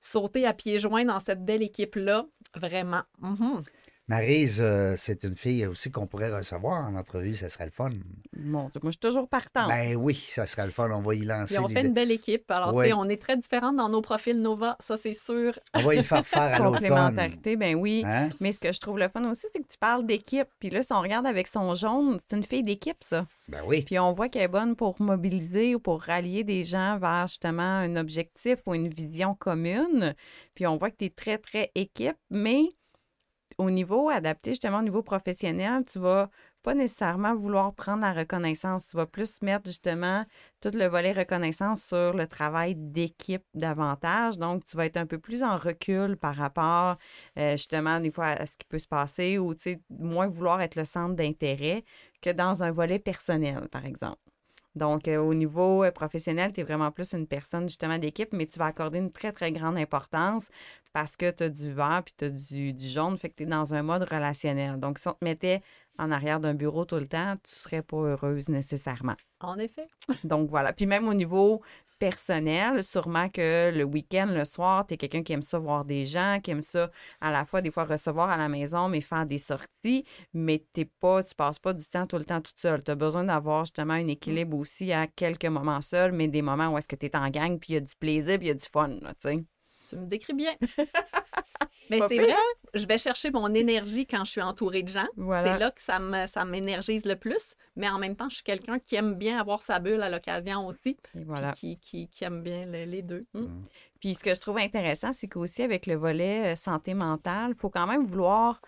sauter 0.00 0.46
à 0.46 0.54
pieds 0.54 0.78
joints 0.78 1.04
dans 1.04 1.20
cette 1.20 1.44
belle 1.44 1.62
équipe 1.62 1.96
là 1.96 2.26
vraiment. 2.54 3.02
Mhm. 3.20 3.62
Maryse, 4.08 4.58
euh, 4.62 4.94
c'est 4.96 5.22
une 5.24 5.36
fille 5.36 5.66
aussi 5.66 5.90
qu'on 5.90 6.06
pourrait 6.06 6.34
recevoir 6.34 6.88
en 6.88 6.94
entrevue, 6.94 7.36
ça 7.36 7.50
serait 7.50 7.66
le 7.66 7.70
fun. 7.70 7.90
Mon 8.38 8.68
Dieu, 8.70 8.80
moi, 8.82 8.90
je 8.90 8.92
suis 8.92 8.98
toujours 9.00 9.28
partante. 9.28 9.68
Ben 9.68 9.96
oui, 9.96 10.14
ça 10.14 10.46
serait 10.46 10.64
le 10.64 10.72
fun, 10.72 10.90
on 10.90 11.00
va 11.02 11.14
y 11.14 11.26
lancer. 11.26 11.56
Puis 11.56 11.64
on 11.64 11.68
fait 11.68 11.84
une 11.86 11.92
belle 11.92 12.10
équipe. 12.10 12.50
Alors, 12.50 12.74
Oui. 12.74 12.86
tu 12.86 12.90
sais, 12.90 12.96
on 12.98 13.06
est 13.08 13.20
très 13.20 13.36
différentes 13.36 13.76
dans 13.76 13.90
nos 13.90 14.00
profils 14.00 14.40
Nova, 14.40 14.76
ça 14.80 14.96
c'est 14.96 15.12
sûr. 15.12 15.58
On 15.74 15.80
va 15.82 15.94
y 15.94 16.02
faire 16.02 16.26
faire 16.26 16.42
à 16.42 16.58
l'automne. 16.58 16.72
Complémentarité, 16.78 17.56
ben 17.56 17.74
oui. 17.74 18.02
Hein? 18.06 18.30
Mais 18.40 18.52
ce 18.52 18.60
que 18.60 18.72
je 18.72 18.80
trouve 18.80 18.98
le 18.98 19.08
fun 19.08 19.22
aussi, 19.30 19.46
c'est 19.54 19.62
que 19.62 19.68
tu 19.68 19.78
parles 19.78 20.06
d'équipe. 20.06 20.48
Puis 20.58 20.70
là, 20.70 20.82
si 20.82 20.92
on 20.94 21.00
regarde 21.02 21.26
avec 21.26 21.46
son 21.46 21.74
jaune, 21.74 22.18
c'est 22.26 22.36
une 22.36 22.44
fille 22.44 22.62
d'équipe, 22.62 23.02
ça. 23.04 23.26
Ben 23.48 23.60
oui. 23.66 23.82
Puis 23.82 23.98
on 23.98 24.14
voit 24.14 24.30
qu'elle 24.30 24.42
est 24.42 24.48
bonne 24.48 24.74
pour 24.74 25.00
mobiliser 25.02 25.74
ou 25.74 25.80
pour 25.80 26.00
rallier 26.02 26.44
des 26.44 26.64
gens 26.64 26.98
vers 26.98 27.26
justement 27.28 27.62
un 27.62 27.96
objectif 27.96 28.58
ou 28.66 28.74
une 28.74 28.88
vision 28.88 29.34
commune. 29.34 30.14
Puis 30.54 30.66
on 30.66 30.76
voit 30.78 30.90
que 30.90 30.96
tu 30.96 31.04
es 31.06 31.10
très, 31.10 31.38
très 31.38 31.70
équipe, 31.74 32.16
mais 32.30 32.62
au 33.58 33.70
niveau 33.70 34.08
adapté, 34.08 34.50
justement 34.50 34.78
au 34.78 34.82
niveau 34.82 35.02
professionnel, 35.02 35.82
tu 35.90 35.98
vas 35.98 36.30
pas 36.62 36.74
nécessairement 36.74 37.34
vouloir 37.34 37.74
prendre 37.74 38.02
la 38.02 38.12
reconnaissance. 38.12 38.86
Tu 38.86 38.96
vas 38.96 39.06
plus 39.06 39.42
mettre 39.42 39.66
justement 39.66 40.24
tout 40.60 40.70
le 40.74 40.86
volet 40.86 41.12
reconnaissance 41.12 41.82
sur 41.82 42.12
le 42.14 42.26
travail 42.26 42.74
d'équipe 42.76 43.44
davantage. 43.54 44.38
Donc, 44.38 44.64
tu 44.64 44.76
vas 44.76 44.86
être 44.86 44.96
un 44.96 45.06
peu 45.06 45.18
plus 45.18 45.42
en 45.42 45.56
recul 45.56 46.16
par 46.16 46.36
rapport 46.36 46.96
euh, 47.38 47.52
justement 47.52 48.00
des 48.00 48.10
fois 48.10 48.26
à 48.26 48.46
ce 48.46 48.56
qui 48.56 48.66
peut 48.68 48.78
se 48.78 48.88
passer 48.88 49.38
ou 49.38 49.54
tu 49.54 49.62
sais, 49.62 49.80
moins 49.90 50.28
vouloir 50.28 50.60
être 50.60 50.76
le 50.76 50.84
centre 50.84 51.14
d'intérêt 51.14 51.84
que 52.22 52.30
dans 52.30 52.62
un 52.62 52.70
volet 52.70 52.98
personnel, 52.98 53.68
par 53.70 53.86
exemple. 53.86 54.18
Donc, 54.78 55.06
euh, 55.08 55.18
au 55.18 55.34
niveau 55.34 55.84
euh, 55.84 55.90
professionnel, 55.90 56.52
tu 56.52 56.60
es 56.60 56.62
vraiment 56.62 56.90
plus 56.90 57.12
une 57.12 57.26
personne 57.26 57.68
justement 57.68 57.98
d'équipe, 57.98 58.32
mais 58.32 58.46
tu 58.46 58.58
vas 58.58 58.66
accorder 58.66 58.98
une 58.98 59.10
très, 59.10 59.32
très 59.32 59.52
grande 59.52 59.76
importance 59.76 60.48
parce 60.92 61.16
que 61.16 61.30
tu 61.30 61.44
as 61.44 61.48
du 61.50 61.70
vert 61.70 62.02
puis 62.04 62.14
tu 62.16 62.24
as 62.24 62.30
du, 62.30 62.72
du 62.72 62.86
jaune, 62.86 63.18
fait 63.18 63.28
que 63.28 63.34
tu 63.34 63.42
es 63.42 63.46
dans 63.46 63.74
un 63.74 63.82
mode 63.82 64.04
relationnel. 64.10 64.80
Donc, 64.80 64.98
si 64.98 65.08
on 65.08 65.12
te 65.12 65.24
mettait 65.24 65.60
en 65.98 66.10
arrière 66.10 66.40
d'un 66.40 66.54
bureau 66.54 66.84
tout 66.84 66.96
le 66.96 67.08
temps, 67.08 67.34
tu 67.42 67.54
serais 67.54 67.82
pas 67.82 67.96
heureuse 67.98 68.48
nécessairement. 68.48 69.16
En 69.40 69.58
effet. 69.58 69.88
Donc, 70.24 70.48
voilà. 70.48 70.72
Puis 70.72 70.86
même 70.86 71.08
au 71.08 71.14
niveau 71.14 71.60
personnel, 71.98 72.82
sûrement 72.82 73.28
que 73.28 73.70
le 73.74 73.84
week-end, 73.84 74.26
le 74.30 74.44
soir, 74.44 74.86
tu 74.86 74.94
es 74.94 74.96
quelqu'un 74.96 75.22
qui 75.22 75.32
aime 75.32 75.42
ça 75.42 75.58
voir 75.58 75.84
des 75.84 76.04
gens, 76.04 76.38
qui 76.42 76.50
aime 76.50 76.62
ça 76.62 76.90
à 77.20 77.30
la 77.30 77.44
fois 77.44 77.60
des 77.60 77.70
fois 77.70 77.84
recevoir 77.84 78.30
à 78.30 78.36
la 78.36 78.48
maison, 78.48 78.88
mais 78.88 79.00
faire 79.00 79.26
des 79.26 79.38
sorties, 79.38 80.04
mais 80.32 80.64
t'es 80.72 80.84
pas, 80.84 81.22
tu 81.22 81.34
passes 81.34 81.58
pas 81.58 81.72
du 81.72 81.86
temps 81.86 82.06
tout 82.06 82.18
le 82.18 82.24
temps 82.24 82.40
toute 82.40 82.58
seule. 82.60 82.82
Tu 82.82 82.90
as 82.90 82.94
besoin 82.94 83.24
d'avoir 83.24 83.64
justement 83.64 83.94
un 83.94 84.06
équilibre 84.06 84.56
aussi 84.56 84.92
à 84.92 85.06
quelques 85.06 85.46
moments 85.46 85.80
seuls, 85.80 86.12
mais 86.12 86.28
des 86.28 86.42
moments 86.42 86.68
où 86.68 86.78
est-ce 86.78 86.88
que 86.88 86.96
tu 86.96 87.06
es 87.06 87.16
en 87.16 87.28
gang, 87.30 87.58
puis 87.58 87.72
il 87.72 87.74
y 87.74 87.78
a 87.78 87.80
du 87.80 87.94
plaisir, 87.96 88.38
puis 88.38 88.46
il 88.46 88.48
y 88.48 88.52
a 88.52 88.54
du 88.54 88.66
fun, 88.66 88.88
là, 88.88 89.12
tu 89.14 89.28
sais. 89.28 89.44
Tu 89.88 89.96
me 89.96 90.06
décris 90.06 90.34
bien. 90.34 90.54
Mais 91.90 92.00
c'est 92.08 92.18
vrai, 92.18 92.34
je 92.74 92.86
vais 92.86 92.98
chercher 92.98 93.30
mon 93.30 93.48
énergie 93.54 94.06
quand 94.06 94.24
je 94.24 94.30
suis 94.30 94.42
entourée 94.42 94.82
de 94.82 94.88
gens. 94.88 95.06
Voilà. 95.16 95.54
C'est 95.54 95.58
là 95.58 95.70
que 95.70 95.82
ça 95.82 95.98
me- 95.98 96.26
ça 96.26 96.44
m'énergise 96.44 97.04
le 97.04 97.16
plus. 97.16 97.54
Mais 97.76 97.88
en 97.88 97.98
même 97.98 98.16
temps, 98.16 98.28
je 98.28 98.36
suis 98.36 98.44
quelqu'un 98.44 98.78
qui 98.78 98.96
aime 98.96 99.14
bien 99.14 99.38
avoir 99.40 99.62
sa 99.62 99.78
bulle 99.78 100.02
à 100.02 100.10
l'occasion 100.10 100.66
aussi. 100.66 100.90
Et 100.90 100.96
puis 101.14 101.24
voilà. 101.24 101.52
Qui, 101.52 101.78
qui, 101.78 102.08
qui 102.08 102.24
aime 102.24 102.42
bien 102.42 102.66
le- 102.66 102.84
les 102.84 103.02
deux. 103.02 103.24
Mm. 103.34 103.46
Puis 104.00 104.14
ce 104.14 104.22
que 104.22 104.34
je 104.34 104.40
trouve 104.40 104.58
intéressant, 104.58 105.12
c'est 105.12 105.26
qu'aussi 105.28 105.62
avec 105.62 105.86
le 105.86 105.94
volet 105.94 106.52
euh, 106.52 106.56
santé 106.56 106.94
mentale, 106.94 107.50
il 107.50 107.56
faut 107.58 107.70
quand 107.70 107.86
même 107.86 108.04
vouloir 108.04 108.60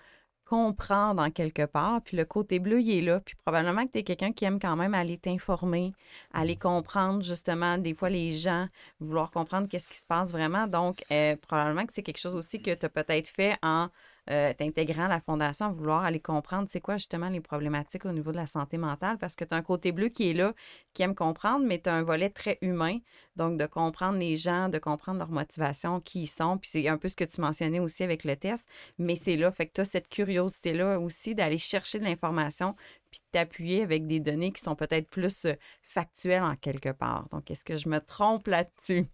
comprendre 0.51 1.23
en 1.23 1.31
quelque 1.31 1.65
part. 1.65 2.03
Puis 2.03 2.17
le 2.17 2.25
côté 2.25 2.59
bleu, 2.59 2.81
il 2.81 2.91
est 2.99 3.03
là. 3.03 3.21
Puis 3.21 3.37
probablement 3.37 3.87
que 3.87 3.93
tu 3.93 3.99
es 3.99 4.03
quelqu'un 4.03 4.33
qui 4.33 4.45
aime 4.45 4.59
quand 4.59 4.75
même 4.75 4.95
aller 4.95 5.17
t'informer, 5.17 5.93
aller 6.33 6.57
comprendre 6.57 7.23
justement 7.23 7.79
des 7.79 7.95
fois 7.95 8.11
les 8.11 8.33
gens, 8.33 8.67
vouloir 8.99 9.31
comprendre 9.31 9.69
qu'est-ce 9.69 9.87
qui 9.87 9.97
se 9.97 10.05
passe 10.05 10.33
vraiment. 10.33 10.67
Donc, 10.67 11.05
euh, 11.13 11.37
probablement 11.37 11.87
que 11.87 11.93
c'est 11.93 12.03
quelque 12.03 12.19
chose 12.19 12.35
aussi 12.35 12.61
que 12.61 12.75
tu 12.75 12.85
as 12.85 12.89
peut-être 12.89 13.29
fait 13.29 13.55
en 13.63 13.91
euh, 14.31 14.53
t'intégrant 14.55 15.09
la 15.09 15.21
fondation 15.21 15.67
à 15.67 15.73
vouloir 15.73 16.05
aller 16.05 16.21
comprendre 16.21 16.69
c'est 16.71 16.81
quoi 16.81 16.97
justement 16.97 17.29
les 17.29 17.41
problématiques 17.41 18.05
au 18.05 18.13
niveau 18.13 18.31
de 18.31 18.37
la 18.37 18.47
santé 18.47 18.77
mentale 18.77 19.19
parce 19.19 19.35
que 19.35 19.45
tu 19.45 19.55
as 19.55 19.57
un 19.57 19.63
côté 19.63 19.93
bleu 19.93 20.09
qui 20.09 20.31
est 20.31 20.35
là, 20.35 20.55
qui 20.95 21.03
aime 21.03 21.15
comprendre, 21.15 21.67
mais 21.67 21.81
tu 21.81 21.89
as 21.89 21.95
un 21.95 22.03
volet 22.03 22.31
très 22.31 22.59
humain. 22.61 22.99
Donc, 23.37 23.59
de 23.59 23.67
comprendre 23.67 24.19
les 24.19 24.37
gens, 24.37 24.69
de 24.69 24.79
comprendre 24.79 25.19
leur 25.19 25.31
motivation, 25.31 26.01
qui 26.01 26.23
ils 26.23 26.27
sont. 26.27 26.59
Puis 26.59 26.71
c'est 26.71 26.89
un 26.89 26.99
peu 26.99 27.09
ce 27.09 27.17
que 27.17 27.25
tu 27.25 27.41
mentionnais 27.41 27.81
aussi 27.81 28.03
avec 28.03 28.25
le 28.25 28.37
test, 28.37 28.69
mais 28.99 29.17
c'est 29.17 29.37
là. 29.37 29.51
Fait 29.51 29.67
que 29.67 29.83
tu 29.83 29.85
cette 29.85 30.09
curiosité-là 30.09 31.01
aussi 31.01 31.35
d'aller 31.35 31.59
chercher 31.59 31.99
de 31.99 32.05
l'information 32.05 32.77
puis 33.11 33.21
t'appuyer 33.33 33.83
avec 33.83 34.07
des 34.07 34.21
données 34.21 34.53
qui 34.53 34.63
sont 34.63 34.77
peut-être 34.77 35.09
plus 35.09 35.45
euh, 35.45 35.55
factuelles 35.83 36.43
en 36.43 36.55
quelque 36.57 36.91
part. 36.91 37.29
Donc, 37.31 37.51
est-ce 37.51 37.65
que 37.65 37.77
je 37.77 37.89
me 37.89 37.99
trompe 37.99 38.47
là-dessus? 38.47 39.07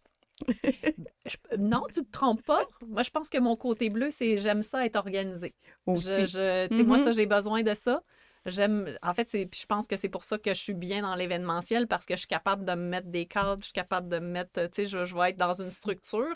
Je- 1.26 1.56
non, 1.58 1.82
tu 1.92 2.02
te 2.04 2.10
trompes 2.10 2.42
pas. 2.42 2.64
Moi, 2.86 3.02
je 3.02 3.10
pense 3.10 3.28
que 3.28 3.38
mon 3.38 3.56
côté 3.56 3.90
bleu, 3.90 4.10
c'est 4.10 4.38
j'aime 4.38 4.62
ça 4.62 4.84
être 4.86 4.96
organisé. 4.96 5.54
Aussi. 5.86 6.26
Je, 6.26 6.82
Moi, 6.82 6.98
Mhm. 6.98 7.04
ça, 7.04 7.12
j'ai 7.12 7.26
besoin 7.26 7.62
de 7.62 7.74
ça. 7.74 8.02
J'aime. 8.46 8.96
En 9.02 9.12
fait, 9.12 9.28
je 9.32 9.66
pense 9.66 9.88
que 9.88 9.96
c'est 9.96 10.08
pour 10.08 10.22
ça 10.22 10.38
que 10.38 10.54
je 10.54 10.60
suis 10.60 10.74
bien 10.74 11.02
dans 11.02 11.16
l'événementiel 11.16 11.88
parce 11.88 12.06
que 12.06 12.14
je 12.14 12.20
suis 12.20 12.28
capable 12.28 12.64
de 12.64 12.72
me 12.74 12.88
mettre 12.88 13.08
des 13.08 13.26
cadres, 13.26 13.58
je 13.60 13.66
suis 13.66 13.72
capable 13.72 14.08
de 14.08 14.18
me 14.20 14.28
mettre. 14.28 14.60
Tu 14.66 14.68
sais, 14.72 14.86
je, 14.86 15.04
je 15.04 15.14
vais 15.16 15.30
être 15.30 15.36
dans 15.36 15.60
une 15.60 15.70
structure. 15.70 16.32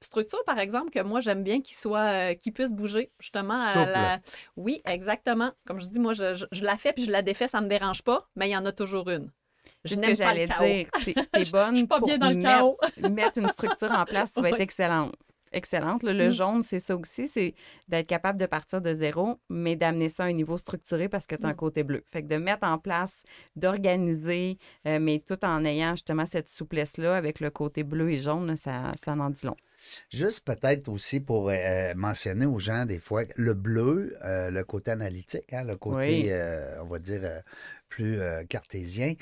Structure, 0.00 0.42
par 0.44 0.58
exemple, 0.58 0.90
que 0.90 1.00
moi, 1.00 1.20
j'aime 1.20 1.44
bien 1.44 1.60
qu'il 1.60 1.76
soit, 1.76 2.32
euh, 2.32 2.34
qu'il 2.34 2.52
puisse 2.52 2.72
bouger, 2.72 3.12
justement. 3.20 3.54
À 3.62 3.74
Souple. 3.74 3.92
la... 3.92 4.20
Oui, 4.56 4.80
exactement. 4.86 5.52
Comme 5.66 5.80
je 5.80 5.88
dis, 5.88 6.00
moi, 6.00 6.12
je, 6.14 6.34
je- 6.34 6.46
je 6.50 6.64
la 6.64 6.76
fais 6.76 6.92
puis 6.92 7.04
je 7.04 7.10
la 7.10 7.22
défais, 7.22 7.48
ça 7.48 7.60
me 7.60 7.68
dérange 7.68 8.02
pas, 8.02 8.28
mais 8.34 8.48
il 8.48 8.52
y 8.52 8.56
en 8.56 8.64
a 8.64 8.72
toujours 8.72 9.08
une. 9.10 9.30
Je 9.84 9.94
n'aime 9.96 10.12
que 10.12 10.18
pas 10.18 10.24
j'allais 10.24 10.46
dire. 10.46 10.56
T'es, 11.32 11.44
bonne 11.52 11.72
Je 11.72 11.76
suis 11.78 11.86
pas 11.86 11.98
pour 11.98 12.06
bien 12.06 12.18
dans 12.18 12.28
le 12.28 12.36
mettre- 12.36 12.48
chaos. 12.48 12.78
mettre 13.10 13.38
une 13.40 13.50
structure 13.50 13.90
en 13.90 14.04
place, 14.04 14.32
tu 14.32 14.40
vas 14.42 14.50
être 14.50 14.60
excellente. 14.60 15.14
Excellente. 15.52 16.02
là. 16.02 16.12
Le 16.12 16.26
Mm. 16.28 16.30
jaune, 16.30 16.62
c'est 16.62 16.80
ça 16.80 16.96
aussi, 16.96 17.28
c'est 17.28 17.54
d'être 17.88 18.06
capable 18.06 18.38
de 18.38 18.46
partir 18.46 18.80
de 18.80 18.92
zéro, 18.94 19.38
mais 19.48 19.76
d'amener 19.76 20.08
ça 20.08 20.24
à 20.24 20.26
un 20.26 20.32
niveau 20.32 20.56
structuré 20.58 21.08
parce 21.08 21.26
que 21.26 21.34
tu 21.36 21.44
as 21.44 21.48
un 21.48 21.52
Mm. 21.52 21.56
côté 21.56 21.82
bleu. 21.84 22.02
Fait 22.10 22.22
que 22.22 22.28
de 22.28 22.36
mettre 22.36 22.66
en 22.66 22.78
place, 22.78 23.22
d'organiser, 23.56 24.58
euh, 24.86 24.98
mais 25.00 25.18
tout 25.26 25.44
en 25.44 25.64
ayant 25.64 25.92
justement 25.92 26.26
cette 26.26 26.48
souplesse-là 26.48 27.16
avec 27.16 27.40
le 27.40 27.50
côté 27.50 27.82
bleu 27.82 28.10
et 28.10 28.16
jaune, 28.18 28.56
ça, 28.56 28.92
ça 29.02 29.12
en 29.12 29.30
dit 29.30 29.44
long. 29.46 29.56
Juste 30.10 30.44
peut-être 30.46 30.88
aussi 30.88 31.18
pour 31.20 31.50
euh, 31.50 31.92
mentionner 31.96 32.46
aux 32.46 32.58
gens 32.60 32.86
des 32.86 32.98
fois 33.00 33.24
le 33.36 33.54
bleu, 33.54 34.16
euh, 34.24 34.50
le 34.50 34.62
côté 34.64 34.90
analytique, 34.92 35.52
hein, 35.52 35.64
le 35.64 35.76
côté, 35.76 36.32
Oui. 36.32 36.80
on 36.80 36.84
va 36.86 36.98
dire, 36.98 37.42
plus 37.88 38.18
cartésien. 38.48 39.14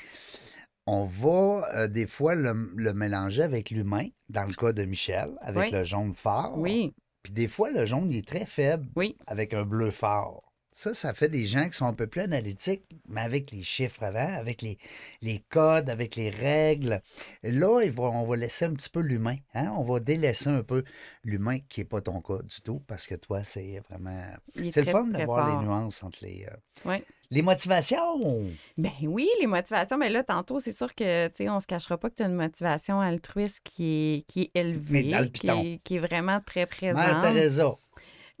On 0.87 1.05
va 1.05 1.69
euh, 1.75 1.87
des 1.87 2.07
fois 2.07 2.35
le, 2.35 2.71
le 2.75 2.93
mélanger 2.93 3.43
avec 3.43 3.69
l'humain, 3.69 4.07
dans 4.29 4.43
le 4.45 4.53
cas 4.53 4.73
de 4.73 4.83
Michel, 4.83 5.31
avec 5.41 5.65
Oui. 5.65 5.71
le 5.71 5.83
jaune 5.83 6.13
fort. 6.15 6.57
Oui, 6.57 6.93
Puis 7.23 7.31
des 7.33 7.47
fois, 7.47 7.69
le 7.71 7.85
jaune, 7.85 8.11
il 8.11 8.17
est 8.17 8.27
très 8.27 8.45
faible 8.45 8.87
oui. 8.95 9.15
avec 9.27 9.53
un 9.53 9.63
bleu 9.63 9.91
fort. 9.91 10.50
Ça, 10.73 10.93
ça 10.93 11.13
fait 11.13 11.27
des 11.27 11.47
gens 11.47 11.67
qui 11.67 11.73
sont 11.77 11.85
un 11.85 11.93
peu 11.93 12.07
plus 12.07 12.21
analytiques, 12.21 12.83
mais 13.09 13.21
avec 13.21 13.51
les 13.51 13.61
chiffres 13.61 14.03
avant, 14.03 14.33
avec 14.37 14.61
les, 14.61 14.77
les 15.21 15.43
codes, 15.49 15.89
avec 15.89 16.15
les 16.15 16.29
règles. 16.29 17.01
Là, 17.43 17.81
va- 17.91 18.03
on 18.03 18.25
va 18.25 18.35
laisser 18.37 18.65
un 18.65 18.73
petit 18.73 18.89
peu 18.89 19.01
l'humain. 19.01 19.35
hein? 19.53 19.73
On 19.77 19.83
va 19.83 19.99
délaisser 19.99 20.49
un 20.49 20.63
peu 20.63 20.83
l'humain, 21.25 21.57
qui 21.67 21.81
n'est 21.81 21.85
pas 21.85 21.99
ton 21.99 22.21
cas 22.21 22.37
du 22.41 22.61
tout, 22.61 22.81
parce 22.87 23.05
que 23.05 23.15
toi, 23.15 23.43
c'est 23.43 23.81
vraiment... 23.89 24.23
C'est 24.71 24.85
le 24.85 24.91
fun 24.91 25.07
de 25.07 25.13
très 25.13 25.25
voir 25.25 25.45
fort. 25.49 25.59
les 25.61 25.65
nuances 25.67 26.03
entre 26.03 26.19
les... 26.23 26.45
euh, 26.49 26.55
Oui. 26.85 27.03
Les 27.31 27.41
motivations! 27.41 28.49
Ben 28.77 28.91
oui, 29.03 29.27
les 29.39 29.47
motivations. 29.47 29.97
Mais 29.97 30.09
là, 30.09 30.23
tantôt, 30.23 30.59
c'est 30.59 30.73
sûr 30.73 30.93
que, 30.95 31.27
tu 31.27 31.33
sais, 31.43 31.49
on 31.49 31.59
se 31.59 31.67
cachera 31.67 31.97
pas 31.97 32.09
que 32.09 32.15
tu 32.15 32.23
as 32.23 32.27
une 32.27 32.35
motivation 32.35 32.99
altruiste 32.99 33.59
qui 33.63 34.15
est, 34.15 34.21
qui 34.27 34.41
est 34.43 34.51
élevée, 34.59 35.31
qui 35.33 35.47
est, 35.49 35.79
qui 35.83 35.95
est 35.95 35.99
vraiment 35.99 36.39
très 36.45 36.61
Mère 36.61 36.67
présente. 36.67 37.21
Teresa, 37.21 37.75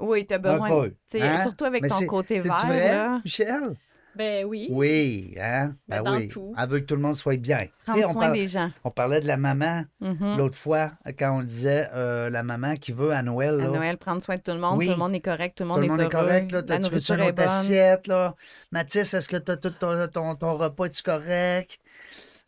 Oui, 0.01 0.25
tu 0.27 0.33
as 0.33 0.37
un 0.37 0.39
besoin, 0.39 0.85
hein? 1.15 1.37
surtout 1.43 1.65
avec 1.65 1.81
Mais 1.83 1.89
ton 1.89 2.05
côté 2.05 2.39
vert, 2.39 2.65
vrai, 2.65 2.91
là. 2.91 3.21
Michel? 3.23 3.75
Ben 4.13 4.43
oui. 4.45 4.67
Oui, 4.69 5.35
hein? 5.39 5.73
Ben, 5.87 6.01
Ben 6.01 6.11
dans 6.11 6.17
oui. 6.17 6.27
tout. 6.27 6.53
Elle 6.61 6.67
veut 6.69 6.79
que 6.79 6.85
tout 6.85 6.95
le 6.97 7.01
monde 7.01 7.15
soit 7.15 7.37
bien. 7.37 7.59
Prendre 7.85 8.09
on, 8.09 8.11
soin 8.11 8.21
parle- 8.23 8.33
des 8.33 8.47
gens. 8.49 8.69
on 8.83 8.91
parlait 8.91 9.21
de 9.21 9.27
la 9.27 9.37
maman 9.37 9.83
Mhm. 10.01 10.35
l'autre 10.37 10.57
fois, 10.57 10.91
quand 11.17 11.37
on 11.37 11.41
disait 11.43 11.87
euh, 11.93 12.29
la 12.29 12.43
maman 12.43 12.75
qui 12.75 12.91
veut 12.91 13.11
à 13.11 13.23
Noël. 13.23 13.61
À. 13.61 13.67
Noël, 13.67 13.97
prendre 13.97 14.21
soin 14.21 14.35
de 14.35 14.41
tout 14.41 14.51
le 14.51 14.59
monde. 14.59 14.77
Oui. 14.79 14.87
Tout 14.87 14.91
le 14.91 14.97
monde 14.97 15.15
est 15.15 15.21
correct. 15.21 15.57
Tout 15.57 15.63
le 15.63 15.69
Tout 15.69 15.73
monde, 15.75 15.81
le 15.83 15.87
monde 15.87 15.99
est, 16.01 16.03
est 16.03 16.13
heureux, 16.13 16.25
correct. 16.25 16.51
Là. 16.51 16.57
La 16.57 16.63
Tu 16.65 16.73
veux 16.73 16.79
nourriture 16.89 17.15
une 17.15 17.21
est 17.21 17.29
autre 17.29 17.43
assiette? 17.43 18.07
Là? 18.07 18.35
Mathis, 18.73 19.13
est-ce 19.13 19.29
que 19.29 19.37
t'as 19.37 19.55
tout 19.55 19.69
ton, 19.69 20.07
ton, 20.09 20.35
ton 20.35 20.53
repas? 20.57 20.85
Es-tu 20.87 21.03
correct? 21.03 21.79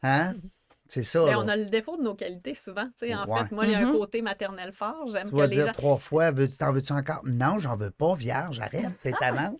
Hein? 0.03 0.33
C'est 0.93 1.01
ça. 1.01 1.25
Ben, 1.25 1.37
on 1.37 1.47
a 1.47 1.55
le 1.55 1.65
défaut 1.65 1.97
de 1.97 2.03
nos 2.03 2.13
qualités 2.13 2.53
souvent. 2.53 2.85
tu 2.85 3.07
sais. 3.07 3.15
En 3.15 3.25
Ouais. 3.25 3.39
fait, 3.39 3.51
moi, 3.51 3.65
il 3.65 3.71
y 3.71 3.75
a 3.75 3.79
un 3.79 3.85
Mhm. 3.85 3.93
côté 3.93 4.21
maternel 4.21 4.71
fort. 4.71 5.07
J'aime 5.11 5.25
Tu 5.25 5.31
que 5.31 5.37
vas 5.37 5.47
les 5.47 5.55
dire 5.55 5.65
gens. 5.65 5.71
trois 5.71 5.97
fois, 5.97 6.29
veux, 6.29 6.47
t'en 6.47 6.71
veux-tu 6.71 6.93
encore? 6.93 7.21
Non, 7.25 7.57
j'en 7.57 7.75
veux 7.75 7.89
pas, 7.89 8.13
vierge, 8.13 8.59
arrête, 8.59 8.91
t'es 9.01 9.11
talente. 9.13 9.59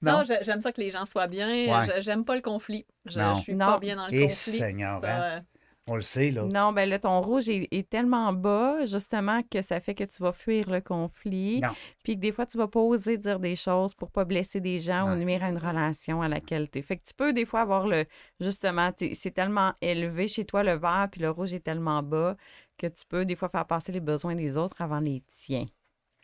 Non, 0.00 0.18
non. 0.18 0.22
je- 0.24 0.44
j'aime 0.44 0.60
ça 0.60 0.70
que 0.72 0.80
les 0.80 0.90
gens 0.90 1.06
soient 1.06 1.26
bien. 1.28 1.48
Ouais. 1.48 2.00
J'aime 2.00 2.24
pas 2.24 2.34
le 2.36 2.40
conflit. 2.40 2.86
Je, 3.06 3.18
Non. 3.20 3.34
je 3.34 3.40
suis 3.40 3.54
Non. 3.54 3.66
pas 3.66 3.78
bien 3.78 3.96
dans 3.96 4.06
le 4.06 4.14
Et 4.14 4.22
conflit. 4.28 4.52
Seigneur, 4.58 5.00
hein? 5.04 5.40
On 5.88 5.96
le 5.96 6.02
sait, 6.02 6.30
là. 6.30 6.44
Non, 6.44 6.72
ben 6.72 6.88
là, 6.88 7.00
ton 7.00 7.20
rouge 7.20 7.48
est, 7.48 7.66
est 7.72 7.88
tellement 7.88 8.32
bas, 8.32 8.84
justement, 8.84 9.42
que 9.42 9.62
ça 9.62 9.80
fait 9.80 9.96
que 9.96 10.04
tu 10.04 10.22
vas 10.22 10.32
fuir 10.32 10.70
le 10.70 10.80
conflit. 10.80 11.60
Non. 11.60 11.70
Puis 12.04 12.14
que 12.14 12.20
des 12.20 12.30
fois, 12.30 12.46
tu 12.46 12.56
vas 12.56 12.68
pas 12.68 12.78
oser 12.78 13.18
dire 13.18 13.40
des 13.40 13.56
choses 13.56 13.92
pour 13.92 14.12
pas 14.12 14.24
blesser 14.24 14.60
des 14.60 14.78
gens 14.78 15.12
ou 15.12 15.16
nuire 15.16 15.42
à 15.42 15.48
une 15.48 15.58
relation 15.58 16.22
à 16.22 16.28
laquelle 16.28 16.70
tu 16.70 16.82
Fait 16.82 16.96
que 16.96 17.04
tu 17.04 17.14
peux 17.14 17.32
des 17.32 17.44
fois 17.44 17.62
avoir 17.62 17.88
le. 17.88 18.04
Justement, 18.38 18.92
c'est 18.96 19.34
tellement 19.34 19.72
élevé 19.80 20.28
chez 20.28 20.44
toi, 20.44 20.62
le 20.62 20.74
vert, 20.74 21.08
puis 21.10 21.20
le 21.20 21.30
rouge 21.30 21.52
est 21.52 21.60
tellement 21.64 22.02
bas 22.04 22.36
que 22.78 22.86
tu 22.86 23.04
peux 23.08 23.24
des 23.24 23.34
fois 23.34 23.48
faire 23.48 23.66
passer 23.66 23.90
les 23.90 24.00
besoins 24.00 24.36
des 24.36 24.56
autres 24.56 24.80
avant 24.80 25.00
les 25.00 25.22
tiens. 25.36 25.66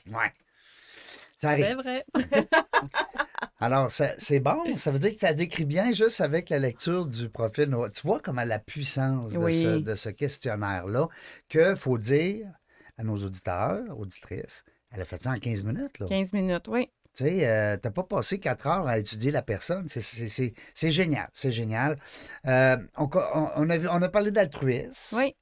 Ouais. 0.07 0.33
Ça 1.37 1.51
arrive. 1.51 1.66
C'est 1.66 1.75
vrai. 1.75 2.05
Alors, 3.61 3.90
c'est 3.90 4.40
bon. 4.40 4.77
Ça 4.77 4.90
veut 4.90 4.98
dire 4.98 5.12
que 5.14 5.20
ça 5.20 5.33
décrit 5.35 5.64
bien 5.64 5.92
juste 5.92 6.20
avec 6.20 6.48
la 6.51 6.59
lecture 6.59 7.07
du 7.07 7.29
profil. 7.29 7.74
Tu 7.94 8.07
vois 8.07 8.20
comment 8.20 8.44
la 8.44 8.59
puissance 8.59 9.33
de, 9.33 9.38
Oui. 9.38 9.62
ce, 9.62 9.79
de 9.79 9.94
ce 9.94 10.09
questionnaire-là, 10.11 11.09
qu'il 11.48 11.77
faut 11.77 11.98
dire 11.98 12.46
à 12.96 13.05
nos 13.05 13.16
auditeurs, 13.16 13.83
auditrices, 13.98 14.64
elle 14.90 15.01
a 15.01 15.05
fait 15.05 15.22
ça 15.22 15.31
en 15.31 15.37
15 15.38 15.64
minutes. 15.64 15.98
Là. 15.98 16.07
15 16.09 16.33
minutes, 16.33 16.66
oui. 16.68 16.88
Tu 17.14 17.24
sais, 17.24 17.48
euh, 17.48 17.77
t'as 17.77 17.90
pas 17.90 18.05
passé 18.05 18.38
quatre 18.38 18.66
heures 18.68 18.87
à 18.87 18.98
étudier 18.98 19.33
la 19.33 19.42
personne. 19.42 19.88
C'est- 19.88 20.90
génial. 20.90 21.29
C'est 21.33 21.51
génial. 21.53 21.96
Euh, 22.46 22.77
on, 22.96 23.70
a, 23.70 23.77
vu- 23.77 23.88
on 23.90 24.01
a 24.03 24.09
parlé 24.09 24.31
d'altruisme. 24.31 25.16
Oui. 25.16 25.35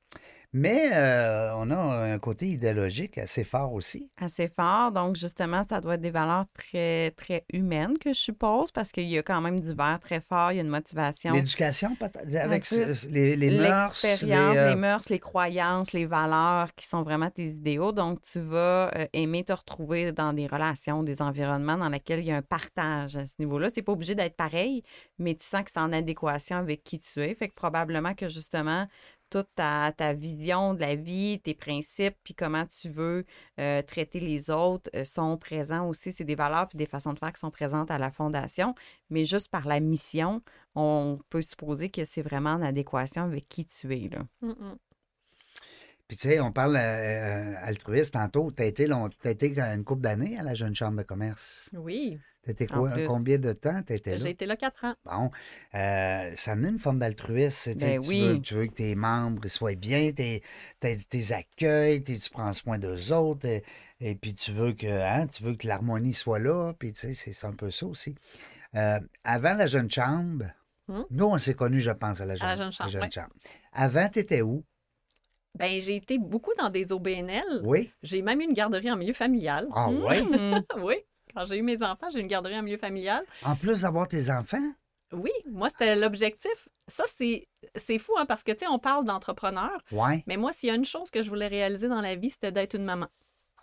Mais 0.52 0.90
euh, 0.92 1.52
on 1.56 1.70
a 1.70 1.76
un 1.76 2.18
côté 2.18 2.46
idéologique 2.46 3.18
assez 3.18 3.44
fort 3.44 3.72
aussi. 3.72 4.10
assez 4.16 4.48
fort. 4.48 4.92
Donc, 4.92 5.16
justement, 5.16 5.62
ça 5.68 5.80
doit 5.80 5.94
être 5.94 6.00
des 6.00 6.10
valeurs 6.10 6.46
très, 6.46 7.10
très 7.12 7.44
humaines, 7.52 7.98
que 7.98 8.12
je 8.12 8.18
suppose, 8.18 8.72
parce 8.72 8.92
qu'il 8.92 9.08
y 9.08 9.18
a 9.18 9.22
quand 9.22 9.40
même 9.40 9.60
du 9.60 9.74
vert 9.74 9.98
très 10.00 10.20
fort, 10.20 10.52
il 10.52 10.56
y 10.56 10.58
a 10.58 10.62
une 10.62 10.68
motivation. 10.68 11.32
L'éducation, 11.32 11.94
peut-être, 11.96 12.34
avec 12.36 12.64
plus, 12.64 13.08
les, 13.08 13.36
les 13.36 13.58
mœurs. 13.58 14.00
L'expérience, 14.02 14.54
les, 14.54 14.58
euh, 14.58 14.68
les 14.70 14.76
mœurs, 14.76 15.08
les 15.10 15.18
croyances, 15.18 15.92
les 15.92 16.06
valeurs 16.06 16.74
qui 16.74 16.86
sont 16.86 17.02
vraiment 17.02 17.30
tes 17.30 17.48
idéaux. 17.48 17.92
Donc, 17.92 18.22
tu 18.22 18.40
vas 18.40 18.90
euh, 18.96 19.06
aimer 19.12 19.44
te 19.44 19.52
retrouver 19.52 20.12
dans 20.12 20.32
des 20.32 20.46
relations, 20.46 21.02
des 21.02 21.20
environnements 21.22 21.76
dans 21.76 21.88
lesquels 21.88 22.20
il 22.20 22.26
y 22.26 22.32
a 22.32 22.36
un 22.36 22.42
partage 22.42 23.16
à 23.16 23.26
ce 23.26 23.34
niveau-là. 23.38 23.68
C'est 23.70 23.82
pas 23.82 23.92
obligé 23.92 24.14
d'être 24.14 24.36
pareil, 24.36 24.82
mais 25.18 25.34
tu 25.34 25.44
sens 25.44 25.64
que 25.64 25.70
c'est 25.72 25.80
en 25.80 25.92
adéquation 25.92 26.56
avec 26.56 26.82
qui 26.84 27.00
tu 27.00 27.20
es. 27.20 27.34
Fait 27.34 27.48
que 27.48 27.54
probablement 27.54 28.14
que 28.14 28.28
justement, 28.28 28.86
toute 29.30 29.48
ta, 29.54 29.92
ta 29.96 30.12
vision 30.12 30.74
de 30.74 30.80
la 30.80 30.94
vie, 30.94 31.40
tes 31.42 31.54
principes, 31.54 32.16
puis 32.24 32.34
comment 32.34 32.66
tu 32.66 32.88
veux 32.88 33.24
euh, 33.60 33.82
traiter 33.82 34.20
les 34.20 34.50
autres 34.50 34.90
euh, 34.94 35.04
sont 35.04 35.36
présents 35.36 35.88
aussi. 35.88 36.12
C'est 36.12 36.24
des 36.24 36.34
valeurs 36.34 36.68
puis 36.68 36.78
des 36.78 36.86
façons 36.86 37.12
de 37.12 37.18
faire 37.18 37.32
qui 37.32 37.40
sont 37.40 37.50
présentes 37.50 37.90
à 37.90 37.98
la 37.98 38.10
Fondation. 38.10 38.74
Mais 39.10 39.24
juste 39.24 39.50
par 39.50 39.66
la 39.66 39.80
mission, 39.80 40.42
on 40.74 41.18
peut 41.30 41.42
supposer 41.42 41.90
que 41.90 42.04
c'est 42.04 42.22
vraiment 42.22 42.50
en 42.50 42.62
adéquation 42.62 43.24
avec 43.24 43.48
qui 43.48 43.64
tu 43.66 43.94
es. 43.94 44.08
Là. 44.08 44.26
Mm, 44.42 44.48
mm. 44.50 44.76
Puis, 46.08 46.16
tu 46.16 46.28
sais, 46.28 46.40
on 46.40 46.52
parle 46.52 46.76
euh, 46.76 47.54
altruiste 47.62 48.14
tantôt. 48.14 48.52
Tu 48.52 48.62
as 48.62 48.66
été, 48.66 48.86
long- 48.86 49.08
t'as 49.20 49.32
été 49.32 49.58
une 49.58 49.82
couple 49.84 50.02
d'années 50.02 50.38
à 50.38 50.44
la 50.44 50.54
Jeune 50.54 50.74
Chambre 50.74 50.98
de 50.98 51.02
commerce. 51.02 51.68
Oui. 51.72 52.20
En 52.72 52.80
quoi? 52.80 52.90
Combien 53.06 53.38
de 53.38 53.52
temps 53.52 53.82
tu 53.82 53.92
étais 53.92 54.12
là? 54.12 54.16
J'ai 54.16 54.30
été 54.30 54.46
là 54.46 54.56
quatre 54.56 54.84
ans. 54.84 54.94
Bon, 55.04 55.30
euh, 55.74 56.32
ça 56.34 56.52
est 56.52 56.56
une 56.56 56.78
forme 56.78 56.98
d'altruisme. 56.98 57.74
Ben 57.74 58.00
tu, 58.00 58.08
oui. 58.08 58.20
veux, 58.20 58.40
tu 58.40 58.54
veux 58.54 58.66
que 58.66 58.74
tes 58.74 58.94
membres 58.94 59.46
soient 59.48 59.74
bien, 59.74 60.12
tes, 60.12 60.42
tes, 60.80 60.96
tes 60.96 61.32
accueils, 61.32 62.02
tes- 62.02 62.18
tu 62.18 62.30
prends 62.30 62.52
soin 62.52 62.78
d'eux 62.78 63.12
autres, 63.12 63.46
et, 63.46 63.62
et 64.00 64.14
puis 64.14 64.34
tu 64.34 64.52
veux 64.52 64.72
que 64.72 64.86
hein, 64.86 65.26
tu 65.26 65.42
veux 65.42 65.54
que 65.54 65.66
l'harmonie 65.66 66.12
soit 66.12 66.38
là, 66.38 66.72
puis 66.78 66.92
tu 66.92 67.14
sais, 67.14 67.32
c'est 67.32 67.46
un 67.46 67.52
peu 67.52 67.70
ça 67.70 67.86
aussi. 67.86 68.14
Euh, 68.74 69.00
avant 69.24 69.54
la 69.54 69.66
Jeune 69.66 69.90
Chambre, 69.90 70.46
Hmm? 70.88 71.02
nous, 71.10 71.26
on 71.26 71.38
s'est 71.38 71.54
connus, 71.54 71.80
je 71.80 71.90
pense, 71.90 72.20
à 72.20 72.26
la 72.26 72.36
Jeune, 72.36 72.48
la 72.48 72.54
Jeune 72.54 72.70
Chambre, 72.70 72.92
ouais. 73.00 73.08
Avant, 73.72 74.08
tu 74.08 74.20
étais 74.20 74.40
où? 74.40 74.62
Ben, 75.58 75.80
j'ai 75.80 75.96
été 75.96 76.18
beaucoup 76.18 76.52
dans 76.58 76.70
des 76.70 76.92
OBNL. 76.92 77.62
Oui? 77.64 77.90
J'ai 78.02 78.22
même 78.22 78.40
eu 78.40 78.44
une 78.44 78.52
garderie 78.52 78.90
en 78.90 78.96
milieu 78.96 79.14
familial. 79.14 79.66
Ah 79.74 79.90
ouais? 79.90 80.22
Hmm. 80.22 80.60
oui. 80.82 80.96
Quand 81.36 81.44
j'ai 81.44 81.58
eu 81.58 81.62
mes 81.62 81.82
enfants, 81.82 82.08
j'ai 82.10 82.20
une 82.20 82.28
garderie 82.28 82.58
en 82.58 82.62
milieu 82.62 82.78
familial. 82.78 83.22
En 83.42 83.56
plus 83.56 83.82
d'avoir 83.82 84.08
tes 84.08 84.30
enfants? 84.30 84.72
Oui, 85.12 85.30
moi, 85.50 85.68
c'était 85.68 85.94
l'objectif. 85.94 86.66
Ça, 86.88 87.04
c'est 87.06 87.98
fou, 87.98 88.12
hein, 88.16 88.24
parce 88.24 88.42
que, 88.42 88.52
tu 88.52 88.60
sais, 88.60 88.66
on 88.68 88.78
parle 88.78 89.04
d'entrepreneur, 89.04 89.78
Ouais. 89.92 90.24
mais 90.26 90.38
moi, 90.38 90.52
s'il 90.54 90.70
y 90.70 90.72
a 90.72 90.74
une 90.74 90.86
chose 90.86 91.10
que 91.10 91.20
je 91.20 91.28
voulais 91.28 91.46
réaliser 91.46 91.88
dans 91.88 92.00
la 92.00 92.14
vie, 92.14 92.30
c'était 92.30 92.52
d'être 92.52 92.74
une 92.74 92.84
maman. 92.84 93.08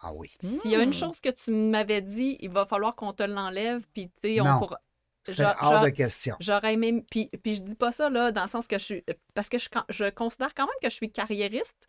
Ah 0.04 0.14
oui. 0.14 0.32
S'il 0.42 0.70
y 0.72 0.76
a 0.76 0.84
une 0.84 0.90
Hmm. 0.90 0.94
chose 0.94 1.20
que 1.20 1.30
tu 1.30 1.52
m'avais 1.52 2.02
dit, 2.02 2.38
il 2.42 2.50
va 2.52 2.66
falloir 2.68 2.96
qu'on 2.96 3.12
te 3.14 3.24
l'enlève, 3.24 3.84
puis 3.92 4.10
tu 4.22 4.36
sais, 4.36 4.42
on 4.42 4.60
pourra. 4.60 4.80
C'était 5.26 5.44
hors 5.62 5.80
de 5.80 5.90
question. 5.90 6.36
J'aurais 6.42 6.74
aimé. 6.74 7.04
Puis, 7.10 7.30
puis 7.42 7.54
je 7.54 7.62
dis 7.62 7.76
pas 7.76 7.92
ça 7.92 8.10
là, 8.10 8.32
dans 8.32 8.42
le 8.44 8.50
sens 8.50 8.68
que 8.68 8.78
je 8.78 8.84
suis. 8.84 9.04
Parce 9.34 9.48
que 9.50 9.58
je, 9.58 9.70
je 9.90 10.10
considère 10.10 10.54
quand 10.54 10.66
même 10.66 10.76
que 10.82 10.90
je 10.90 10.96
suis 10.96 11.10
carriériste. 11.12 11.88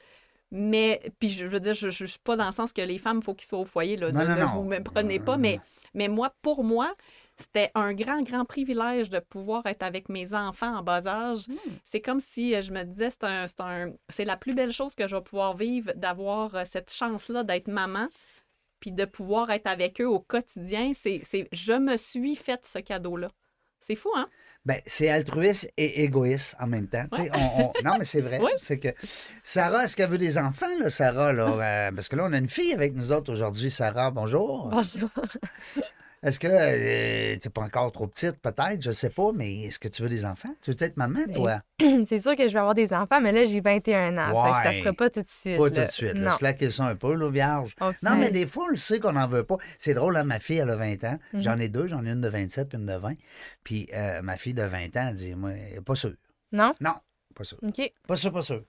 Mais, 0.57 1.03
puis 1.19 1.29
je 1.29 1.47
veux 1.47 1.59
dire, 1.59 1.75
je, 1.75 1.89
je, 1.89 2.05
suis 2.05 2.21
pas 2.21 2.37
dans 2.37 2.47
le 2.47 2.53
sens 2.53 2.73
que 2.73 2.81
les 2.81 2.99
femmes, 2.99 3.19
il 3.19 3.25
faut 3.25 3.35
qu'ils 3.35 3.49
soient 3.49 3.59
au 3.59 3.65
foyer. 3.65 3.97
Là, 3.97 4.13
Non, 4.13 4.21
ne 4.21 4.25
non, 4.27 4.35
ne 4.37 4.41
non. 4.41 4.47
vous 4.47 4.63
me 4.63 4.79
prenez 4.79 5.19
pas. 5.19 5.37
Mais, 5.37 5.59
mais 5.95 6.07
moi, 6.07 6.33
pour 6.43 6.63
moi, 6.63 6.95
c'était 7.37 7.73
un 7.75 7.93
grand, 7.93 8.23
grand 8.23 8.45
privilège 8.45 9.11
de 9.11 9.19
pouvoir 9.19 9.67
être 9.67 9.83
avec 9.83 10.09
mes 10.09 10.33
enfants 10.33 10.77
en 10.77 10.83
bas 10.83 11.09
âge. 11.09 11.47
C'est 11.83 12.01
comme 12.01 12.21
si 12.21 12.55
euh, 12.55 12.61
je 12.61 12.71
me 12.71 12.85
disais, 12.85 13.11
c'est 13.11 13.25
un, 13.25 13.49
c'est 13.49 13.61
un, 13.61 13.93
c'est 14.09 14.25
la 14.25 14.37
plus 14.37 14.55
belle 14.55 14.71
chose 14.71 14.95
que 14.95 15.09
je 15.09 15.17
vais 15.17 15.23
pouvoir 15.23 15.57
vivre, 15.57 15.93
d'avoir 15.97 16.55
euh, 16.55 16.63
cette 16.65 16.93
chance-là 16.93 17.43
d'être 17.43 17.67
maman, 17.67 18.07
puis 18.79 18.93
de 18.93 19.07
pouvoir 19.07 19.51
être 19.51 19.67
avec 19.67 20.01
eux 20.01 20.09
au 20.09 20.21
quotidien. 20.21 20.93
C'est, 20.95 21.21
c'est, 21.25 21.49
je 21.51 21.73
me 21.73 21.97
suis 21.97 22.37
fait 22.37 22.65
ce 22.65 22.79
cadeau-là. 22.79 23.29
C'est 23.87 23.97
fou, 23.97 24.09
hein? 24.17 24.29
Ben, 24.65 24.81
c'est 24.87 25.11
altruiste 25.11 25.71
et 25.77 26.05
égoïste 26.05 26.57
en 26.59 26.67
même 26.67 26.89
temps. 26.89 27.05
On- 27.13 27.19
on- 27.65 27.73
Non, 27.85 27.97
mais 27.99 28.07
c'est 28.07 28.23
vrai. 28.23 28.39
Ouais. 28.43 28.53
C'est 28.59 28.79
que 28.79 28.89
Sarah, 29.43 29.85
est-ce 29.85 29.95
qu'elle 29.95 30.09
veut 30.09 30.17
des 30.17 30.39
enfants, 30.39 30.71
là, 30.81 30.89
Sarah? 30.89 31.35
Là? 31.35 31.49
Euh, 31.89 31.93
parce 31.93 32.09
que 32.09 32.17
là, 32.17 32.25
on 32.27 32.33
a 32.33 32.39
une 32.39 32.49
fille 32.49 32.73
avec 32.73 32.95
nous 32.95 33.13
autres 33.13 33.31
aujourd'hui. 33.31 33.71
Sarah, 33.71 34.11
bonjour. 34.11 34.71
Bonjour. 34.71 35.11
Est-ce 36.25 36.41
que 36.41 36.47
euh, 36.49 37.37
tu 37.39 37.47
n'es 37.47 37.53
pas 37.53 37.61
encore 37.61 37.93
trop 37.93 38.07
petite, 38.07 38.41
peut-être? 38.41 38.81
Je 38.83 38.91
sais 38.93 39.11
pas, 39.11 39.31
mais 39.35 39.65
est-ce 39.65 39.79
que 39.79 39.89
tu 39.89 40.03
veux 40.03 40.09
des 40.09 40.25
enfants? 40.25 40.49
Tu 40.63 40.71
veux 40.71 40.83
être 40.83 40.97
maman, 40.97 41.21
toi? 41.33 41.61
C'est 42.07 42.19
sûr 42.19 42.35
que 42.35 42.49
je 42.49 42.53
vais 42.55 42.59
avoir 42.59 42.75
des 42.75 42.95
enfants, 42.95 43.21
mais 43.21 43.31
là, 43.31 43.45
j'ai 43.45 43.61
21 43.61 44.17
ans. 44.17 44.29
Fait 44.45 44.51
que 44.51 44.63
ça 44.65 44.69
Ouais. 44.71 44.81
sera 44.81 44.93
pas 44.95 45.11
tout 45.11 45.23
de 45.23 45.29
suite. 45.29 45.59
Pas 45.59 45.71
tout 45.71 45.81
de 45.83 45.87
suite. 45.93 46.15
Là. 46.15 46.31
Slacker 46.31 46.71
ça 46.71 46.85
un 46.87 46.97
peu, 46.97 47.15
là, 47.15 47.29
vierge. 47.31 47.75
On 47.81 47.93
Non, 48.03 48.17
mais 48.17 48.31
des 48.31 48.47
fois, 48.47 48.65
on 48.65 48.69
le 48.71 48.77
sait 48.77 49.01
qu'on 49.01 49.13
n'en 49.13 49.29
veut 49.29 49.45
pas. 49.45 49.59
C'est 49.79 49.93
drôle, 49.93 50.17
hein, 50.17 50.25
ma 50.25 50.39
fille, 50.39 50.57
elle 50.59 50.71
a 50.71 50.77
20 50.77 51.05
ans. 51.05 51.19
Mhm. 51.35 51.41
J'en 51.43 51.59
ai 51.59 51.69
deux. 51.69 51.89
J'en 51.89 52.05
ai 52.07 52.11
une 52.11 52.23
de 52.23 52.29
27 52.29 52.71
puis 52.71 52.79
une 52.79 52.87
de 52.87 52.95
20. 52.97 53.15
Puis 53.63 53.89
euh, 53.95 54.23
ma 54.23 54.37
fille 54.39 54.55
de 54.55 54.63
20 54.63 54.97
ans, 54.97 55.07
elle 55.11 55.15
dit, 55.17 55.35
moi, 55.35 55.51
pas 55.85 55.95
sûr. 55.95 56.15
Non? 56.53 56.75
Non, 56.81 56.95
pas 57.35 57.45
sûr. 57.45 57.59
OK. 57.63 57.93
Pas 58.09 58.17
sûr, 58.17 58.33
pas 58.33 58.43
sûr. 58.43 58.63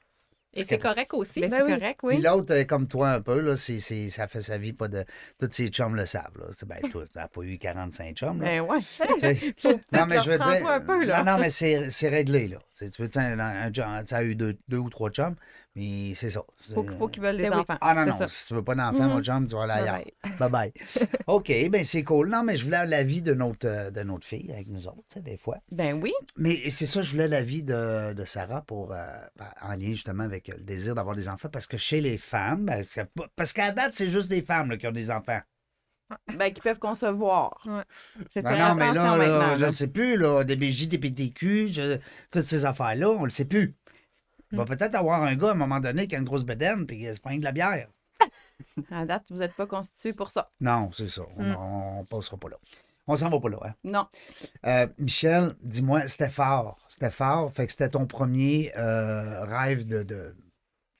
Et 0.55 0.63
c'est 0.63 0.77
correct 0.77 1.13
aussi. 1.13 1.41
Ben, 1.41 1.49
c'est 1.49 1.61
oui. 1.63 1.73
correct, 1.73 1.99
Puis 2.05 2.17
oui. 2.17 2.21
l'autre, 2.23 2.53
euh, 2.53 2.63
comme 2.63 2.87
toi 2.87 3.09
un 3.11 3.21
peu, 3.21 3.39
là, 3.41 3.55
c'est, 3.57 3.79
c'est- 3.79 4.09
ça 4.09 4.27
fait 4.27 4.41
sa 4.41 4.57
vie 4.57 4.73
pas 4.73 4.87
de. 4.87 5.03
Tous 5.39 5.49
ses 5.51 5.67
chums 5.67 5.95
le 5.95 6.05
savent. 6.05 6.37
Là. 6.39 6.45
C'est- 6.57 6.65
Ben, 6.65 6.79
toi, 6.91 7.03
tu 7.11 7.17
n'as 7.17 7.27
pas 7.27 7.41
eu 7.41 7.57
45 7.57 8.15
chums. 8.15 8.41
Là. 8.41 8.47
Ben 8.47 8.61
ouais. 8.61 8.79
Tu 8.79 9.17
sais. 9.19 9.53
non, 9.91 10.05
mais 10.07 10.21
je 10.21 10.29
veux 10.31 10.37
dire. 10.37 10.45
reprends-toi 10.47 10.73
un 10.73 10.79
peu, 10.79 11.03
là. 11.05 11.23
Non, 11.23 11.33
non, 11.33 11.37
mais 11.39 11.49
c'est, 11.49 11.89
c'est 11.89 12.09
réglé, 12.09 12.47
là. 12.47 12.57
Tu 12.77 12.89
tu 12.89 13.01
veux 13.01 13.07
dire, 13.07 13.21
un, 13.21 13.39
un, 13.39 13.71
chum, 13.71 13.85
tu 14.05 14.13
as 14.13 14.23
eu 14.23 14.35
deux, 14.35 14.57
deux 14.67 14.77
ou 14.79 14.89
trois 14.89 15.09
chums, 15.09 15.35
mais 15.75 16.13
c'est 16.13 16.29
ça. 16.29 16.43
Faut, 16.73 16.85
faut 16.97 17.07
qu'ils 17.07 17.23
veulent 17.23 17.37
des 17.37 17.43
Ben 17.43 17.53
oui. 17.53 17.59
enfants. 17.61 17.77
Ah 17.79 17.93
non, 17.93 18.05
non, 18.05 18.17
ça. 18.17 18.27
si 18.27 18.47
tu 18.47 18.53
veux 18.53 18.63
pas 18.63 18.75
d'enfant, 18.75 19.07
mon 19.07 19.23
chum, 19.23 19.47
tu 19.47 19.55
vas 19.55 19.63
aller 19.63 19.87
ailleurs. 19.87 20.03
Bye 20.23 20.33
Bye 20.39 20.49
bye. 20.49 20.73
OK, 21.27 21.51
ben 21.69 21.85
c'est 21.85 22.03
cool. 22.03 22.29
Non, 22.29 22.43
mais 22.43 22.57
je 22.57 22.65
voulais 22.65 22.85
l'avis 22.85 23.21
de 23.21 23.33
notre, 23.33 23.91
de 23.91 24.03
notre 24.03 24.27
fille 24.27 24.51
avec 24.51 24.67
nous 24.67 24.87
autres, 24.87 25.03
tu 25.07 25.13
sais, 25.15 25.21
des 25.21 25.37
fois. 25.37 25.57
Ben 25.71 25.93
oui. 26.01 26.13
Mais 26.37 26.69
c'est 26.69 26.85
ça, 26.85 27.01
je 27.01 27.11
voulais 27.11 27.29
l'avis 27.29 27.63
de, 27.63 28.13
de 28.13 28.25
Sarah 28.25 28.61
pour, 28.61 28.91
euh, 28.91 29.05
en 29.61 29.71
lien 29.71 29.89
justement 29.91 30.23
avec 30.23 30.49
le 30.49 30.59
désir 30.59 30.95
d'avoir 30.95 31.15
des 31.15 31.29
enfants. 31.29 31.49
Parce 31.49 31.67
que 31.67 31.77
chez 31.77 32.01
les 32.01 32.17
femmes, 32.17 32.65
ben, 32.65 32.83
parce 33.37 33.53
qu'à 33.53 33.71
date, 33.71 33.93
c'est 33.93 34.09
juste 34.09 34.29
des 34.29 34.41
femmes 34.41 34.69
là, 34.71 34.77
qui 34.77 34.85
ont 34.87 34.91
des 34.91 35.11
enfants. 35.11 35.39
Ben, 36.37 36.53
qui 36.53 36.61
peuvent 36.61 36.79
concevoir. 36.79 37.61
Ouais. 37.65 37.81
C'est 38.33 38.43
Non, 38.43 38.75
mais 38.75 38.93
là, 38.93 39.55
je 39.55 39.65
ne 39.65 39.71
sais 39.71 39.87
plus, 39.87 40.17
là, 40.17 40.43
DBJ, 40.43 40.87
DPTQ, 40.87 41.69
je- 41.71 41.97
toutes 42.31 42.43
ces 42.43 42.65
affaires-là, 42.65 43.09
on 43.09 43.19
ne 43.21 43.23
le 43.25 43.29
sait 43.31 43.45
plus. 43.45 43.75
Il 44.51 44.57
va 44.59 44.65
peut-être 44.65 44.93
avoir 44.95 45.23
un 45.23 45.35
gars 45.35 45.49
à 45.49 45.51
un 45.51 45.55
moment 45.55 45.79
donné 45.79 46.07
qui 46.07 46.15
a 46.15 46.19
une 46.19 46.25
grosse 46.25 46.43
bedaine 46.45 46.85
puis 46.85 46.99
qui 46.99 47.13
se 47.13 47.19
prend 47.19 47.35
de 47.35 47.43
la 47.43 47.51
bière. 47.51 47.87
À 48.91 49.05
date, 49.05 49.23
vous 49.29 49.37
n'êtes 49.37 49.53
pas 49.55 49.65
constitué 49.65 50.13
pour 50.13 50.29
ça. 50.31 50.51
Non, 50.61 50.89
c'est 50.93 51.07
ça. 51.09 51.23
On, 51.37 51.43
Mm. 51.43 51.55
on 51.99 52.05
passera 52.05 52.37
pas 52.37 52.49
là. 52.49 52.57
On 53.07 53.15
s'en 53.15 53.29
va 53.29 53.39
pas 53.39 53.49
là. 53.49 53.57
Hein? 53.65 53.73
Non. 53.83 54.07
Euh, 54.65 54.87
Michel, 54.97 55.55
dis-moi, 55.61 56.07
c'était 56.07 56.29
fort. 56.29 56.77
C'était 56.89 57.11
fort. 57.11 57.51
Fait 57.51 57.65
que 57.65 57.71
c'était 57.71 57.89
ton 57.89 58.05
premier 58.05 58.71
euh, 58.77 59.43
rêve 59.45 59.85
de. 59.87 60.03
de... 60.03 60.35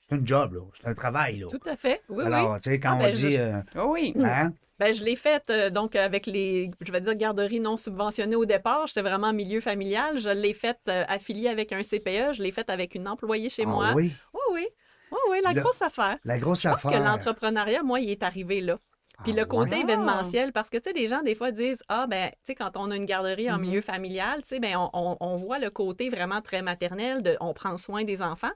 C'est 0.08 0.16
un 0.16 0.24
job, 0.24 0.54
là. 0.54 0.60
C'est 0.74 0.86
un 0.86 0.94
travail, 0.94 1.38
là. 1.38 1.46
Tout 1.50 1.60
à 1.68 1.76
fait. 1.76 2.00
Oui, 2.08 2.18
oui. 2.18 2.32
Alors, 2.32 2.60
tu 2.60 2.70
sais, 2.70 2.78
quand 2.78 2.90
Ah, 2.92 2.96
on 2.96 2.98
ben, 3.00 3.12
je- 3.12 3.26
dit. 3.26 3.36
euh, 3.38 3.60
Oh 3.76 3.88
oui. 3.92 4.14
hein? 4.22 4.52
Ben, 4.78 4.92
je 4.92 5.02
l'ai 5.02 5.16
faite 5.16 5.48
euh, 5.50 5.70
donc 5.70 5.96
avec 5.96 6.26
les, 6.26 6.70
je 6.84 6.92
vais 6.92 7.00
dire, 7.00 7.14
garderies 7.14 7.60
non 7.60 7.76
subventionnées 7.76 8.36
au 8.36 8.44
départ. 8.44 8.86
J'étais 8.86 9.00
vraiment 9.02 9.28
en 9.28 9.32
milieu 9.32 9.60
familial. 9.60 10.18
Je 10.18 10.28
l'ai 10.30 10.52
faite 10.52 10.80
euh, 10.88 11.04
affiliée 11.08 11.48
avec 11.48 11.72
un 11.72 11.80
CPE. 11.82 12.32
Je 12.34 12.42
l'ai 12.42 12.52
faite 12.52 12.68
avec 12.68 12.94
une 12.94 13.08
employée 13.08 13.48
chez 13.48 13.62
Ah 13.64 13.70
moi. 13.70 13.92
oui, 13.94 14.12
Oui, 14.34 14.40
oui. 14.52 14.66
Oui, 15.12 15.18
oui, 15.30 15.38
la 15.42 15.52
Le- 15.52 15.60
grosse 15.60 15.80
affaire. 15.82 16.18
la 16.24 16.36
grosse 16.38 16.62
Je 16.64 16.68
affaire. 16.68 16.90
que 16.90 16.96
l'entrepreneuriat, 16.96 17.82
moi, 17.84 18.00
il 18.00 18.10
est 18.10 18.22
arrivé 18.22 18.60
là. 18.60 18.78
Puis 19.24 19.32
Ah 19.34 19.40
le 19.40 19.44
côté 19.46 19.70
ouais? 19.76 19.80
événementiel, 19.80 20.52
parce 20.52 20.68
que, 20.68 20.76
tu 20.76 20.84
sais, 20.84 20.92
les 20.92 21.06
gens, 21.06 21.22
des 21.22 21.34
fois, 21.34 21.50
disent 21.50 21.80
Ah, 21.88 22.06
ben, 22.06 22.28
tu 22.30 22.36
sais, 22.44 22.54
quand 22.54 22.76
on 22.76 22.90
a 22.90 22.96
une 22.96 23.06
garderie 23.06 23.50
en 23.50 23.56
Mhm. 23.56 23.60
milieu 23.62 23.80
familial, 23.80 24.42
tu 24.42 24.48
sais, 24.48 24.60
ben, 24.60 24.76
on, 24.76 24.90
on- 24.92 25.16
on 25.20 25.36
voit 25.36 25.58
le 25.58 25.70
côté 25.70 26.08
vraiment 26.10 26.42
très 26.42 26.60
maternel, 26.62 27.22
de, 27.22 27.36
on 27.40 27.54
prend 27.54 27.76
soin 27.76 28.04
des 28.04 28.20
enfants. 28.22 28.50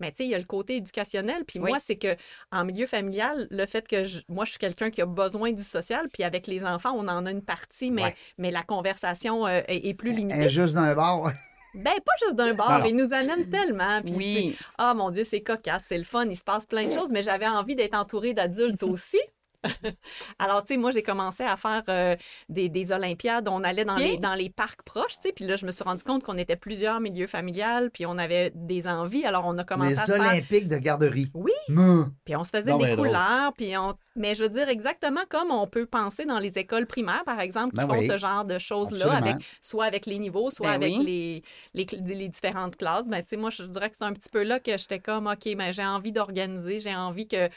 Mais, 0.00 0.10
tu 0.10 0.18
sais, 0.18 0.24
il 0.24 0.30
y 0.30 0.34
a 0.34 0.38
le 0.38 0.44
côté 0.44 0.76
éducationnel. 0.76 1.44
Puis 1.44 1.58
Oui. 1.58 1.68
moi, 1.68 1.78
c'est 1.78 1.96
que 1.96 2.16
en 2.50 2.64
milieu 2.64 2.86
familial, 2.86 3.46
le 3.50 3.66
fait 3.66 3.86
que 3.86 4.04
je- 4.04 4.20
moi, 4.28 4.44
je 4.44 4.50
suis 4.50 4.58
quelqu'un 4.58 4.90
qui 4.90 5.02
a 5.02 5.06
besoin 5.06 5.52
du 5.52 5.62
social, 5.62 6.08
puis 6.12 6.24
avec 6.24 6.46
les 6.46 6.64
enfants, 6.64 6.92
on 6.96 7.08
en 7.08 7.26
a 7.26 7.30
une 7.30 7.42
partie, 7.44 7.90
mais, 7.90 8.02
Ouais. 8.04 8.16
mais 8.38 8.50
la 8.50 8.62
conversation 8.62 9.46
euh, 9.46 9.60
est, 9.68 9.86
est 9.88 9.94
plus 9.94 10.12
limitée. 10.12 10.44
Injuste 10.44 10.74
d'un 10.74 10.94
bord. 10.94 11.30
Ben, 11.74 11.92
pas 12.02 12.12
juste 12.24 12.36
d'un 12.36 12.54
bord, 12.54 12.70
Alors. 12.70 12.86
ils 12.86 12.96
nous 12.96 13.12
amènent 13.12 13.50
tellement. 13.50 14.00
Puis 14.00 14.14
Oui. 14.16 14.56
ah 14.78 14.94
mon 14.94 15.10
Dieu, 15.10 15.24
c'est 15.24 15.42
cocasse, 15.42 15.84
c'est 15.88 15.98
le 15.98 16.04
fun, 16.04 16.24
il 16.24 16.34
se 16.36 16.42
passe 16.42 16.64
plein 16.64 16.86
de 16.86 16.90
choses, 16.92 17.10
mais 17.10 17.22
j'avais 17.22 17.46
envie 17.46 17.76
d'être 17.76 17.94
entourée 17.94 18.32
d'adultes 18.32 18.82
aussi. 18.82 19.20
Alors, 20.38 20.62
tu 20.64 20.74
sais, 20.74 20.76
moi, 20.78 20.90
j'ai 20.90 21.02
commencé 21.02 21.42
à 21.42 21.56
faire 21.56 21.82
euh, 21.88 22.16
des, 22.48 22.68
des 22.68 22.92
Olympiades. 22.92 23.48
On 23.48 23.62
allait 23.64 23.84
dans, 23.84 23.96
les, 23.96 24.18
dans 24.18 24.34
les 24.34 24.50
parcs 24.50 24.82
proches, 24.82 25.16
tu 25.16 25.22
sais. 25.28 25.32
Puis 25.32 25.46
là, 25.46 25.56
je 25.56 25.66
me 25.66 25.70
suis 25.70 25.84
rendu 25.84 26.04
compte 26.04 26.22
qu'on 26.22 26.38
était 26.38 26.56
plusieurs 26.56 27.00
milieux 27.00 27.26
familiales, 27.26 27.90
puis 27.90 28.06
on 28.06 28.18
avait 28.18 28.52
des 28.54 28.86
envies. 28.86 29.24
Alors, 29.24 29.44
on 29.46 29.56
a 29.58 29.64
commencé 29.64 29.90
Les 29.90 30.00
à 30.00 30.04
faire. 30.04 30.32
Olympiques 30.32 30.68
de 30.68 30.76
garderie. 30.78 31.30
Oui. 31.34 31.52
Meuh. 31.68 32.06
Puis 32.24 32.36
on 32.36 32.44
se 32.44 32.50
faisait 32.50 32.70
Non, 32.70 32.78
des 32.78 32.86
ben, 32.86 32.96
couleurs, 32.96 33.52
puis 33.56 33.76
on... 33.76 33.94
Mais 34.18 34.34
je 34.34 34.44
veux 34.44 34.48
dire, 34.48 34.70
exactement 34.70 35.20
comme 35.28 35.50
on 35.50 35.66
peut 35.66 35.84
penser 35.84 36.24
dans 36.24 36.38
les 36.38 36.58
écoles 36.58 36.86
primaires, 36.86 37.22
par 37.26 37.38
exemple, 37.38 37.74
qui 37.74 37.84
Ben 37.84 37.86
font 37.86 38.00
oui. 38.00 38.06
ce 38.06 38.16
genre 38.16 38.46
de 38.46 38.58
choses-là, 38.58 39.12
avec, 39.12 39.36
soit 39.60 39.84
avec 39.84 40.06
les 40.06 40.18
niveaux, 40.18 40.48
soit 40.50 40.68
Ben 40.68 40.74
avec 40.74 40.96
oui. 40.96 41.42
les, 41.74 41.86
les, 41.86 42.14
les 42.14 42.28
différentes 42.28 42.76
classes. 42.76 43.06
Ben, 43.06 43.20
tu 43.20 43.28
sais, 43.28 43.36
moi, 43.36 43.50
je 43.50 43.64
dirais 43.64 43.90
que 43.90 43.96
c'est 43.98 44.04
un 44.04 44.14
petit 44.14 44.30
peu 44.30 44.42
là 44.42 44.58
que 44.58 44.78
j'étais 44.78 45.00
comme, 45.00 45.26
OK, 45.26 45.46
mais 45.54 45.74
j'ai 45.74 45.84
envie 45.84 46.12
d'organiser, 46.12 46.78
j'ai 46.78 46.94
envie 46.94 47.28
que, 47.28 47.50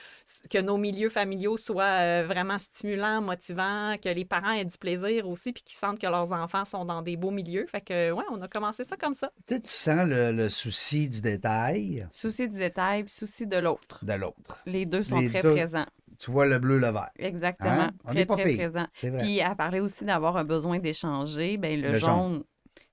que 0.50 0.58
nos 0.58 0.76
milieux 0.76 1.08
familiaux 1.08 1.56
soient 1.56 1.86
euh, 2.00 2.26
vraiment 2.28 2.58
stimulants, 2.60 3.22
motivants, 3.22 3.96
que 4.04 4.10
les 4.10 4.26
parents 4.26 4.52
aient 4.52 4.66
du 4.66 4.78
plaisir 4.78 5.28
aussi, 5.28 5.52
puis 5.54 5.64
qu'ils 5.64 5.78
sentent 5.78 6.00
que 6.00 6.08
leurs 6.08 6.32
enfants 6.32 6.66
sont 6.66 6.86
dans 6.86 7.02
des 7.02 7.18
beaux 7.18 7.32
milieux. 7.32 7.66
Fait 7.68 7.82
que, 7.82 8.12
ouais, 8.12 8.24
on 8.32 8.42
a 8.42 8.48
commencé 8.48 8.84
ça 8.84 8.98
comme 8.98 9.14
ça. 9.14 9.32
Sais, 9.48 9.60
tu 9.60 9.70
sens 9.72 10.08
le, 10.08 10.32
le 10.32 10.50
souci 10.50 11.10
du 11.10 11.22
détail 11.22 12.08
Souci 12.12 12.48
du 12.50 12.58
détail, 12.58 13.04
puis 13.04 13.14
souci 13.14 13.46
de 13.48 13.58
l'autre. 13.58 14.04
de 14.04 14.14
l'autre. 14.14 14.58
Les 14.66 14.86
deux 14.86 15.04
sont 15.04 15.20
Les 15.20 15.30
très 15.30 15.42
deux. 15.42 15.54
présents. 15.54 15.86
Tu 16.18 16.32
vois 16.32 16.46
le 16.46 16.60
bleu, 16.60 16.78
le 16.80 16.90
vert. 16.92 17.10
Exactement. 17.18 17.70
Hein? 17.70 17.92
On 18.04 18.12
Très, 18.12 18.22
est 18.22 18.26
pas 18.26 18.36
très 18.36 18.50
pire. 18.50 18.70
présent. 18.72 18.88
Vrai. 19.04 19.24
Puis, 19.24 19.38
elle 19.40 19.56
parlait 19.56 19.80
aussi 19.80 20.04
d'avoir 20.04 20.36
un 20.36 20.44
besoin 20.44 20.78
d'échanger. 20.80 21.56
Ben, 21.58 21.80
le, 21.80 21.94
Le 21.94 21.98
jaune. 21.98 22.10
jaune. 22.10 22.44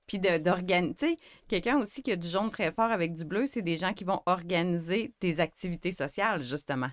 Puis 0.07 0.19
de- 0.19 0.37
d'organiser. 0.37 0.93
Tu 0.97 1.07
sais, 1.09 1.17
quelqu'un 1.49 1.77
aussi 1.79 2.01
qui 2.01 2.13
a 2.13 2.15
du 2.15 2.25
jaune 2.29 2.49
très 2.49 2.71
fort 2.71 2.89
avec 2.89 3.13
du 3.13 3.25
bleu, 3.25 3.45
c'est 3.45 3.61
des 3.61 3.75
gens 3.75 3.91
qui 3.91 4.05
vont 4.05 4.21
organiser 4.25 5.13
des 5.19 5.41
activités 5.41 5.91
sociales, 5.91 6.43
justement, 6.43 6.87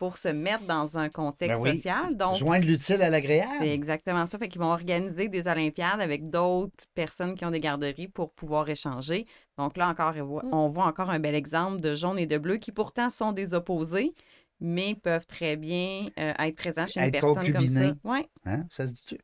pour 0.00 0.16
se 0.18 0.28
mettre 0.28 0.64
dans 0.64 0.96
un 0.98 1.10
contexte 1.10 1.60
Ben 1.62 1.70
oui. 1.70 1.76
social. 1.76 2.16
Donc, 2.16 2.34
Joindre 2.36 2.66
l'utile 2.66 2.96
à 3.02 3.04
c'est 3.04 3.10
l'agréable. 3.10 3.64
exactement 3.66 4.24
ça. 4.24 4.38
Fait 4.38 4.48
qu'ils 4.48 4.60
vont 4.60 4.72
organiser 4.72 5.28
des 5.28 5.46
Olympiades 5.46 6.00
avec 6.00 6.30
d'autres 6.30 6.86
personnes 6.94 7.34
qui 7.34 7.44
ont 7.44 7.50
des 7.50 7.60
garderies 7.60 8.08
pour 8.08 8.32
pouvoir 8.32 8.68
échanger. 8.70 9.26
Donc 9.58 9.76
là 9.76 9.88
encore, 9.90 10.14
on 10.16 10.24
voit- 10.24 10.42
Mm. 10.82 10.88
encore 10.88 11.10
un 11.10 11.18
bel 11.20 11.34
exemple 11.34 11.80
de 11.82 11.94
jaune 11.94 12.18
et 12.18 12.24
de 12.26 12.38
bleu 12.38 12.56
qui 12.56 12.72
pourtant 12.72 13.10
sont 13.10 13.32
des 13.32 13.52
opposés, 13.52 14.14
mais 14.58 14.94
peuvent 14.94 15.26
très 15.26 15.56
bien 15.56 16.06
euh, 16.18 16.32
être 16.38 16.56
présents 16.56 16.86
chez 16.86 17.00
une 17.00 17.06
Être 17.06 17.20
personne 17.20 17.52
comme 17.52 17.68
ça. 17.68 17.92
Ouais. 18.02 18.26
Hein? 18.46 18.64
Ça 18.70 18.86
se 18.86 18.94
dit-tu? 18.94 19.18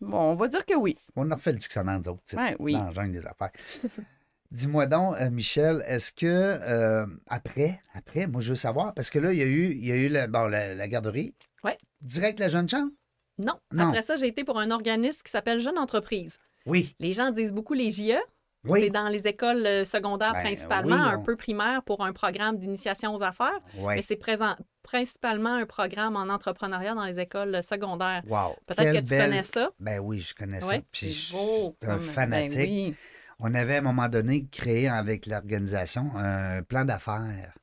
Bon, 0.00 0.18
on 0.32 0.34
va 0.34 0.48
dire 0.48 0.66
que 0.66 0.74
oui. 0.74 0.96
On 1.14 1.30
a 1.30 1.36
refait 1.36 1.52
le 1.52 1.58
dictionnaire, 1.58 2.00
nous 2.00 2.08
autres. 2.10 2.22
tu 2.28 2.34
sais, 2.34 2.42
Ouais, 2.42 2.56
oui. 2.58 2.72
Dans 2.72 2.90
jungle 2.90 3.12
des 3.12 3.26
affaires. 3.26 3.52
Dis-moi 4.50 4.86
donc, 4.86 5.16
euh, 5.20 5.30
Michel, 5.30 5.82
est-ce 5.86 6.12
que 6.12 6.26
euh, 6.26 7.06
après, 7.28 7.80
après, 7.94 8.26
moi 8.26 8.40
je 8.40 8.50
veux 8.50 8.56
savoir, 8.56 8.94
parce 8.94 9.10
que 9.10 9.18
là, 9.18 9.32
il 9.32 9.38
y 9.38 9.42
a 9.42 9.46
eu, 9.46 9.70
il 9.72 9.84
y 9.86 9.92
a 9.92 9.96
eu 9.96 10.08
la, 10.08 10.26
bon, 10.26 10.46
la, 10.46 10.74
la 10.74 10.88
garderie. 10.88 11.34
Ouais. 11.64 11.76
Direct 12.00 12.38
la 12.40 12.48
jeune 12.48 12.68
chambre? 12.68 12.90
Non. 13.38 13.54
Non. 13.72 13.88
Après 13.88 14.02
ça, 14.02 14.16
j'ai 14.16 14.28
été 14.28 14.44
pour 14.44 14.58
un 14.58 14.70
organisme 14.70 15.20
qui 15.24 15.30
s'appelle 15.30 15.58
Jeune 15.60 15.78
Entreprise. 15.78 16.38
Oui. 16.64 16.94
Les 17.00 17.12
gens 17.12 17.30
disent 17.30 17.52
beaucoup 17.52 17.74
les 17.74 17.90
JE. 17.90 18.16
C'est 18.64 18.72
Oui. 18.72 18.90
dans 18.90 19.06
les 19.08 19.20
écoles 19.28 19.64
euh, 19.64 19.84
secondaires 19.84 20.32
Ben, 20.32 20.40
principalement, 20.40 20.96
oui, 20.96 21.12
un 21.12 21.18
peu 21.20 21.36
primaires 21.36 21.82
pour 21.84 22.04
un 22.04 22.12
programme 22.12 22.58
d'initiation 22.58 23.14
aux 23.14 23.22
affaires, 23.22 23.60
Oui. 23.78 23.94
mais 23.94 24.02
c'est 24.02 24.16
présent, 24.16 24.56
principalement 24.82 25.54
un 25.54 25.66
programme 25.66 26.16
en 26.16 26.22
entrepreneuriat 26.32 26.94
dans 26.94 27.04
les 27.04 27.20
écoles 27.20 27.62
secondaires. 27.62 28.22
Wow. 28.26 28.56
Peut-être 28.66 28.92
que 28.92 28.98
tu 29.04 29.10
belle- 29.10 29.24
connais 29.30 29.42
ça. 29.44 29.70
Ben 29.78 30.00
oui, 30.00 30.20
je 30.20 30.34
connais 30.34 30.60
ça. 30.60 30.74
Puis 30.90 31.06
C'est 31.06 31.12
je 31.12 31.36
suis 31.36 31.76
un 31.86 31.98
fanatique. 32.00 32.56
Ben 32.58 32.64
oui. 32.66 32.94
On 33.38 33.54
avait 33.54 33.76
à 33.76 33.78
un 33.78 33.82
moment 33.82 34.08
donné 34.08 34.46
créé 34.48 34.88
avec 34.88 35.26
l'organisation 35.26 36.10
un 36.16 36.62
plan 36.62 36.84
d'affaires 36.84 37.54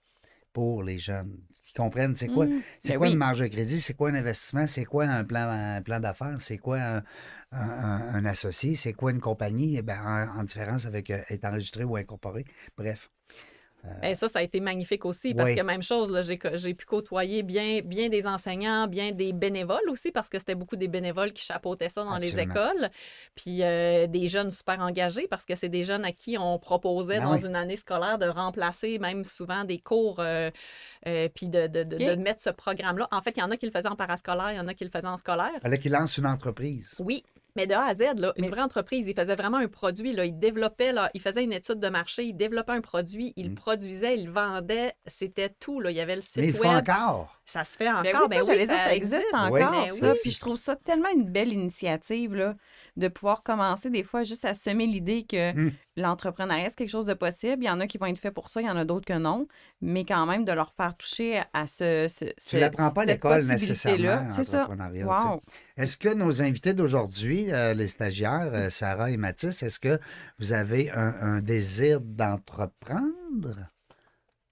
pour 0.53 0.83
les 0.83 0.99
jeunes 0.99 1.39
qu'ils 1.63 1.75
comprennent 1.75 2.15
c'est 2.15 2.27
quoi, 2.29 2.47
Mm. 2.47 2.61
c'est 2.81 2.93
Ben 2.93 2.97
quoi 2.97 3.07
oui. 3.07 3.13
une 3.13 3.17
marge 3.17 3.39
de 3.39 3.47
crédit, 3.47 3.81
c'est 3.81 3.93
quoi 3.95 4.09
un 4.11 4.15
investissement, 4.15 4.67
c'est 4.67 4.85
quoi 4.85 5.05
un 5.05 5.23
plan, 5.25 5.49
un 5.49 5.81
plan 5.81 5.99
d'affaires, 5.99 6.41
c'est 6.41 6.57
quoi 6.59 6.79
un, 6.81 6.97
un- 6.97 7.03
un- 7.53 8.15
un 8.15 8.25
associé, 8.25 8.75
c'est 8.75 8.93
quoi 8.93 9.11
une 9.11 9.21
compagnie, 9.21 9.77
eh 9.77 9.81
ben, 9.83 9.99
en, 10.05 10.39
en 10.41 10.43
différence 10.43 10.85
avec 10.85 11.09
euh, 11.11 11.21
être 11.29 11.45
enregistré 11.45 11.83
ou 11.85 11.95
incorporé. 11.97 12.45
Bref. 12.77 13.09
Ben, 14.01 14.15
ça, 14.15 14.29
ça 14.29 14.39
a 14.39 14.41
été 14.41 14.61
magnifique 14.61 15.03
aussi 15.05 15.33
parce 15.33 15.49
Oui. 15.49 15.55
que 15.55 15.61
même 15.61 15.83
chose, 15.83 16.17
j'ai, 16.53 16.73
pu 16.73 16.85
côtoyer 16.85 17.43
bien, 17.43 17.81
bien 17.83 18.07
des 18.07 18.25
enseignants, 18.25 18.87
bien 18.87 19.11
des 19.11 19.33
bénévoles 19.33 19.89
aussi 19.89 20.11
parce 20.11 20.29
que 20.29 20.37
c'était 20.39 20.55
beaucoup 20.55 20.77
des 20.77 20.87
bénévoles 20.87 21.33
qui 21.33 21.43
chapeautaient 21.45 21.89
ça 21.89 22.03
dans 22.05 22.17
les 22.17 22.39
écoles. 22.39 22.89
Puis 23.35 23.61
euh, 23.61 24.07
des 24.07 24.27
jeunes 24.29 24.51
super 24.51 24.79
engagés 24.79 25.27
parce 25.27 25.43
que 25.43 25.55
c'est 25.55 25.67
des 25.69 25.83
jeunes 25.83 26.05
à 26.05 26.11
qui 26.13 26.37
on 26.37 26.59
proposait 26.59 27.19
Ben 27.19 27.25
dans 27.25 27.33
oui. 27.37 27.45
une 27.45 27.55
année 27.55 27.75
scolaire 27.77 28.17
de 28.17 28.27
remplacer 28.27 28.99
même 28.99 29.23
souvent 29.25 29.63
des 29.65 29.79
cours 29.79 30.19
euh, 30.19 30.49
euh, 31.07 31.27
puis 31.33 31.47
de, 31.49 31.67
de, 31.67 31.83
de- 31.83 31.95
Ok. 31.97 32.01
de 32.05 32.15
mettre 32.15 32.41
ce 32.41 32.49
programme-là. 32.51 33.07
En 33.11 33.21
fait, 33.21 33.31
il 33.37 33.41
y 33.41 33.43
en 33.43 33.51
a 33.51 33.57
qui 33.57 33.65
le 33.65 33.71
faisaient 33.71 33.87
en 33.89 33.95
parascolaire, 33.97 34.51
il 34.53 34.57
y 34.57 34.59
en 34.61 34.67
a 34.67 34.73
qui 34.73 34.85
le 34.85 34.89
faisaient 34.89 35.07
en 35.07 35.17
scolaire. 35.17 35.51
Fallait 35.61 35.77
qu'ils 35.77 35.91
lancent 35.91 36.17
une 36.17 36.25
entreprise. 36.25 36.95
Oui, 36.99 37.23
mais 37.55 37.67
de 37.67 37.73
A 37.73 37.83
à 37.85 37.93
Z, 37.93 37.99
là, 38.17 38.33
une 38.37 38.45
Mais- 38.45 38.49
vraie 38.49 38.61
entreprise, 38.61 39.07
il 39.07 39.13
faisait 39.13 39.35
vraiment 39.35 39.57
un 39.57 39.67
produit. 39.67 40.11
Là, 40.13 40.25
il 40.25 40.37
développait, 40.37 40.91
là, 40.91 41.09
il 41.13 41.21
faisait 41.21 41.43
une 41.43 41.53
étude 41.53 41.79
de 41.79 41.89
marché, 41.89 42.23
il 42.23 42.33
développait 42.33 42.71
un 42.71 42.81
produit, 42.81 43.33
il 43.35 43.49
le 43.49 43.55
produisait, 43.55 44.17
il 44.17 44.25
le 44.27 44.31
vendait, 44.31 44.93
c'était 45.05 45.49
tout. 45.49 45.79
Là. 45.79 45.91
Il 45.91 45.97
y 45.97 46.01
avait 46.01 46.15
le. 46.15 46.21
Mais 46.21 46.43
site 46.43 46.45
ils 46.45 46.47
le 46.51 46.53
font 46.53 46.69
web. 46.75 46.89
encore. 46.89 47.39
Ça 47.45 47.63
se 47.65 47.75
fait 47.77 47.85
Ben 47.85 47.95
encore. 47.97 48.21
oui, 48.23 48.27
Ben 48.29 48.43
ça, 48.43 48.53
oui, 48.53 48.59
ça 48.59 48.65
ça 48.67 48.95
existe 48.95 49.13
existe. 49.15 49.33
encore, 49.35 49.51
Oui. 49.51 49.61
Ça. 49.97 50.11
oui. 50.11 50.17
Puis 50.21 50.31
je 50.31 50.39
trouve 50.39 50.55
ça 50.55 50.75
tellement 50.77 51.09
une 51.13 51.29
belle 51.29 51.51
initiative, 51.53 52.33
là, 52.35 52.55
de 52.95 53.07
pouvoir 53.07 53.41
commencer 53.41 53.89
des 53.89 54.03
fois 54.03 54.21
juste 54.23 54.45
à 54.45 54.53
semer 54.53 54.85
l'idée 54.85 55.23
que 55.25 55.51
Mm. 55.53 55.71
l'entrepreneuriat, 55.97 56.69
c'est 56.69 56.75
quelque 56.75 56.89
chose 56.91 57.07
de 57.07 57.15
possible. 57.15 57.63
Il 57.63 57.67
y 57.67 57.69
en 57.69 57.79
a 57.79 57.87
qui 57.87 57.97
vont 57.97 58.05
être 58.05 58.19
faits 58.19 58.33
pour 58.33 58.49
ça, 58.49 58.61
il 58.61 58.67
y 58.67 58.69
en 58.69 58.77
a 58.77 58.85
d'autres 58.85 59.05
que 59.05 59.17
non. 59.17 59.47
Mais 59.81 60.05
quand 60.05 60.25
même, 60.27 60.45
de 60.45 60.51
leur 60.51 60.71
faire 60.73 60.95
toucher 60.95 61.41
à 61.53 61.65
ce. 61.65 62.07
ce 62.07 62.25
Tu 62.25 62.31
ce- 62.37 62.57
l'apprends 62.57 62.91
pas 62.91 63.01
à 63.01 63.05
cette 63.05 63.13
l'école 63.15 63.45
nécessairement, 63.45 64.29
C'est 64.31 64.43
ça. 64.43 64.67
Wow. 64.69 65.41
Est-ce 65.75 65.97
que 65.97 66.13
nos 66.13 66.41
invités 66.43 66.73
d'aujourd'hui, 66.75 67.51
euh, 67.51 67.73
les 67.73 67.87
stagiaires, 67.87 68.49
euh, 68.53 68.69
Sarah 68.69 69.09
et 69.09 69.17
Mathis, 69.17 69.63
est-ce 69.63 69.79
que 69.79 69.99
vous 70.37 70.53
avez 70.53 70.91
un, 70.91 71.15
un 71.19 71.41
désir 71.41 71.99
d'entreprendre? 72.01 73.55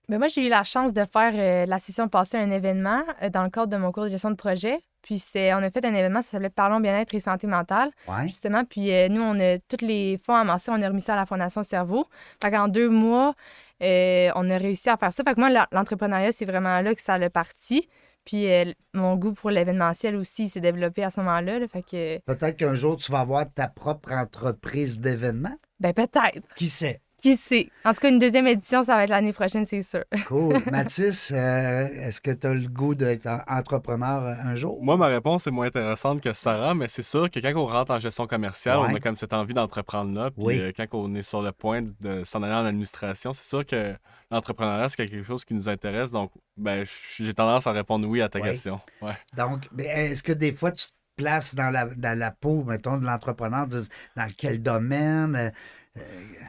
Ben, 0.09 0.17
moi, 0.17 0.27
j'ai 0.27 0.45
eu 0.45 0.49
la 0.49 0.63
chance 0.63 0.93
de 0.93 1.03
faire 1.05 1.33
euh, 1.35 1.65
la 1.65 1.79
session 1.79 2.09
passée 2.09 2.37
un 2.37 2.49
événement 2.51 3.03
euh, 3.21 3.29
dans 3.29 3.43
le 3.43 3.49
cadre 3.49 3.67
de 3.71 3.77
mon 3.77 3.91
cours 3.91 4.05
de 4.05 4.09
gestion 4.09 4.31
de 4.31 4.35
projet. 4.35 4.79
Puis 5.01 5.19
c'était, 5.19 5.53
on 5.53 5.57
a 5.57 5.71
fait 5.71 5.83
un 5.85 5.93
événement, 5.93 6.21
ça 6.21 6.31
s'appelait 6.31 6.49
Parlons 6.49 6.79
bien-être 6.79 7.13
et 7.15 7.19
santé 7.19 7.47
mentale, 7.47 7.89
Oui. 8.07 8.27
justement. 8.27 8.63
Puis 8.65 8.93
euh, 8.93 9.07
nous, 9.09 9.21
on 9.21 9.39
a 9.39 9.57
tous 9.57 9.83
les 9.85 10.19
fonds 10.23 10.35
amassés, 10.35 10.71
on 10.71 10.81
a 10.81 10.87
remis 10.87 11.01
ça 11.01 11.13
à 11.13 11.15
la 11.15 11.25
Fondation 11.25 11.63
Cerveau. 11.63 12.05
Fait 12.41 12.51
qu'en 12.51 12.67
deux 12.67 12.89
mois, 12.89 13.33
euh, 13.81 14.29
on 14.35 14.49
a 14.49 14.57
réussi 14.57 14.89
à 14.89 14.97
faire 14.97 15.11
ça. 15.11 15.23
Fait 15.23 15.33
que 15.33 15.39
moi, 15.39 15.49
l'entrepreneuriat, 15.71 16.31
c'est 16.31 16.45
vraiment 16.45 16.81
là 16.81 16.93
que 16.93 17.01
ça 17.01 17.15
a 17.15 17.29
parti. 17.29 17.89
Puis 18.25 18.51
euh, 18.51 18.65
mon 18.93 19.15
goût 19.15 19.33
pour 19.33 19.49
l'événementiel 19.49 20.15
aussi 20.15 20.47
s'est 20.47 20.59
développé 20.61 21.03
à 21.03 21.09
ce 21.09 21.19
moment-là. 21.21 21.57
là. 21.57 21.67
Fait 21.67 21.81
que, 21.81 22.19
Peut-être 22.19 22.55
qu'un 22.57 22.75
jour, 22.75 22.95
tu 22.97 23.11
vas 23.11 23.21
avoir 23.21 23.51
ta 23.51 23.67
propre 23.67 24.11
entreprise 24.11 24.99
d'événements. 24.99 25.57
ben 25.79 25.93
peut-être. 25.93 26.47
Qui 26.55 26.69
sait? 26.69 27.01
Qui 27.22 27.38
sait? 27.38 27.69
En 27.86 27.93
tout 27.93 28.01
cas, 28.01 28.09
une 28.09 28.17
deuxième 28.17 28.47
édition, 28.47 28.84
ça 28.84 28.95
va 28.95 29.03
être 29.03 29.09
l'année 29.11 29.32
prochaine, 29.34 29.63
c'est 29.65 29.84
sûr. 29.84 30.03
Cool. 30.28 30.55
Mathis, 30.72 31.32
euh, 31.32 31.88
est-ce 31.88 32.19
que 32.19 32.32
tu 32.32 32.47
as 32.47 32.53
le 32.53 32.67
goût 32.67 32.95
d'être 32.95 33.28
en- 33.28 33.41
entrepreneur 33.47 34.24
euh, 34.26 34.34
un 34.43 34.55
jour? 34.55 34.80
Moi, 34.82 34.97
ma 34.97 35.07
réponse 35.07 35.45
est 35.45 35.51
moins 35.51 35.67
intéressante 35.67 36.19
que 36.22 36.34
Sarah, 36.34 36.74
mais 36.74 36.88
c'est 36.88 37.03
sûr 37.03 37.30
que 37.30 37.39
quand 37.39 37.53
on 37.55 37.67
rentre 37.67 37.91
en 37.91 37.99
gestion 37.99 38.26
commerciale, 38.26 38.80
Ouais. 38.80 38.88
on 38.91 38.95
a 38.95 38.99
comme 38.99 39.15
cette 39.15 39.34
envie 39.34 39.53
d'entreprendre 39.53 40.13
là. 40.13 40.32
Puis 40.32 40.43
Oui. 40.45 40.59
euh, 40.59 40.72
quand 40.76 40.86
on 40.93 41.13
est 41.13 41.22
sur 41.22 41.41
le 41.43 41.51
point 41.51 41.82
de 41.99 42.24
s'en 42.24 42.41
aller 42.43 42.55
en 42.55 42.65
administration, 42.65 43.34
c'est 43.34 43.47
sûr 43.47 43.65
que 43.65 43.93
l'entrepreneuriat, 44.32 44.89
c'est 44.89 44.97
quelque 45.07 45.24
chose 45.24 45.45
qui 45.45 45.53
nous 45.53 45.69
intéresse. 45.69 46.11
Donc, 46.11 46.32
ben, 46.57 46.86
j'ai 47.19 47.34
tendance 47.36 47.67
à 47.67 47.72
répondre 47.72 48.07
oui 48.07 48.22
à 48.22 48.30
ta 48.30 48.39
Ouais. 48.39 48.49
question. 48.49 48.80
Ouais. 49.01 49.13
Donc, 49.38 49.67
mais 49.72 49.86
est-ce 49.86 50.24
que 50.24 50.32
des 50.34 50.53
fois, 50.53 50.72
tu 50.72 50.86
te 50.86 50.91
places 51.17 51.53
dans 51.53 51.69
la, 51.69 51.86
dans 51.86 52.17
la 52.17 52.32
peau, 52.32 52.63
mettons, 52.63 52.97
de 52.97 53.05
l'entrepreneur, 53.05 53.67
dans 53.67 54.28
quel 54.36 54.61
domaine? 54.61 55.51
Euh, 55.97 56.01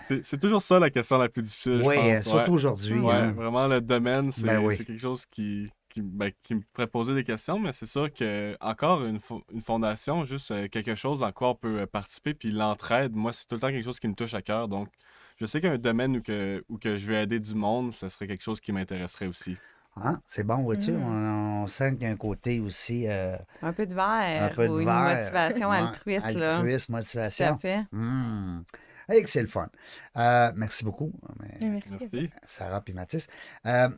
C'est 0.04 0.24
c'est 0.24 0.38
toujours 0.38 0.62
ça 0.62 0.78
la 0.78 0.90
question 0.90 1.18
la 1.18 1.28
plus 1.28 1.42
difficile. 1.42 1.80
je 1.82 1.86
oui, 1.86 1.96
pense. 1.96 2.04
Ouais. 2.04 2.22
surtout 2.22 2.52
aujourd'hui. 2.52 2.98
Ouais, 3.00 3.12
hein. 3.14 3.32
vraiment, 3.32 3.66
le 3.66 3.80
domaine, 3.80 4.30
c'est 4.30 4.46
Ben 4.46 4.58
oui. 4.62 4.76
c'est 4.76 4.84
quelque 4.84 5.00
chose 5.00 5.26
qui, 5.26 5.70
qui, 5.88 6.00
ben, 6.02 6.30
qui 6.42 6.54
me 6.54 6.62
ferait 6.74 6.86
poser 6.86 7.14
des 7.14 7.24
questions, 7.24 7.58
mais 7.58 7.72
c'est 7.72 7.86
sûr 7.86 8.12
que 8.12 8.56
encore 8.60 9.04
une, 9.04 9.18
fo- 9.18 9.42
une 9.52 9.60
fondation, 9.60 10.24
juste 10.24 10.50
euh, 10.52 10.68
quelque 10.68 10.94
chose 10.94 11.20
dans 11.20 11.32
quoi 11.32 11.50
on 11.50 11.54
peut 11.54 11.80
euh, 11.80 11.86
participer, 11.86 12.34
puis 12.34 12.50
l'entraide, 12.52 13.14
moi, 13.14 13.32
c'est 13.32 13.46
tout 13.46 13.56
le 13.56 13.60
temps 13.60 13.68
quelque 13.70 13.84
chose 13.84 13.98
qui 14.00 14.08
me 14.08 14.14
touche 14.14 14.34
à 14.34 14.42
cœur. 14.42 14.68
Donc, 14.68 14.88
je 15.38 15.46
sais 15.46 15.60
qu'un 15.60 15.78
domaine 15.78 16.16
où, 16.18 16.22
que, 16.22 16.64
où 16.68 16.78
que 16.78 16.96
je 16.98 17.06
vais 17.06 17.22
aider 17.22 17.40
du 17.40 17.54
monde, 17.54 17.92
ce 17.92 18.08
serait 18.08 18.26
quelque 18.26 18.42
chose 18.44 18.60
qui 18.60 18.70
m'intéresserait 18.72 19.26
aussi. 19.26 19.56
Hein? 19.96 20.20
C'est 20.26 20.44
bon, 20.44 20.62
vois-tu? 20.62 20.92
Mm. 20.92 21.02
On, 21.02 21.62
on 21.64 21.66
sent 21.66 21.94
qu'il 21.94 22.04
y 22.04 22.06
a 22.06 22.10
un 22.10 22.16
côté 22.16 22.60
aussi. 22.60 23.06
euh, 23.08 23.36
Un 23.60 23.74
peu 23.74 23.84
de 23.86 23.92
un 23.92 24.20
verre 24.38 24.54
peu 24.54 24.66
de 24.66 24.72
ou 24.72 24.80
une 24.80 24.88
motivation 24.88 25.68
Ouais, 25.68 25.76
altruiste. 25.76 26.32
Là. 26.34 26.56
Altruisme, 26.56 26.86
Tout 26.86 26.92
à 26.94 26.96
motivation. 26.98 27.58
fait. 27.58 27.84
Hmm. 27.92 28.60
Hey, 29.08 29.22
que 29.22 29.30
c'est 29.30 29.42
le 29.42 29.48
fun. 29.48 29.68
Euh, 30.16 30.52
merci 30.56 30.84
beaucoup, 30.84 31.12
mais- 31.40 31.58
Merci. 31.68 31.96
Merci. 32.00 32.30
Sarah 32.46 32.80
puis 32.80 32.94
Mathis. 32.94 33.26
Euh, 33.66 33.88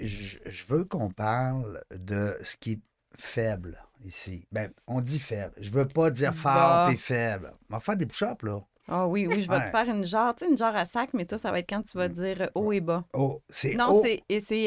je, 0.00 0.38
je 0.46 0.66
veux 0.66 0.84
qu'on 0.84 1.10
parle 1.10 1.82
de 1.90 2.36
ce 2.42 2.56
qui 2.56 2.72
est 2.72 2.80
faible 3.16 3.78
ici. 4.04 4.46
Ben, 4.52 4.70
on 4.86 5.00
dit 5.00 5.18
faible. 5.18 5.54
Je 5.58 5.70
veux 5.70 5.86
pas 5.86 6.10
dire 6.10 6.34
fort 6.34 6.52
Bah. 6.54 6.86
puis 6.88 6.98
faible. 6.98 7.52
On 7.70 7.74
va 7.74 7.80
faire 7.80 7.96
des 7.96 8.06
push-ups, 8.06 8.42
là. 8.42 8.60
Ah 8.94 9.06
oui, 9.06 9.26
oui, 9.26 9.40
je 9.40 9.48
vais 9.48 9.56
Ouais. 9.56 9.64
te 9.66 9.70
faire 9.70 9.88
une 9.88 10.04
jarre, 10.04 10.34
tu 10.34 10.44
sais, 10.44 10.50
une 10.50 10.58
jarre 10.58 10.76
à 10.76 10.84
sac, 10.84 11.14
mais 11.14 11.24
toi, 11.24 11.38
ça 11.38 11.50
va 11.50 11.60
être 11.60 11.68
quand 11.70 11.82
tu 11.82 11.96
vas 11.96 12.08
dire 12.08 12.42
euh, 12.42 12.46
haut 12.54 12.72
et 12.72 12.80
bas. 12.80 13.04
Oh, 13.14 13.40
c'est 13.48 13.74
Non, 13.74 13.88
haut. 13.90 14.04
c'est 14.04 14.22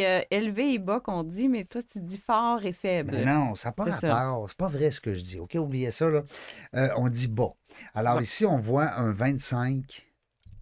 euh, 0.06 0.22
élevé 0.32 0.74
et 0.74 0.80
bas 0.80 1.00
qu'on 1.00 1.24
dit, 1.24 1.48
mais 1.48 1.64
toi, 1.64 1.82
tu 1.84 2.00
dis 2.02 2.18
fort 2.18 2.66
et 2.66 2.74
faible. 2.74 3.12
Ben 3.12 3.26
non, 3.26 3.54
ça 3.56 3.70
n'a 3.70 3.74
pas 3.74 3.92
C'est 3.92 4.10
rapport. 4.10 4.50
C'est 4.50 4.58
pas 4.58 4.68
vrai 4.68 4.90
ce 4.90 5.00
que 5.00 5.14
je 5.14 5.22
dis. 5.24 5.40
OK, 5.40 5.54
oubliez 5.60 5.92
ça, 5.92 6.10
là. 6.10 6.24
Euh, 6.76 6.90
on 6.98 7.08
dit 7.10 7.28
bas. 7.28 7.54
Alors 7.94 8.16
Ouais. 8.18 8.24
ici, 8.24 8.46
on 8.48 8.58
voit 8.58 8.92
un 9.00 9.12
25 9.12 10.08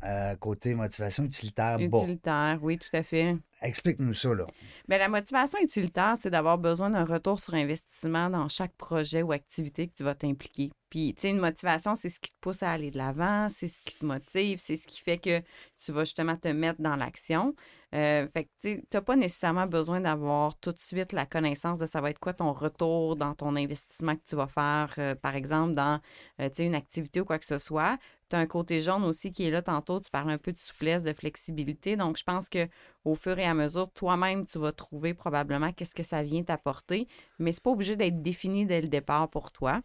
euh, 0.05 0.35
côté 0.35 0.73
motivation 0.75 1.23
utilitaire 1.23 1.77
bas. 1.79 1.99
Utilitaire, 1.99 2.59
oui, 2.61 2.77
tout 2.77 2.89
à 2.95 3.03
fait. 3.03 3.37
Explique-nous 3.61 4.13
ça, 4.13 4.33
là. 4.33 4.45
Bien, 4.89 4.97
la 4.97 5.07
motivation 5.07 5.57
utilitaire, 5.61 6.15
c'est 6.19 6.29
d'avoir 6.29 6.57
besoin 6.57 6.89
d'un 6.89 7.05
retour 7.05 7.39
sur 7.39 7.53
investissement 7.53 8.29
dans 8.29 8.49
chaque 8.49 8.73
projet 8.73 9.21
ou 9.21 9.31
activité 9.31 9.87
que 9.87 9.93
tu 9.95 10.03
vas 10.03 10.15
t'impliquer. 10.15 10.71
Puis, 10.93 11.15
tu 11.15 11.21
sais, 11.21 11.29
une 11.31 11.39
motivation, 11.39 11.95
c'est 11.95 12.09
ce 12.09 12.19
qui 12.19 12.29
te 12.29 12.37
pousse 12.39 12.61
à 12.61 12.69
aller 12.69 12.91
de 12.91 12.99
l'avant, 12.99 13.47
c'est 13.49 13.67
ce 13.67 13.81
qui 13.81 13.95
te 13.97 14.05
motive, 14.05 14.59
c'est 14.59 14.77
ce 14.77 14.85
qui 14.85 15.01
fait 15.01 15.17
que 15.17 15.41
tu 15.83 15.91
vas 15.91 16.03
justement 16.03 16.37
te 16.37 16.49
mettre 16.49 16.83
dans 16.83 16.95
l'action. 16.95 17.55
Euh, 17.95 18.27
fait 18.27 18.43
que, 18.43 18.49
tu 18.61 18.83
n'as 18.93 19.01
pas 19.01 19.15
nécessairement 19.15 19.65
besoin 19.65 20.01
d'avoir 20.01 20.55
tout 20.59 20.71
de 20.71 20.77
suite 20.77 21.11
la 21.11 21.25
connaissance 21.25 21.79
de 21.79 21.87
ça 21.87 21.99
va 21.99 22.11
être 22.11 22.19
quoi 22.19 22.33
ton 22.33 22.53
retour 22.53 23.15
dans 23.15 23.33
ton 23.33 23.55
investissement 23.55 24.15
que 24.15 24.21
tu 24.23 24.35
vas 24.35 24.45
faire, 24.45 24.93
euh, 24.99 25.15
par 25.15 25.33
exemple, 25.33 25.73
dans, 25.73 25.99
euh, 26.39 26.49
une 26.59 26.75
activité 26.75 27.21
ou 27.21 27.25
quoi 27.25 27.39
que 27.39 27.45
ce 27.47 27.57
soit. 27.57 27.97
Tu 28.29 28.35
as 28.35 28.39
un 28.39 28.45
côté 28.45 28.79
jaune 28.79 29.03
aussi 29.03 29.31
qui 29.31 29.45
est 29.47 29.51
là 29.51 29.63
tantôt. 29.63 29.99
Tu 29.99 30.11
parles 30.11 30.29
un 30.29 30.37
peu 30.37 30.51
de 30.51 30.59
souplesse, 30.59 31.01
de 31.01 31.13
flexibilité. 31.13 31.95
Donc, 31.95 32.17
je 32.17 32.23
pense 32.23 32.49
que 32.49 32.67
au 33.03 33.15
fur 33.15 33.39
et 33.39 33.45
à 33.45 33.55
mesure, 33.55 33.89
toi-même, 33.89 34.45
tu 34.45 34.59
vas 34.59 34.71
trouver 34.73 35.15
probablement 35.15 35.71
qu'est-ce 35.73 35.95
que 35.95 36.03
ça 36.03 36.21
vient 36.21 36.43
t'apporter, 36.43 37.07
mais 37.39 37.51
c'est 37.51 37.63
pas 37.63 37.71
obligé 37.71 37.95
d'être 37.95 38.21
défini 38.21 38.67
dès 38.67 38.79
le 38.81 38.89
départ 38.89 39.27
pour 39.31 39.51
toi. 39.51 39.81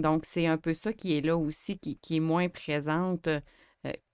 Donc, 0.00 0.24
c'est 0.26 0.46
un 0.46 0.56
peu 0.56 0.74
ça 0.74 0.92
qui 0.92 1.16
est 1.16 1.20
là 1.20 1.36
aussi, 1.36 1.78
qui, 1.78 1.96
qui 1.96 2.16
est 2.16 2.20
moins 2.20 2.48
présente. 2.48 3.28
Euh, 3.28 3.40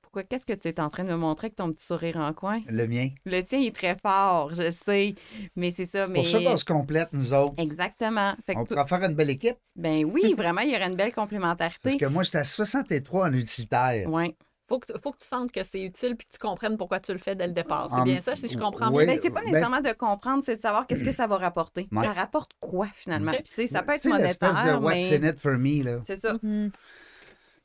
pourquoi? 0.03 0.23
Qu'est-ce 0.23 0.47
que 0.47 0.53
tu 0.53 0.69
es 0.69 0.81
en 0.81 0.89
train 0.89 1.05
de 1.05 1.11
me 1.11 1.17
montrer 1.17 1.47
avec 1.47 1.57
ton 1.57 1.73
petit 1.73 1.85
sourire 1.85 2.17
en 2.17 2.33
coin? 2.33 2.63
Le 2.69 2.87
mien. 2.87 3.09
Le 3.25 3.43
tien 3.43 3.59
il 3.59 3.67
est 3.67 3.75
très 3.75 3.97
fort, 3.97 4.55
je 4.55 4.71
sais, 4.71 5.15
mais 5.57 5.71
c'est 5.71 5.85
ça. 5.85 6.07
Mais... 6.07 6.21
pour 6.21 6.27
ça 6.27 6.39
qu'on 6.39 6.57
se 6.57 6.65
complète, 6.65 7.09
nous 7.13 7.35
autres. 7.35 7.55
Exactement. 7.59 8.35
Fait 8.47 8.55
que 8.55 8.61
On 8.61 8.65
pourra 8.65 8.87
faire 8.87 9.03
une 9.03 9.15
belle 9.15 9.31
équipe. 9.31 9.57
Ben 9.75 10.05
oui, 10.05 10.35
vraiment, 10.37 10.61
il 10.61 10.71
y 10.71 10.77
aurait 10.77 10.87
une 10.87 10.97
belle 10.97 11.13
complémentarité. 11.13 11.81
Parce 11.83 11.97
que 11.97 12.07
moi, 12.07 12.23
j'étais 12.23 12.39
à 12.39 12.45
63 12.45 13.27
en 13.29 13.33
utilitaire. 13.33 14.09
Ouais. 14.09 14.35
Faut 14.69 14.81
que, 14.81 14.93
tu- 14.93 14.99
faut 15.01 15.13
que 15.13 15.19
tu 15.19 15.27
sentes 15.27 15.53
que 15.53 15.63
c'est 15.63 15.81
utile 15.83 16.17
puis 16.17 16.27
que 16.27 16.33
tu 16.33 16.39
comprennes 16.39 16.77
pourquoi 16.77 16.99
tu 16.99 17.13
le 17.13 17.19
fais 17.19 17.37
dès 17.37 17.47
le 17.47 17.53
départ. 17.53 17.89
C'est 17.91 17.99
Um, 17.99 18.05
bien 18.05 18.21
ça, 18.21 18.35
si 18.35 18.49
je 18.49 18.59
comprends 18.59 18.91
oui. 18.93 19.05
bien. 19.05 19.15
Ben, 19.15 19.21
c'est 19.23 19.31
pas 19.31 19.41
ben- 19.41 19.47
nécessairement 19.47 19.81
de 19.81 19.93
comprendre, 19.93 20.43
c'est 20.45 20.57
de 20.57 20.61
savoir 20.61 20.87
qu'est-ce 20.87 21.05
que 21.05 21.13
ça 21.13 21.27
va 21.29 21.37
rapporter. 21.37 21.89
Ouais. 21.93 22.05
Ça 22.05 22.13
rapporte 22.13 22.53
quoi, 22.61 22.89
finalement? 22.93 23.33
Puis, 23.33 23.69
ça 23.69 23.83
peut 23.83 23.93
être 23.93 24.07
monétaire, 24.07 24.79
de 24.79 24.85
what's 24.85 25.11
mais... 25.11 25.25
in 25.25 25.29
it 25.29 25.39
for 25.39 25.53
me, 25.53 25.83
là. 25.85 26.01
C'est 26.03 26.21
ça. 26.21 26.35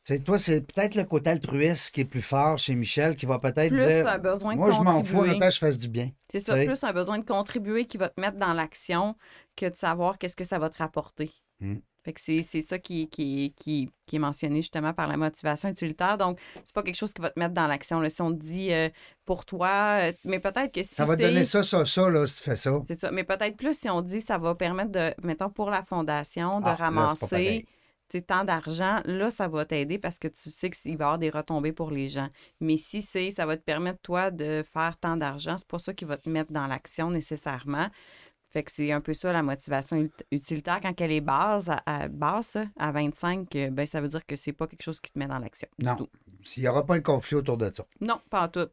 Tu 0.03 0.15
sais, 0.15 0.19
toi, 0.19 0.37
c'est 0.39 0.61
peut-être 0.61 0.95
le 0.95 1.03
côté 1.03 1.29
altruiste 1.29 1.93
qui 1.93 2.01
est 2.01 2.05
plus 2.05 2.23
fort 2.23 2.57
chez 2.57 2.73
Michel, 2.73 3.15
qui 3.15 3.27
va 3.27 3.37
peut-être 3.37 3.69
Plus 3.69 3.85
dire... 3.85 4.07
un 4.07 4.17
besoin 4.17 4.53
de 4.53 4.59
Moi, 4.59 4.71
je 4.71 4.81
m'en 4.81 5.03
fous, 5.03 5.21
que 5.21 5.49
je 5.51 5.57
fasse 5.59 5.77
du 5.77 5.89
bien. 5.89 6.09
C'est 6.31 6.39
ça, 6.39 6.55
plus 6.55 6.83
un 6.83 6.91
besoin 6.93 7.19
de 7.19 7.25
contribuer 7.25 7.85
qui 7.85 7.97
va 7.97 8.09
te 8.09 8.19
mettre 8.19 8.37
dans 8.37 8.53
l'action 8.53 9.15
que 9.55 9.67
de 9.67 9.75
savoir 9.75 10.17
qu'est-ce 10.17 10.35
que 10.35 10.43
ça 10.43 10.57
va 10.57 10.69
te 10.69 10.77
rapporter. 10.79 11.31
Mm. 11.59 11.77
Fait 12.03 12.13
que 12.13 12.21
c'est 12.21 12.61
ça 12.61 12.79
qui, 12.79 13.09
qui, 13.09 13.53
qui, 13.55 13.89
qui 14.07 14.15
est 14.15 14.19
mentionné 14.19 14.61
justement 14.61 14.93
par 14.93 15.07
la 15.07 15.17
motivation 15.17 15.69
utilitaire. 15.69 16.17
Donc, 16.17 16.39
c'est 16.65 16.73
pas 16.73 16.83
quelque 16.83 16.95
chose 16.95 17.13
qui 17.13 17.21
va 17.21 17.29
te 17.29 17.39
mettre 17.39 17.53
dans 17.53 17.67
l'action. 17.67 18.01
Si 18.09 18.21
on 18.21 18.31
te 18.31 18.39
dit 18.39 18.73
euh, 18.73 18.89
pour 19.25 19.45
toi, 19.45 19.99
euh, 20.01 20.13
mais 20.25 20.39
peut-être 20.39 20.73
que 20.73 20.83
si 20.83 20.95
Ça 20.95 21.05
va 21.05 21.15
te 21.15 21.21
donner 21.21 21.43
ça, 21.43 21.63
ça, 21.63 21.85
ça, 21.85 22.09
là, 22.09 22.25
si 22.27 22.37
tu 22.37 22.43
fais 22.43 22.55
ça. 22.55 22.81
C'est 22.87 22.99
ça. 22.99 23.11
Mais 23.11 23.23
peut-être 23.23 23.55
plus 23.55 23.77
si 23.77 23.89
on 23.89 24.01
dit 24.01 24.21
ça 24.21 24.37
va 24.37 24.55
permettre 24.55 24.91
de, 24.91 25.13
mettons, 25.23 25.49
pour 25.49 25.69
la 25.69 25.83
fondation, 25.83 26.59
de 26.59 26.67
Ah, 26.67 26.75
ramasser 26.75 27.65
tant 28.19 28.43
d'argent, 28.43 28.99
là, 29.05 29.31
ça 29.31 29.47
va 29.47 29.63
t'aider 29.63 29.97
parce 29.97 30.19
que 30.19 30.27
tu 30.27 30.49
sais 30.49 30.69
qu'il 30.69 30.97
va 30.97 31.03
y 31.03 31.05
avoir 31.05 31.17
des 31.17 31.29
retombées 31.29 31.71
pour 31.71 31.91
les 31.91 32.09
gens. 32.09 32.27
Mais 32.59 32.75
si 32.75 33.01
c'est, 33.01 33.31
ça 33.31 33.45
va 33.45 33.55
te 33.55 33.63
permettre, 33.63 34.01
toi, 34.01 34.31
de 34.31 34.65
faire 34.73 34.97
tant 34.99 35.15
d'argent, 35.15 35.57
c'est 35.57 35.67
pas 35.67 35.79
ça 35.79 35.93
qui 35.93 36.03
va 36.03 36.17
te 36.17 36.27
mettre 36.27 36.51
dans 36.51 36.67
l'action 36.67 37.09
nécessairement. 37.09 37.87
Fait 38.51 38.63
que 38.63 38.71
c'est 38.71 38.91
un 38.91 38.99
peu 39.01 39.13
ça 39.13 39.31
la 39.31 39.43
motivation 39.43 39.97
ut- 39.97 40.11
utilitaire. 40.31 40.79
Quand 40.81 40.99
elle 40.99 41.11
est 41.13 41.21
basse, 41.21 41.69
à, 41.69 41.81
à- 41.85 42.07
basse, 42.09 42.57
à 42.77 42.91
25, 42.91 43.55
euh, 43.55 43.69
ben, 43.71 43.85
ça 43.85 44.01
veut 44.01 44.09
dire 44.09 44.25
que 44.25 44.35
c'est 44.35 44.51
pas 44.53 44.67
quelque 44.67 44.83
chose 44.83 44.99
qui 44.99 45.11
te 45.11 45.17
met 45.17 45.27
dans 45.27 45.39
l'action. 45.39 45.69
du 45.79 45.85
Non. 45.85 45.95
tout. 45.95 46.09
Il 46.57 46.63
n'y 46.63 46.67
aura 46.67 46.85
pas 46.85 46.95
un 46.95 47.01
conflit 47.01 47.35
autour 47.35 47.55
de 47.57 47.71
ça. 47.73 47.85
Non, 48.01 48.19
pas 48.29 48.43
en 48.43 48.47
tout. 48.49 48.67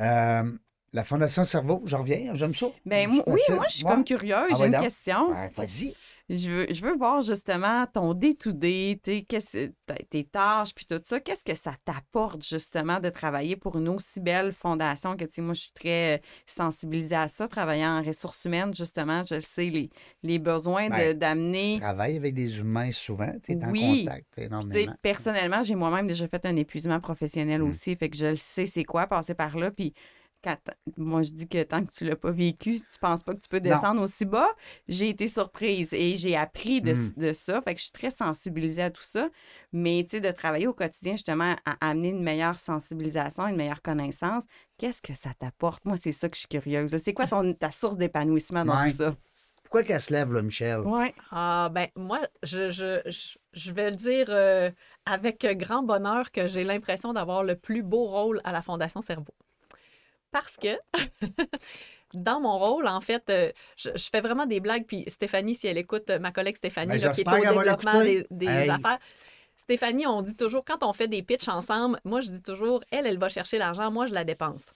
Euh, 0.00 0.52
la 0.94 1.04
Fondation 1.04 1.44
Cerveau, 1.44 1.82
j'en 1.84 1.98
reviens, 1.98 2.34
j'aime 2.34 2.54
ça. 2.54 2.68
Ben, 2.86 3.08
Je 3.10 3.14
moi- 3.16 3.24
oui, 3.26 3.40
moi, 3.50 3.64
je 3.68 3.74
suis 3.74 3.84
comme 3.84 4.04
curieuse. 4.04 4.48
Ah 4.52 4.54
J'ai 4.58 4.66
une 4.66 4.78
question. 4.80 5.30
Ouais, 5.30 5.50
Vas-y. 5.56 5.94
Je 6.30 6.48
veux, 6.50 6.66
je 6.72 6.80
veux 6.82 6.96
voir 6.96 7.20
justement 7.20 7.84
ton 7.92 8.14
day-to-day, 8.14 8.98
tes, 9.02 10.24
tâches, 10.24 10.74
puis 10.74 10.86
tout 10.86 10.98
ça. 11.04 11.20
Qu'est-ce 11.20 11.44
que 11.44 11.54
ça 11.54 11.72
t'apporte 11.84 12.42
justement 12.48 12.98
de 12.98 13.10
travailler 13.10 13.56
pour 13.56 13.76
une 13.76 13.90
aussi 13.90 14.20
belle 14.20 14.52
fondation 14.54 15.16
que, 15.16 15.24
tu 15.24 15.34
sais, 15.34 15.42
moi, 15.42 15.52
je 15.52 15.60
suis 15.62 15.72
très 15.72 16.14
euh, 16.16 16.18
sensibilisée 16.46 17.14
à 17.16 17.28
ça, 17.28 17.46
travailler 17.48 17.84
en 17.86 18.02
ressources 18.02 18.44
humaines, 18.46 18.74
justement. 18.74 19.22
Je 19.28 19.38
sais 19.40 19.66
les, 19.68 19.90
les 20.22 20.38
besoins 20.38 20.86
de- 20.86 20.94
Ben, 20.94 21.18
d'amener. 21.18 21.78
Travaille 21.80 22.16
avec 22.16 22.32
des 22.34 22.58
humains 22.58 22.92
souvent, 22.92 23.32
tu 23.42 23.52
es 23.52 23.56
en 23.64 23.72
contact 23.72 24.38
énormément. 24.38 24.94
personnellement, 25.02 25.62
j'ai 25.62 25.74
moi-même 25.74 26.06
déjà 26.06 26.26
fait 26.28 26.46
un 26.46 26.56
épuisement 26.56 27.00
professionnel 27.00 27.62
Mm. 27.62 27.68
aussi, 27.68 27.96
fait 27.96 28.08
que 28.08 28.16
je 28.16 28.34
sais 28.34 28.64
c'est 28.66 28.84
quoi 28.84 29.06
passer 29.06 29.34
par 29.34 29.56
là. 29.58 29.70
Puis 29.70 29.92
moi, 30.96 31.22
je 31.22 31.30
dis 31.30 31.48
que 31.48 31.62
tant 31.62 31.84
que 31.84 31.90
tu 31.92 32.04
l'as 32.04 32.16
pas 32.16 32.30
vécu, 32.30 32.76
tu 32.80 32.98
penses 33.00 33.22
pas 33.22 33.34
que 33.34 33.40
tu 33.40 33.48
peux 33.48 33.60
Non. 33.60 33.70
descendre 33.70 34.02
aussi 34.02 34.24
bas. 34.24 34.48
J'ai 34.88 35.08
été 35.08 35.28
surprise 35.28 35.92
et 35.92 36.16
j'ai 36.16 36.36
appris 36.36 36.80
de, 36.80 36.92
Mm. 36.92 37.12
de 37.16 37.32
ça. 37.32 37.60
Fait 37.62 37.74
que 37.74 37.78
je 37.80 37.84
suis 37.84 37.92
très 37.92 38.10
sensibilisée 38.10 38.82
à 38.82 38.90
tout 38.90 39.02
ça. 39.02 39.28
Mais 39.72 40.04
tu 40.08 40.16
sais, 40.16 40.20
de 40.20 40.30
travailler 40.30 40.66
au 40.66 40.74
quotidien 40.74 41.12
justement 41.12 41.56
à 41.64 41.76
amener 41.90 42.08
une 42.10 42.22
meilleure 42.22 42.58
sensibilisation, 42.58 43.46
une 43.46 43.56
meilleure 43.56 43.82
connaissance, 43.82 44.44
qu'est-ce 44.78 45.02
que 45.02 45.14
ça 45.14 45.30
t'apporte? 45.38 45.84
Moi, 45.84 45.96
c'est 45.96 46.12
ça 46.12 46.28
que 46.28 46.34
je 46.36 46.40
suis 46.40 46.48
curieuse. 46.48 46.96
C'est 47.02 47.14
quoi 47.14 47.26
ton, 47.26 47.52
ta 47.54 47.70
source 47.70 47.96
d'épanouissement 47.96 48.64
dans 48.64 48.78
Ouais. 48.80 48.90
tout 48.90 48.96
ça? 48.96 49.14
Pourquoi 49.62 49.82
qu'elle 49.82 50.00
se 50.00 50.12
lève, 50.12 50.32
là, 50.32 50.42
Michel? 50.42 50.78
Ouais. 50.80 51.12
Ah, 51.32 51.68
ben, 51.72 51.88
moi, 51.96 52.20
je, 52.44 52.70
je, 52.70 53.00
je, 53.06 53.36
je 53.52 53.72
vais 53.72 53.90
le 53.90 53.96
dire 53.96 54.26
euh, 54.28 54.70
avec 55.04 55.44
grand 55.58 55.82
bonheur 55.82 56.30
que 56.30 56.46
j'ai 56.46 56.62
l'impression 56.62 57.12
d'avoir 57.12 57.42
le 57.42 57.56
plus 57.56 57.82
beau 57.82 58.04
rôle 58.04 58.40
à 58.44 58.52
la 58.52 58.62
Fondation 58.62 59.00
Cerveau. 59.00 59.34
Parce 60.34 60.56
que, 60.56 60.76
dans 62.12 62.40
mon 62.40 62.58
rôle, 62.58 62.88
en 62.88 63.00
fait, 63.00 63.30
euh, 63.30 63.52
je, 63.76 63.90
je 63.94 64.08
fais 64.10 64.20
vraiment 64.20 64.46
des 64.46 64.58
blagues. 64.58 64.84
Puis 64.84 65.04
Stéphanie, 65.06 65.54
si 65.54 65.68
elle 65.68 65.78
écoute, 65.78 66.10
euh, 66.10 66.18
ma 66.18 66.32
collègue 66.32 66.56
Stéphanie, 66.56 66.98
Ben, 66.98 67.00
là, 67.02 67.10
qui 67.12 67.20
est 67.20 67.28
au 67.28 67.40
développement 67.40 68.00
des, 68.00 68.14
l'écouter. 68.16 68.26
des 68.32 68.46
Hey. 68.46 68.70
affaires. 68.70 68.98
Stéphanie, 69.56 70.08
on 70.08 70.22
dit 70.22 70.34
toujours, 70.34 70.64
quand 70.64 70.82
on 70.82 70.92
fait 70.92 71.06
des 71.06 71.22
pitchs 71.22 71.46
ensemble, 71.46 72.00
moi, 72.04 72.20
je 72.20 72.30
dis 72.30 72.42
toujours, 72.42 72.80
elle, 72.90 73.06
elle 73.06 73.18
va 73.18 73.28
chercher 73.28 73.58
l'argent, 73.58 73.92
moi, 73.92 74.06
je 74.06 74.12
la 74.12 74.24
dépense. 74.24 74.74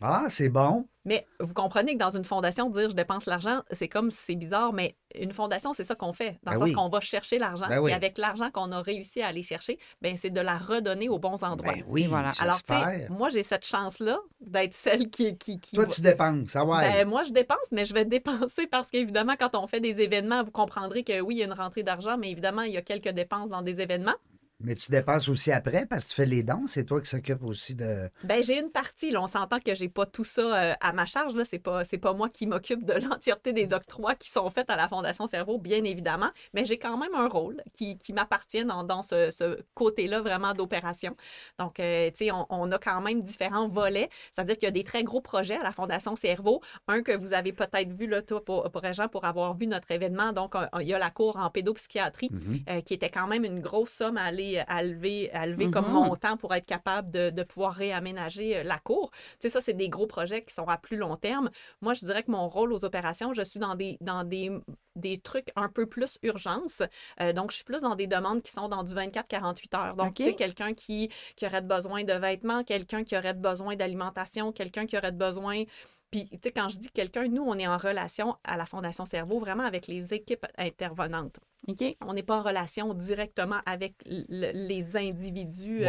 Ah, 0.00 0.26
c'est 0.28 0.48
bon. 0.48 0.86
Mais 1.04 1.26
vous 1.40 1.54
comprenez 1.54 1.94
que 1.94 1.98
dans 1.98 2.16
une 2.16 2.24
fondation, 2.24 2.68
dire 2.70 2.90
je 2.90 2.94
dépense 2.94 3.26
l'argent, 3.26 3.62
c'est 3.72 3.88
comme 3.88 4.10
c'est 4.10 4.36
bizarre, 4.36 4.72
mais 4.72 4.94
une 5.18 5.32
fondation, 5.32 5.72
c'est 5.72 5.82
ça 5.82 5.94
qu'on 5.94 6.12
fait. 6.12 6.38
Dans 6.42 6.52
Ben 6.52 6.52
le 6.52 6.58
sens 6.58 6.68
oui. 6.68 6.74
qu'on 6.74 6.88
va 6.88 7.00
chercher 7.00 7.38
l'argent. 7.38 7.66
Ben 7.68 7.80
oui. 7.80 7.90
Et 7.90 7.94
avec 7.94 8.18
l'argent 8.18 8.50
qu'on 8.50 8.70
a 8.72 8.82
réussi 8.82 9.22
à 9.22 9.28
aller 9.28 9.42
chercher, 9.42 9.78
ben 10.02 10.16
c'est 10.16 10.30
de 10.30 10.40
la 10.40 10.56
redonner 10.56 11.08
aux 11.08 11.18
bons 11.18 11.42
endroits. 11.42 11.72
Ben 11.72 11.84
oui, 11.88 12.04
voilà. 12.06 12.30
Alors, 12.38 12.62
tu 12.62 12.74
sais, 12.74 13.08
moi, 13.08 13.30
j'ai 13.30 13.42
cette 13.42 13.64
chance-là 13.64 14.18
d'être 14.40 14.74
celle 14.74 15.08
qui. 15.08 15.36
qui, 15.38 15.58
qui 15.58 15.76
Toi, 15.76 15.86
tu 15.86 16.02
dépenses, 16.02 16.50
ça 16.50 16.64
va. 16.64 16.80
Ben, 16.80 17.08
moi, 17.08 17.22
je 17.22 17.32
dépense, 17.32 17.66
mais 17.72 17.84
je 17.84 17.94
vais 17.94 18.04
dépenser 18.04 18.66
parce 18.66 18.88
qu'évidemment, 18.90 19.34
quand 19.38 19.56
on 19.56 19.66
fait 19.66 19.80
des 19.80 20.00
événements, 20.00 20.44
vous 20.44 20.52
comprendrez 20.52 21.04
que 21.04 21.20
oui, 21.20 21.36
il 21.36 21.38
y 21.38 21.42
a 21.42 21.46
une 21.46 21.52
rentrée 21.52 21.82
d'argent, 21.82 22.18
mais 22.18 22.30
évidemment, 22.30 22.62
il 22.62 22.72
y 22.72 22.76
a 22.76 22.82
quelques 22.82 23.08
dépenses 23.08 23.48
dans 23.50 23.62
des 23.62 23.80
événements. 23.80 24.14
Mais 24.60 24.74
tu 24.74 24.90
dépenses 24.90 25.28
aussi 25.28 25.52
après 25.52 25.86
parce 25.86 26.04
que 26.04 26.08
tu 26.10 26.14
fais 26.16 26.26
les 26.26 26.42
dons. 26.42 26.66
C'est 26.66 26.84
toi 26.84 27.00
qui 27.00 27.08
s'occupe 27.08 27.44
aussi 27.44 27.76
de. 27.76 28.10
Ben, 28.24 28.42
j'ai 28.42 28.58
une 28.58 28.70
partie. 28.70 29.12
Là, 29.12 29.22
on 29.22 29.28
s'entend 29.28 29.60
que 29.60 29.72
j'ai 29.72 29.88
pas 29.88 30.04
tout 30.04 30.24
ça 30.24 30.42
euh, 30.42 30.74
à 30.80 30.92
ma 30.92 31.06
charge. 31.06 31.36
Là, 31.36 31.44
c'est 31.44 31.60
pas, 31.60 31.84
c'est 31.84 31.98
pas 31.98 32.12
moi 32.12 32.28
qui 32.28 32.44
m'occupe 32.46 32.84
de 32.84 32.92
l'entièreté 33.08 33.52
des 33.52 33.72
octrois 33.72 34.16
qui 34.16 34.28
sont 34.28 34.50
faits 34.50 34.68
à 34.68 34.74
la 34.74 34.88
Fondation 34.88 35.28
Cerveau, 35.28 35.58
bien 35.58 35.84
évidemment. 35.84 36.30
Mais 36.54 36.64
j'ai 36.64 36.76
quand 36.76 36.98
même 36.98 37.14
un 37.14 37.28
rôle 37.28 37.62
qui, 37.72 37.98
qui 37.98 38.12
m'appartient 38.12 38.64
dans, 38.64 38.82
dans 38.82 39.02
ce, 39.02 39.30
ce 39.30 39.60
côté-là 39.74 40.22
vraiment 40.22 40.54
d'opération. 40.54 41.14
Donc, 41.60 41.78
euh, 41.78 42.10
tu 42.10 42.24
sais, 42.24 42.32
on, 42.32 42.44
on 42.50 42.72
a 42.72 42.78
quand 42.78 43.00
même 43.00 43.22
différents 43.22 43.68
volets. 43.68 44.10
C'est-à-dire 44.32 44.56
qu'il 44.56 44.66
y 44.66 44.68
a 44.68 44.72
des 44.72 44.84
très 44.84 45.04
gros 45.04 45.20
projets 45.20 45.56
à 45.56 45.62
la 45.62 45.70
Fondation 45.70 46.16
Cerveau. 46.16 46.62
Un 46.88 47.02
que 47.02 47.16
vous 47.16 47.32
avez 47.32 47.52
peut-être 47.52 47.92
vu, 47.92 48.08
là, 48.08 48.22
toi, 48.22 48.44
pour, 48.44 48.68
pour 48.72 48.82
Régent, 48.82 49.06
pour 49.06 49.24
avoir 49.24 49.56
vu 49.56 49.68
notre 49.68 49.92
événement. 49.92 50.32
Donc, 50.32 50.54
il 50.80 50.88
y 50.88 50.94
a 50.94 50.98
la 50.98 51.10
cour 51.10 51.36
en 51.36 51.48
pédopsychiatrie 51.48 52.30
euh, 52.68 52.80
qui 52.80 52.94
était 52.94 53.10
quand 53.10 53.28
même 53.28 53.44
une 53.44 53.60
grosse 53.60 53.90
somme 53.90 54.16
à 54.16 54.24
aller 54.24 54.47
à 54.56 54.82
lever, 54.82 55.30
à 55.32 55.46
lever 55.46 55.68
comme 55.70 55.86
Mhm. 55.86 55.92
montant 55.92 56.36
pour 56.38 56.54
être 56.54 56.66
capable 56.66 57.10
de, 57.10 57.30
de 57.30 57.42
pouvoir 57.42 57.74
réaménager 57.74 58.56
euh, 58.58 58.62
la 58.62 58.78
cour. 58.78 59.10
Tu 59.12 59.18
sais, 59.40 59.48
ça, 59.50 59.60
c'est 59.60 59.74
des 59.74 59.88
gros 59.88 60.06
projets 60.06 60.42
qui 60.42 60.54
sont 60.54 60.64
à 60.66 60.78
plus 60.78 60.96
long 60.96 61.16
terme. 61.16 61.50
Moi, 61.82 61.92
je 61.92 62.04
dirais 62.04 62.22
que 62.22 62.30
mon 62.30 62.48
rôle 62.48 62.72
aux 62.72 62.84
opérations, 62.84 63.34
je 63.34 63.42
suis 63.42 63.60
dans 63.60 63.74
des, 63.74 63.98
dans 64.00 64.24
des, 64.24 64.50
des 64.96 65.20
trucs 65.20 65.50
un 65.56 65.68
peu 65.68 65.86
plus 65.86 66.18
urgence. 66.22 66.82
Euh, 67.20 67.32
donc, 67.32 67.50
je 67.50 67.56
suis 67.56 67.64
plus 67.64 67.82
dans 67.82 67.94
des 67.94 68.06
demandes 68.06 68.42
qui 68.42 68.50
sont 68.50 68.68
dans 68.68 68.82
du 68.82 68.94
24-48 68.94 69.76
heures. 69.76 69.96
Donc, 69.96 70.08
OK. 70.10 70.14
tu 70.14 70.24
sais, 70.24 70.34
quelqu'un 70.34 70.74
qui, 70.74 71.10
qui 71.36 71.46
aurait 71.46 71.60
besoin 71.62 72.04
de 72.04 72.12
vêtements, 72.14 72.64
quelqu'un 72.64 73.04
qui 73.04 73.16
aurait 73.16 73.34
besoin 73.34 73.76
d'alimentation, 73.76 74.52
quelqu'un 74.52 74.86
qui 74.86 74.96
aurait 74.96 75.12
besoin 75.12 75.64
puis, 76.10 76.28
tu 76.30 76.38
sais, 76.44 76.50
quand 76.50 76.68
je 76.68 76.78
dis 76.78 76.88
quelqu'un, 76.90 77.26
nous, 77.28 77.42
on 77.42 77.54
est 77.58 77.66
en 77.66 77.76
relation 77.76 78.36
à 78.44 78.56
la 78.56 78.66
Fondation 78.66 79.04
Cerveau, 79.04 79.38
vraiment 79.38 79.64
avec 79.64 79.86
les 79.86 80.14
équipes 80.14 80.46
intervenantes. 80.56 81.38
OK. 81.66 81.84
On 82.00 82.14
n'est 82.14 82.22
pas 82.22 82.38
en 82.38 82.42
relation 82.42 82.94
directement 82.94 83.60
avec 83.66 83.94
le- 84.06 84.52
les 84.52 84.96
individus. 84.96 85.84
euh, 85.84 85.88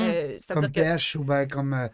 euh, 0.00 0.38
Comme 0.54 0.62
que 0.72 0.80
pêche 0.80 1.16
ou 1.16 1.24
bien 1.24 1.46
comme, 1.46 1.74
euh, 1.74 1.88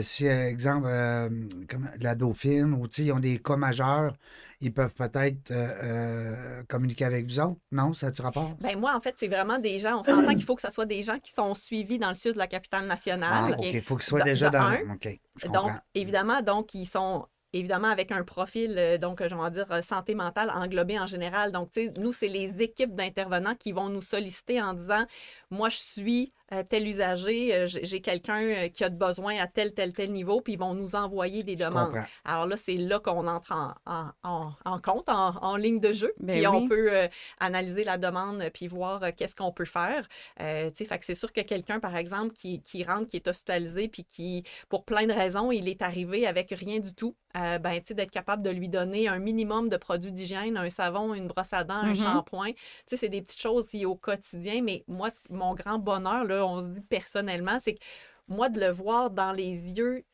si, 0.00 0.26
euh, 0.28 0.48
exemple, 0.48 0.86
euh, 0.88 1.28
comme 1.68 1.90
la 2.00 2.14
Dauphine 2.14 2.74
ou 2.74 2.86
ils 2.98 3.12
ont 3.12 3.18
des 3.20 3.40
cas 3.40 3.56
majeurs, 3.56 4.14
ils 4.60 4.72
peuvent 4.72 4.94
peut-être 4.94 5.50
euh, 5.50 5.66
euh, 5.82 6.62
communiquer 6.64 7.06
avec 7.06 7.26
vous 7.26 7.40
autres. 7.40 7.60
Non, 7.72 7.92
ça 7.92 8.12
tu 8.12 8.22
rapport? 8.22 8.56
Ben 8.60 8.78
moi, 8.78 8.94
en 8.94 9.00
fait, 9.00 9.14
c'est 9.16 9.28
vraiment 9.28 9.58
des 9.58 9.78
gens, 9.78 10.00
on 10.00 10.02
s'entend 10.02 10.30
qu'il 10.34 10.44
faut 10.44 10.54
que 10.54 10.62
ce 10.62 10.70
soit 10.70 10.86
des 10.86 11.02
gens 11.02 11.18
qui 11.18 11.32
sont 11.32 11.54
suivis 11.54 11.98
dans 11.98 12.10
le 12.10 12.14
sud 12.14 12.34
de 12.34 12.38
la 12.38 12.46
capitale 12.46 12.82
Ah, 12.82 12.86
nationale. 12.86 13.54
OK. 13.58 13.64
Il 13.72 13.82
faut 13.82 13.96
qu'ils 13.96 14.04
soient 14.04 14.20
De- 14.20 14.24
déjà 14.24 14.48
de 14.48 14.52
dans. 14.58 14.62
un. 14.62 14.94
OK. 14.94 15.20
Je 15.36 15.46
Donc, 15.46 15.54
comprends. 15.54 15.78
évidemment, 15.94 16.42
donc, 16.42 16.74
ils 16.74 16.84
sont 16.86 17.26
évidemment 17.52 17.88
avec 17.88 18.12
un 18.12 18.22
profil, 18.22 18.98
donc, 19.00 19.26
je 19.26 19.34
vais 19.34 19.50
dire, 19.50 19.82
santé 19.82 20.14
mentale 20.14 20.50
englobé 20.50 20.98
en 21.00 21.06
général. 21.06 21.50
Donc, 21.52 21.70
tu 21.72 21.86
sais, 21.86 21.92
nous, 21.98 22.12
c'est 22.12 22.28
les 22.28 22.50
équipes 22.62 22.94
d'intervenants 22.94 23.54
qui 23.56 23.72
vont 23.72 23.88
nous 23.88 24.00
solliciter 24.02 24.60
en 24.62 24.74
disant, 24.74 25.04
moi, 25.50 25.68
je 25.68 25.78
suis 25.78 26.32
euh, 26.52 26.62
tel 26.68 26.86
usager, 26.86 27.54
euh, 27.54 27.66
j'ai 27.66 28.00
quelqu'un 28.00 28.40
euh, 28.42 28.68
qui 28.68 28.84
a 28.84 28.88
de 28.88 28.96
besoin 28.96 29.36
à 29.38 29.46
tel, 29.46 29.72
tel, 29.74 29.92
tel 29.92 30.12
niveau, 30.12 30.40
puis 30.40 30.54
ils 30.54 30.58
vont 30.58 30.74
nous 30.74 30.94
envoyer 30.96 31.42
des 31.42 31.56
demandes. 31.56 31.92
Alors 32.24 32.46
là, 32.46 32.56
c'est 32.56 32.76
là 32.76 32.98
qu'on 32.98 33.26
entre 33.26 33.52
en, 33.52 33.74
en- 33.86 34.10
en- 34.24 34.52
en 34.64 34.78
compte, 34.80 35.08
en, 35.08 35.36
en 35.42 35.56
ligne 35.56 35.80
de 35.80 35.92
jeu. 35.92 36.12
Ben 36.18 36.32
puis 36.32 36.46
on 36.46 36.66
peut 36.68 36.92
euh, 36.92 37.08
analyser 37.38 37.84
la 37.84 37.98
demande, 37.98 38.42
puis 38.52 38.66
voir 38.68 39.00
qu'est-ce 39.16 39.34
qu'on 39.34 39.52
peut 39.52 39.64
faire. 39.64 40.06
Euh, 40.40 40.68
tu 40.70 40.76
sais, 40.76 40.84
fait 40.84 40.98
que 40.98 41.04
c'est 41.04 41.14
sûr 41.14 41.32
que 41.32 41.40
quelqu'un, 41.40 41.80
par 41.80 41.96
exemple, 41.96 42.32
qui, 42.32 42.62
qui 42.62 42.82
rentre, 42.84 43.08
qui 43.08 43.16
est 43.16 43.28
hospitalisé, 43.28 43.88
puis 43.88 44.04
qui, 44.04 44.42
pour 44.68 44.84
plein 44.84 45.06
de 45.06 45.12
raisons, 45.12 45.52
il 45.52 45.68
est 45.68 45.82
arrivé 45.82 46.26
avec 46.26 46.50
rien 46.50 46.80
du 46.80 46.92
tout, 46.94 47.16
euh, 47.36 47.58
ben, 47.58 47.78
tu 47.80 47.86
sais, 47.88 47.94
d'être 47.94 48.10
capable 48.10 48.42
de 48.42 48.50
lui 48.50 48.68
donner 48.68 49.06
un 49.08 49.18
minimum 49.18 49.68
de 49.68 49.76
produits 49.76 50.12
d'hygiène, 50.12 50.56
un 50.56 50.68
savon, 50.68 51.14
une 51.14 51.28
brosse 51.28 51.52
à 51.52 51.64
dents, 51.64 51.74
un 51.74 51.90
Mhm. 51.90 51.94
shampoing. 51.94 52.52
Tu 52.52 52.58
sais, 52.86 52.96
c'est 52.96 53.08
des 53.08 53.22
petites 53.22 53.40
choses 53.40 53.68
au 53.84 53.94
quotidien, 53.94 54.62
mais 54.62 54.84
moi, 54.88 55.08
mon 55.30 55.54
grand 55.54 55.78
bonheur, 55.78 56.24
là, 56.24 56.39
on 56.40 56.62
se 56.62 56.74
dit 56.74 56.82
personnellement, 56.82 57.58
c'est 57.58 57.74
que 57.74 57.84
moi, 58.28 58.48
de 58.48 58.60
le 58.60 58.70
voir 58.70 59.10
dans 59.10 59.32
les 59.32 59.58
yeux 59.76 60.04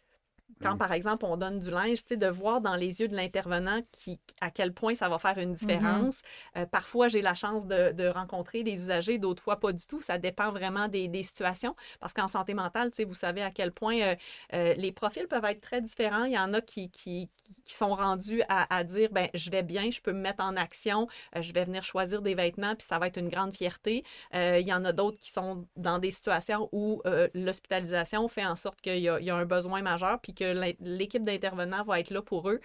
quand, 0.63 0.75
Mm. 0.75 0.79
par 0.79 0.93
exemple, 0.93 1.25
on 1.27 1.37
donne 1.37 1.59
du 1.59 1.71
linge, 1.71 2.05
de 2.07 2.27
voir 2.29 2.61
dans 2.61 2.77
les 2.77 3.01
yeux 3.01 3.09
de 3.09 3.15
l'intervenant 3.17 3.81
qui, 3.93 4.21
à 4.41 4.51
quel 4.51 4.73
point 4.73 4.95
ça 4.95 5.09
va 5.09 5.19
faire 5.19 5.37
une 5.39 5.53
différence. 5.53 6.21
Euh, 6.57 6.65
parfois, 6.67 7.09
j'ai 7.09 7.21
la 7.21 7.35
chance 7.35 7.67
de, 7.67 7.93
de 7.93 8.07
rencontrer 8.09 8.63
des 8.63 8.73
usagers, 8.75 9.19
d'autres 9.19 9.43
fois 9.43 9.61
pas 9.61 9.73
du 9.73 9.87
tout. 9.87 10.01
Ça 10.01 10.19
dépend 10.19 10.51
vraiment 10.53 10.89
des, 10.89 11.09
des 11.09 11.23
situations. 11.23 11.75
Parce 12.01 12.13
qu'en 12.13 12.29
santé 12.29 12.55
mentale, 12.55 12.91
vous 13.07 13.15
savez 13.15 13.43
à 13.43 13.51
quel 13.51 13.71
point 13.73 14.01
euh, 14.01 14.15
euh, 14.55 14.75
les 14.75 14.93
profils 14.93 15.27
peuvent 15.29 15.45
être 15.45 15.61
très 15.61 15.81
différents. 15.83 16.25
Il 16.25 16.33
y 16.33 16.39
en 16.39 16.55
a 16.55 16.61
qui, 16.61 16.91
qui, 16.91 17.29
qui- 17.65 17.75
sont 17.77 17.95
rendus 17.95 18.43
à, 18.49 18.75
à 18.75 18.83
dire, 18.85 19.11
ben 19.13 19.29
je 19.35 19.51
vais 19.51 19.63
bien, 19.63 19.91
je 19.91 20.01
peux 20.01 20.13
me 20.13 20.21
mettre 20.21 20.43
en 20.43 20.57
action, 20.57 21.07
je 21.39 21.53
vais 21.53 21.65
venir 21.65 21.83
choisir 21.83 22.23
des 22.23 22.35
vêtements, 22.35 22.75
puis 22.75 22.87
ça 22.87 22.99
va 22.99 23.07
être 23.09 23.19
une 23.19 23.29
grande 23.29 23.55
fierté. 23.55 24.05
Il 24.33 24.67
y 24.67 24.73
en 24.73 24.85
a 24.85 24.93
d'autres 24.93 25.19
qui 25.19 25.31
sont 25.31 25.67
dans 25.77 25.99
des 25.99 26.11
situations 26.11 26.69
où 26.73 27.03
l'hospitalisation 27.35 28.29
fait 28.29 28.45
en 28.47 28.57
sorte 28.57 28.81
qu'il 28.81 28.97
y, 28.99 29.03
y 29.03 29.31
a 29.31 29.35
un 29.37 29.45
besoin 29.45 29.83
majeur, 29.83 30.19
puis 30.21 30.33
que 30.37 30.75
l'équipe 30.81 31.25
d'intervenants 31.25 31.85
va 31.85 32.01
être 32.01 32.11
là 32.11 32.23
pour 32.23 32.51
eux. 32.51 32.61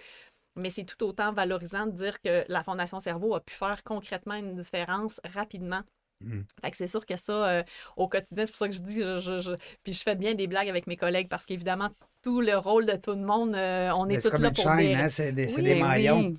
Mais 0.54 0.70
c'est 0.70 0.84
tout 0.84 1.02
autant 1.04 1.32
valorisant 1.32 1.86
de 1.86 1.92
dire 1.92 2.20
que 2.20 2.44
la 2.48 2.62
Fondation 2.62 3.00
Cerveau 3.00 3.34
a 3.34 3.40
pu 3.40 3.54
faire 3.54 3.82
concrètement 3.84 4.34
une 4.34 4.54
différence 4.56 5.20
rapidement. 5.24 5.82
Mm. 6.20 6.40
Fait 6.62 6.70
que 6.70 6.76
c'est 6.76 6.86
sûr 6.86 7.06
que 7.06 7.16
ça, 7.16 7.32
euh, 7.48 7.62
au 7.96 8.06
quotidien, 8.08 8.46
c'est 8.46 8.52
pour 8.52 8.58
ça 8.58 8.68
que 8.68 8.74
je 8.74 8.82
dis, 8.82 9.00
je, 9.00 9.18
je- 9.18 9.40
je- 9.40 9.56
puis 9.82 9.92
je 9.92 10.02
fais 10.02 10.14
bien 10.14 10.34
des 10.34 10.46
blagues 10.46 10.68
avec 10.68 10.86
mes 10.86 10.96
collègues 10.96 11.28
parce 11.28 11.46
qu'évidemment, 11.46 11.90
tout 12.22 12.40
le 12.42 12.56
rôle 12.56 12.86
de 12.86 12.96
tout 12.96 13.12
le 13.12 13.22
monde, 13.24 13.54
euh, 13.54 13.90
on 13.96 14.08
est 14.08 14.22
tous 14.22 14.30
comme 14.30 14.42
là 14.42 14.48
une 14.48 14.54
pour 14.54 14.64
chaîne, 14.64 14.76
des... 14.76 14.94
hein? 14.94 15.08
C'est 15.08 15.32
des, 15.32 15.52
Oui, 15.56 15.62
des 15.62 15.80
maillons. 15.80 16.28
oui. 16.28 16.36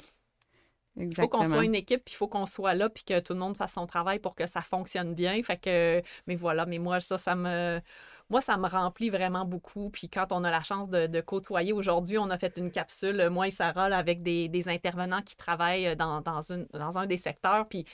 Il 0.96 1.16
faut 1.16 1.28
qu'on 1.28 1.44
soit 1.44 1.66
une 1.66 1.74
équipe, 1.76 2.04
puis 2.06 2.14
il 2.14 2.18
faut 2.18 2.28
qu'on 2.28 2.46
soit 2.46 2.76
là, 2.76 2.88
puis 2.88 3.04
que 3.04 3.20
tout 3.20 3.34
le 3.34 3.40
monde 3.40 3.58
fasse 3.58 3.74
son 3.74 3.88
travail 3.88 4.20
pour 4.20 4.36
que 4.36 4.46
ça 4.46 4.62
fonctionne 4.62 5.16
bien. 5.16 5.42
Fait 5.42 5.58
que, 5.58 6.04
mais 6.28 6.36
voilà, 6.36 6.68
mais 6.68 6.78
moi, 6.78 7.00
ça, 7.00 7.18
ça 7.18 7.36
me, 7.36 7.82
moi, 8.30 8.42
ça 8.42 8.58
me 8.58 8.68
remplit 8.68 9.10
vraiment 9.10 9.46
beaucoup. 9.46 9.90
Puis 9.90 10.10
quand 10.10 10.32
on 10.32 10.44
a 10.44 10.52
la 10.52 10.64
chance 10.64 10.90
de, 10.90 11.08
de 11.08 11.22
côtoyer, 11.22 11.74
aujourd'hui, 11.74 12.18
on 12.18 12.30
a 12.30 12.38
fait 12.38 12.58
une 12.58 12.72
capsule, 12.72 13.30
moi 13.30 13.48
et 13.48 13.52
Sarah, 13.52 13.90
là, 13.90 13.98
avec 13.98 14.24
des, 14.24 14.48
des 14.50 14.70
intervenants 14.70 15.22
qui 15.22 15.36
travaillent 15.36 15.96
dans, 15.96 16.22
dans, 16.22 16.42
une, 16.52 16.66
dans 16.74 16.98
un 16.98 17.06
des 17.06 17.18
secteurs. 17.18 17.68
Puis 17.68 17.86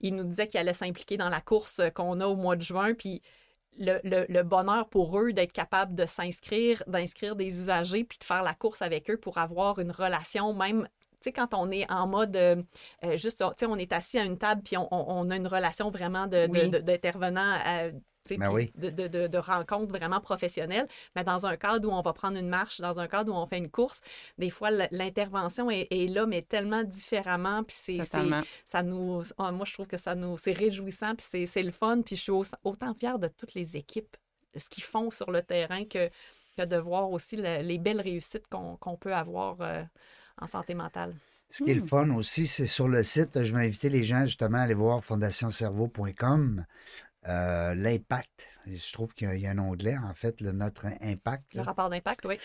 ils 0.00 0.14
nous 0.14 0.24
disaient 0.24 0.46
qu'ils 0.46 0.60
allaient 0.60 0.72
s'impliquer 0.72 1.16
dans 1.16 1.28
la 1.30 1.40
course 1.40 1.80
qu'on 1.94 2.20
a 2.20 2.26
au 2.26 2.36
mois 2.36 2.56
de 2.56 2.62
juin. 2.62 2.94
Puis 2.94 3.22
le, 3.78 3.98
le- 4.04 4.26
le 4.28 4.42
bonheur 4.42 4.88
pour 4.88 5.18
eux 5.18 5.32
d'être 5.32 5.52
capable 5.52 5.94
de 5.94 6.06
s'inscrire, 6.06 6.82
d'inscrire 6.86 7.34
des 7.34 7.46
usagers, 7.46 8.04
puis 8.04 8.18
de 8.18 8.24
faire 8.24 8.42
la 8.42 8.54
course 8.54 8.82
avec 8.82 9.10
eux 9.10 9.16
pour 9.16 9.38
avoir 9.38 9.78
une 9.80 9.90
relation 9.90 10.52
même. 10.52 10.86
Tu 11.20 11.30
sais, 11.30 11.32
quand 11.32 11.54
on 11.54 11.70
est 11.70 11.90
en 11.90 12.06
mode 12.06 12.36
euh, 12.36 12.62
euh, 13.04 13.16
juste, 13.16 13.38
tu 13.38 13.44
sais, 13.58 13.66
on 13.66 13.76
est 13.76 13.92
assis 13.92 14.18
à 14.18 14.24
une 14.24 14.36
table 14.38 14.62
puis 14.62 14.76
on, 14.76 14.86
on- 14.94 15.26
on 15.26 15.30
a 15.30 15.36
une 15.36 15.46
relation 15.48 15.90
vraiment 15.90 16.26
de- 16.26 16.46
de- 16.46 16.52
Oui. 16.52 16.68
de- 16.70 16.78
Ben 18.30 18.50
oui. 18.50 18.72
de, 18.76 18.88
de, 18.88 19.06
de, 19.06 19.26
de 19.26 19.38
rencontre 19.38 19.92
vraiment 19.92 20.20
professionnelle. 20.20 20.88
Mais 21.14 21.24
dans 21.24 21.44
un 21.46 21.56
cadre 21.56 21.88
où 21.88 21.92
on 21.92 22.00
va 22.00 22.12
prendre 22.14 22.38
une 22.38 22.48
marche, 22.48 22.80
dans 22.80 22.98
un 22.98 23.06
cadre 23.06 23.32
où 23.32 23.36
on 23.36 23.46
fait 23.46 23.58
une 23.58 23.70
course, 23.70 24.00
des 24.38 24.48
fois, 24.50 24.70
l'intervention 24.90 25.70
est, 25.70 25.88
est 25.90 26.06
là, 26.08 26.24
mais 26.26 26.40
tellement 26.42 26.84
différemment. 26.84 27.62
Puis 27.64 27.76
c'est, 27.78 27.98
ça 28.64 28.82
nous, 28.82 29.22
ah, 29.36 29.52
moi, 29.52 29.66
je 29.66 29.74
trouve 29.74 29.86
que 29.86 29.98
ça 29.98 30.14
nous, 30.14 30.38
c'est 30.38 30.52
réjouissant, 30.52 31.14
puis 31.14 31.26
c'est, 31.28 31.46
c'est 31.46 31.62
le 31.62 31.70
fun, 31.70 32.00
puis 32.00 32.16
je 32.16 32.22
suis 32.22 32.32
au- 32.32 32.44
autant 32.64 32.94
fière 32.94 33.18
de 33.18 33.28
toutes 33.28 33.54
les 33.54 33.76
équipes, 33.76 34.16
ce 34.56 34.68
qu'ils 34.70 34.84
font 34.84 35.10
sur 35.10 35.30
le 35.30 35.42
terrain, 35.42 35.84
que, 35.84 36.08
que 36.56 36.64
de 36.64 36.76
voir 36.76 37.10
aussi 37.10 37.36
le- 37.36 37.60
les 37.62 37.78
belles 37.78 38.00
réussites 38.00 38.48
qu'on, 38.48 38.96
peut 38.96 39.14
avoir 39.14 39.56
euh, 39.60 39.82
en 40.40 40.46
santé 40.46 40.74
mentale. 40.74 41.14
Ce 41.50 41.62
qui 41.62 41.70
est 41.70 41.74
le 41.74 41.86
fun 41.86 42.10
aussi, 42.16 42.46
c'est 42.46 42.66
sur 42.66 42.88
le 42.88 43.02
site, 43.02 43.44
je 43.44 43.54
vais 43.54 43.66
inviter 43.66 43.88
les 43.88 44.02
gens 44.02 44.24
justement 44.24 44.58
à 44.58 44.62
aller 44.62 44.74
voir 44.74 45.04
fondationcerveau.com, 45.04 46.64
euh, 47.28 47.74
l'impact. 47.74 48.48
Je 48.66 48.92
trouve 48.92 49.12
qu'il 49.14 49.28
y 49.28 49.30
a- 49.30 49.34
il 49.34 49.40
y 49.42 49.46
a 49.46 49.50
un 49.50 49.58
onglet, 49.58 49.96
en 49.98 50.14
fait, 50.14 50.40
le 50.40 50.52
notre 50.52 50.86
impact. 51.00 51.54
Le 51.54 51.58
là. 51.58 51.62
rapport 51.64 51.90
d'impact, 51.90 52.24
oui. 52.26 52.36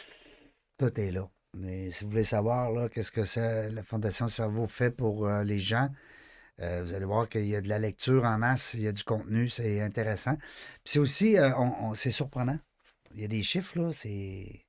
Tout 0.78 1.00
est 1.00 1.12
là. 1.12 1.30
Mais 1.58 1.92
si 1.92 2.04
vous 2.04 2.12
voulez 2.12 2.24
savoir 2.24 2.90
qu'est-ce 2.90 3.12
que 3.12 3.70
la 3.74 3.84
Fondation 3.84 4.28
Cerveau 4.28 4.68
fait 4.68 4.92
pour 4.92 5.28
euh, 5.28 5.44
les 5.44 5.60
gens, 5.60 5.90
euh, 6.62 6.84
vous 6.84 6.94
allez 6.94 7.06
voir 7.06 7.28
qu'il 7.28 7.46
y 7.46 7.56
a 7.56 7.62
de 7.62 7.68
la 7.70 7.80
lecture 7.80 8.24
en 8.26 8.38
masse, 8.38 8.74
il 8.76 8.82
y 8.82 8.88
a 8.88 8.92
du 8.92 9.04
contenu, 9.04 9.50
c'est 9.50 9.82
intéressant. 9.82 10.36
Puis 10.36 10.94
c'est 10.94 11.00
aussi, 11.00 11.38
c'est 11.96 12.12
surprenant. 12.12 12.60
Il 13.16 13.22
y 13.22 13.26
a 13.26 13.28
des 13.28 13.42
chiffres, 13.44 13.80
là, 13.80 13.92
c'est, 13.92 14.66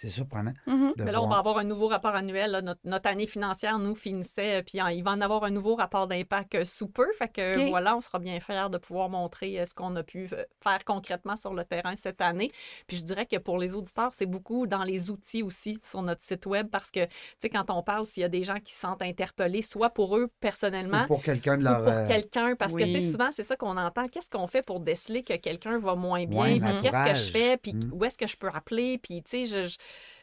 c'est 0.00 0.10
surprenant. 0.10 0.52
De 0.66 1.04
Mais 1.04 1.10
là, 1.12 1.18
on 1.20 1.24
va 1.24 1.26
voir. 1.26 1.38
avoir 1.40 1.58
un 1.58 1.64
nouveau 1.64 1.88
rapport 1.88 2.14
annuel. 2.14 2.52
là. 2.52 2.62
Notre, 2.62 2.80
notre 2.84 3.08
année 3.08 3.26
financière, 3.26 3.78
nous, 3.80 3.94
finissait, 3.96 4.60
euh, 4.60 4.62
puis 4.62 4.78
il 4.94 5.02
va 5.02 5.10
en 5.10 5.20
avoir 5.20 5.42
un 5.44 5.50
nouveau 5.50 5.74
rapport 5.74 6.06
d'impact 6.06 6.54
euh, 6.54 6.64
sous 6.64 6.86
peu. 6.86 7.06
Fait 7.18 7.26
que 7.28 7.68
voilà, 7.68 7.96
on 7.96 8.00
sera 8.00 8.18
bien 8.20 8.38
fiers 8.38 8.68
de 8.70 8.78
pouvoir 8.78 9.08
montrer 9.08 9.58
euh, 9.60 9.66
ce 9.66 9.74
qu'on 9.74 9.94
a 9.96 10.02
pu 10.04 10.28
faire 10.28 10.84
concrètement 10.86 11.34
sur 11.36 11.52
le 11.52 11.64
terrain 11.64 11.96
cette 11.96 12.20
année. 12.20 12.52
Puis 12.86 12.96
je 12.96 13.02
dirais 13.04 13.26
que 13.26 13.36
pour 13.36 13.58
les 13.58 13.74
auditeurs, 13.74 14.12
c'est 14.12 14.26
beaucoup 14.26 14.66
dans 14.68 14.84
les 14.84 15.10
outils 15.10 15.42
aussi 15.42 15.78
sur 15.84 16.00
notre 16.02 16.22
site 16.22 16.46
web 16.46 16.68
parce 16.70 16.90
que, 16.92 17.04
tu 17.04 17.10
sais, 17.40 17.50
quand 17.50 17.68
on 17.70 17.82
parle, 17.82 18.06
s'il 18.06 18.20
y 18.20 18.24
a 18.24 18.28
des 18.28 18.44
gens 18.44 18.60
qui 18.60 18.72
se 18.72 18.80
sentent 18.80 19.02
interpellés, 19.02 19.62
soit 19.62 19.90
pour 19.90 20.16
eux 20.16 20.28
personnellement, 20.40 21.02
Ou 21.02 21.06
pour 21.08 21.22
quelqu'un 21.24 21.56
de 21.56 21.62
ou 21.62 21.64
leur. 21.64 21.82
pour 21.84 21.92
euh, 21.92 22.06
quelqu'un, 22.06 22.54
parce 22.56 22.74
que 22.76 22.84
tu 22.84 22.92
sais, 22.92 23.02
souvent, 23.02 23.30
c'est 23.32 23.42
ça 23.42 23.56
qu'on 23.56 23.76
entend. 23.76 24.06
Qu'est-ce 24.06 24.30
qu'on 24.30 24.46
fait 24.46 24.62
pour 24.62 24.78
déceler 24.78 25.24
que 25.24 25.34
quelqu'un 25.36 25.78
va 25.80 25.96
moins 25.96 26.24
bien? 26.24 26.40
Ouais, 26.40 26.60
puis 26.60 26.72
qu'est-ce 26.82 27.10
que 27.10 27.14
je 27.14 27.32
fais? 27.32 27.56
Puis 27.56 27.72
Mm. 27.74 27.90
où 27.92 28.04
est-ce 28.04 28.16
que 28.16 28.26
je 28.26 28.36
peux 28.36 28.48
appeler? 28.52 28.98
Puis, 28.98 29.22
tu 29.22 29.30
sais, 29.30 29.44
je, 29.46 29.68
je- 29.68 29.76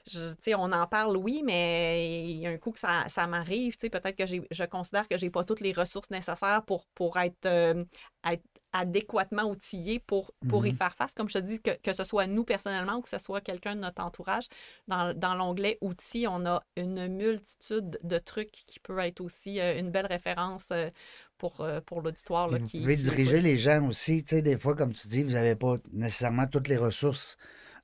je- 0.08 0.54
on 0.56 0.72
en 0.72 0.88
parle, 0.88 1.18
oui, 1.18 1.42
mais 1.44 2.26
il 2.30 2.38
y 2.38 2.48
a 2.48 2.52
un 2.52 2.58
coup 2.58 2.72
que 2.72 2.80
ça, 2.80 3.06
ça 3.08 3.28
m'arrive. 3.28 3.78
Peut-être 3.78 4.12
que 4.16 4.26
je 4.28 4.64
considère 4.66 5.08
que 5.08 5.18
j'ai 5.18 5.30
pas 5.30 5.44
toutes 5.44 5.62
les 5.62 5.74
ressources 5.74 6.10
nécessaires 6.12 6.64
pour, 6.66 6.86
pour 6.96 7.18
être, 7.18 7.46
euh, 7.46 7.84
être 8.30 8.44
adéquatement 8.74 9.44
outillé 9.46 10.00
pour, 10.00 10.34
pour 10.48 10.66
y 10.68 10.72
Mhm. 10.72 10.76
faire 10.76 10.94
face. 10.96 11.14
Comme 11.14 11.30
je 11.30 11.36
te 11.40 11.44
dis, 11.44 11.62
que, 11.62 11.72
que 11.82 11.94
ce 11.94 12.04
soit 12.04 12.28
nous 12.28 12.44
personnellement 12.44 12.98
ou 12.98 13.02
que 13.02 13.10
ce 13.10 13.18
soit 13.18 13.40
quelqu'un 13.42 13.76
de 13.76 13.80
notre 13.82 14.04
entourage, 14.04 14.48
dans, 14.88 15.14
dans 15.18 15.34
l'onglet 15.36 15.78
outils, 15.82 16.28
on 16.28 16.46
a 16.46 16.62
une 16.76 17.08
multitude 17.08 17.98
de 18.04 18.18
trucs 18.18 18.52
qui 18.52 18.80
peut 18.82 19.00
être 19.00 19.22
aussi 19.22 19.60
euh, 19.62 19.80
une 19.80 19.92
belle 19.92 20.08
référence 20.08 20.68
euh, 20.72 20.90
pour, 21.38 21.62
euh, 21.62 21.80
pour 21.82 22.02
l'auditoire. 22.02 22.50
qui- 22.64 22.88
vous 22.88 22.90
pouvez 22.90 22.96
qui 22.96 23.12
diriger 23.12 23.40
écoute. 23.40 23.42
les 23.42 23.58
gens 23.58 23.88
aussi. 23.88 24.24
Tu 24.24 24.36
sais, 24.36 24.42
des 24.42 24.58
fois, 24.58 24.76
comme 24.76 24.94
tu 24.94 25.08
dis, 25.08 25.24
vous 25.24 25.32
n'avez 25.32 25.56
pas 25.56 25.76
nécessairement 25.94 26.48
toutes 26.48 26.68
les 26.68 26.78
ressources 26.78 27.38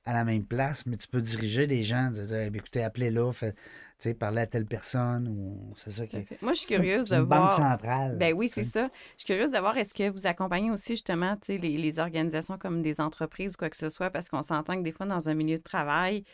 à 0.04 0.12
la 0.12 0.24
même 0.24 0.44
place, 0.44 0.86
mais 0.86 0.96
tu 0.96 1.06
peux 1.08 1.20
diriger 1.20 1.66
les 1.66 1.82
gens, 1.84 2.10
dire, 2.10 2.24
dire, 2.24 2.36
Eh, 2.36 2.56
écoutez, 2.56 2.82
appelez-là, 2.82 3.32
fait, 3.32 3.52
tu 3.52 4.08
sais, 4.08 4.14
parlez 4.14 4.40
à 4.40 4.46
telle 4.46 4.66
personne, 4.66 5.28
ou 5.28 5.72
c'est 5.76 5.92
ça 5.92 6.06
qui 6.06 6.16
est. 6.16 6.42
Moi, 6.42 6.54
je 6.54 6.58
suis 6.58 6.66
curieuse 6.66 7.04
de 7.06 7.16
une 7.16 7.24
banque 7.24 7.50
voir. 7.50 7.56
centrale. 7.56 8.16
Ben 8.18 8.34
oui, 8.34 8.48
c'est 8.48 8.64
ça. 8.64 8.90
Je 9.16 9.24
suis 9.24 9.26
curieuse 9.26 9.52
de 9.52 9.58
voir, 9.58 9.76
est-ce 9.78 9.94
que 9.94 10.10
vous 10.10 10.26
accompagnez 10.26 10.70
aussi 10.70 10.94
justement 10.94 11.36
les 11.48 11.98
organisations 12.00 12.58
comme 12.58 12.82
des 12.82 13.00
entreprises 13.00 13.54
ou 13.54 13.56
quoi 13.58 13.70
que 13.70 13.76
ce 13.76 13.90
soit, 13.90 14.10
parce 14.10 14.28
qu'on 14.28 14.42
s'entend 14.42 14.76
que 14.76 14.82
des 14.82 14.92
fois, 14.92 15.06
dans 15.06 15.28
un 15.28 15.34
milieu 15.34 15.58
de 15.58 15.62
travail, 15.62 16.24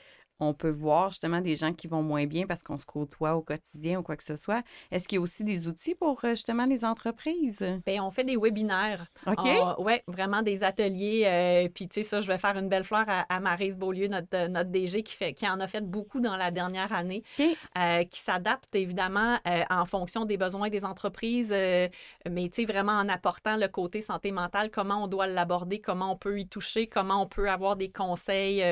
on 0.41 0.55
peut 0.55 0.70
voir 0.70 1.11
justement 1.11 1.41
des 1.41 1.57
gens 1.57 1.72
qui 1.72 1.86
vont 1.89 2.03
moins 2.03 2.26
bien 2.26 2.47
parce 2.47 2.62
qu'on 2.62 2.78
se 2.78 2.86
côtoie 2.86 3.34
au 3.34 3.43
quotidien 3.43 3.99
ou 3.99 4.03
quoi 4.03 4.16
que 4.16 4.22
ce 4.24 4.36
soit. 4.36 4.62
Est-ce 4.91 5.09
qu'il 5.09 5.16
y 5.16 5.18
a 5.18 5.22
aussi 5.22 5.45
des 5.45 5.66
outils 5.68 5.95
pour 5.95 6.24
euh, 6.24 6.30
justement 6.30 6.64
les 6.66 6.84
entreprises? 6.84 7.59
Ben, 7.86 8.01
on 8.01 8.11
fait 8.11 8.24
des 8.24 8.36
webinaires. 8.36 9.07
OK. 9.26 9.49
oui, 9.78 9.95
vraiment 10.07 10.43
des 10.43 10.62
ateliers. 10.64 11.24
euh, 11.26 11.68
Puis, 11.74 11.89
tu 11.89 11.95
sais, 11.95 12.03
ça, 12.03 12.20
je 12.20 12.28
vais 12.28 12.39
faire 12.39 12.57
une 12.57 12.68
belle 12.68 12.84
fleur 12.84 13.05
à, 13.09 13.20
à 13.34 13.41
Maryse 13.41 13.76
Beaulieu, 13.76 14.07
notre, 14.09 14.34
euh, 14.36 14.49
notre 14.49 14.70
DG, 14.70 15.03
qui, 15.03 15.14
fait, 15.14 15.32
qui 15.32 15.49
en 15.49 15.59
a 15.61 15.66
fait 15.66 15.80
beaucoup 15.80 16.20
dans 16.20 16.36
la 16.36 16.51
dernière 16.51 16.93
année, 16.93 17.22
euh, 17.41 18.05
qui 18.05 18.20
s'adapte 18.20 18.74
évidemment 18.74 19.39
euh, 19.47 19.62
en 19.70 19.86
fonction 19.86 20.24
des 20.24 20.36
besoins 20.36 20.68
des 20.68 20.84
entreprises, 20.84 21.51
mais 21.51 21.91
tu 22.49 22.49
sais, 22.53 22.64
vraiment 22.64 22.93
en 22.93 23.09
apportant 23.09 23.57
le 23.57 23.68
côté 23.68 24.03
santé 24.03 24.32
mentale, 24.32 24.70
comment 24.70 25.05
on 25.05 25.07
doit 25.09 25.26
l'aborder, 25.26 25.80
comment 25.80 26.12
on 26.12 26.16
peut 26.16 26.39
y 26.39 26.47
toucher, 26.47 26.86
comment 26.86 27.22
on 27.22 27.26
peut 27.26 27.51
avoir 27.51 27.76
des 27.76 27.91
conseils. 27.91 28.62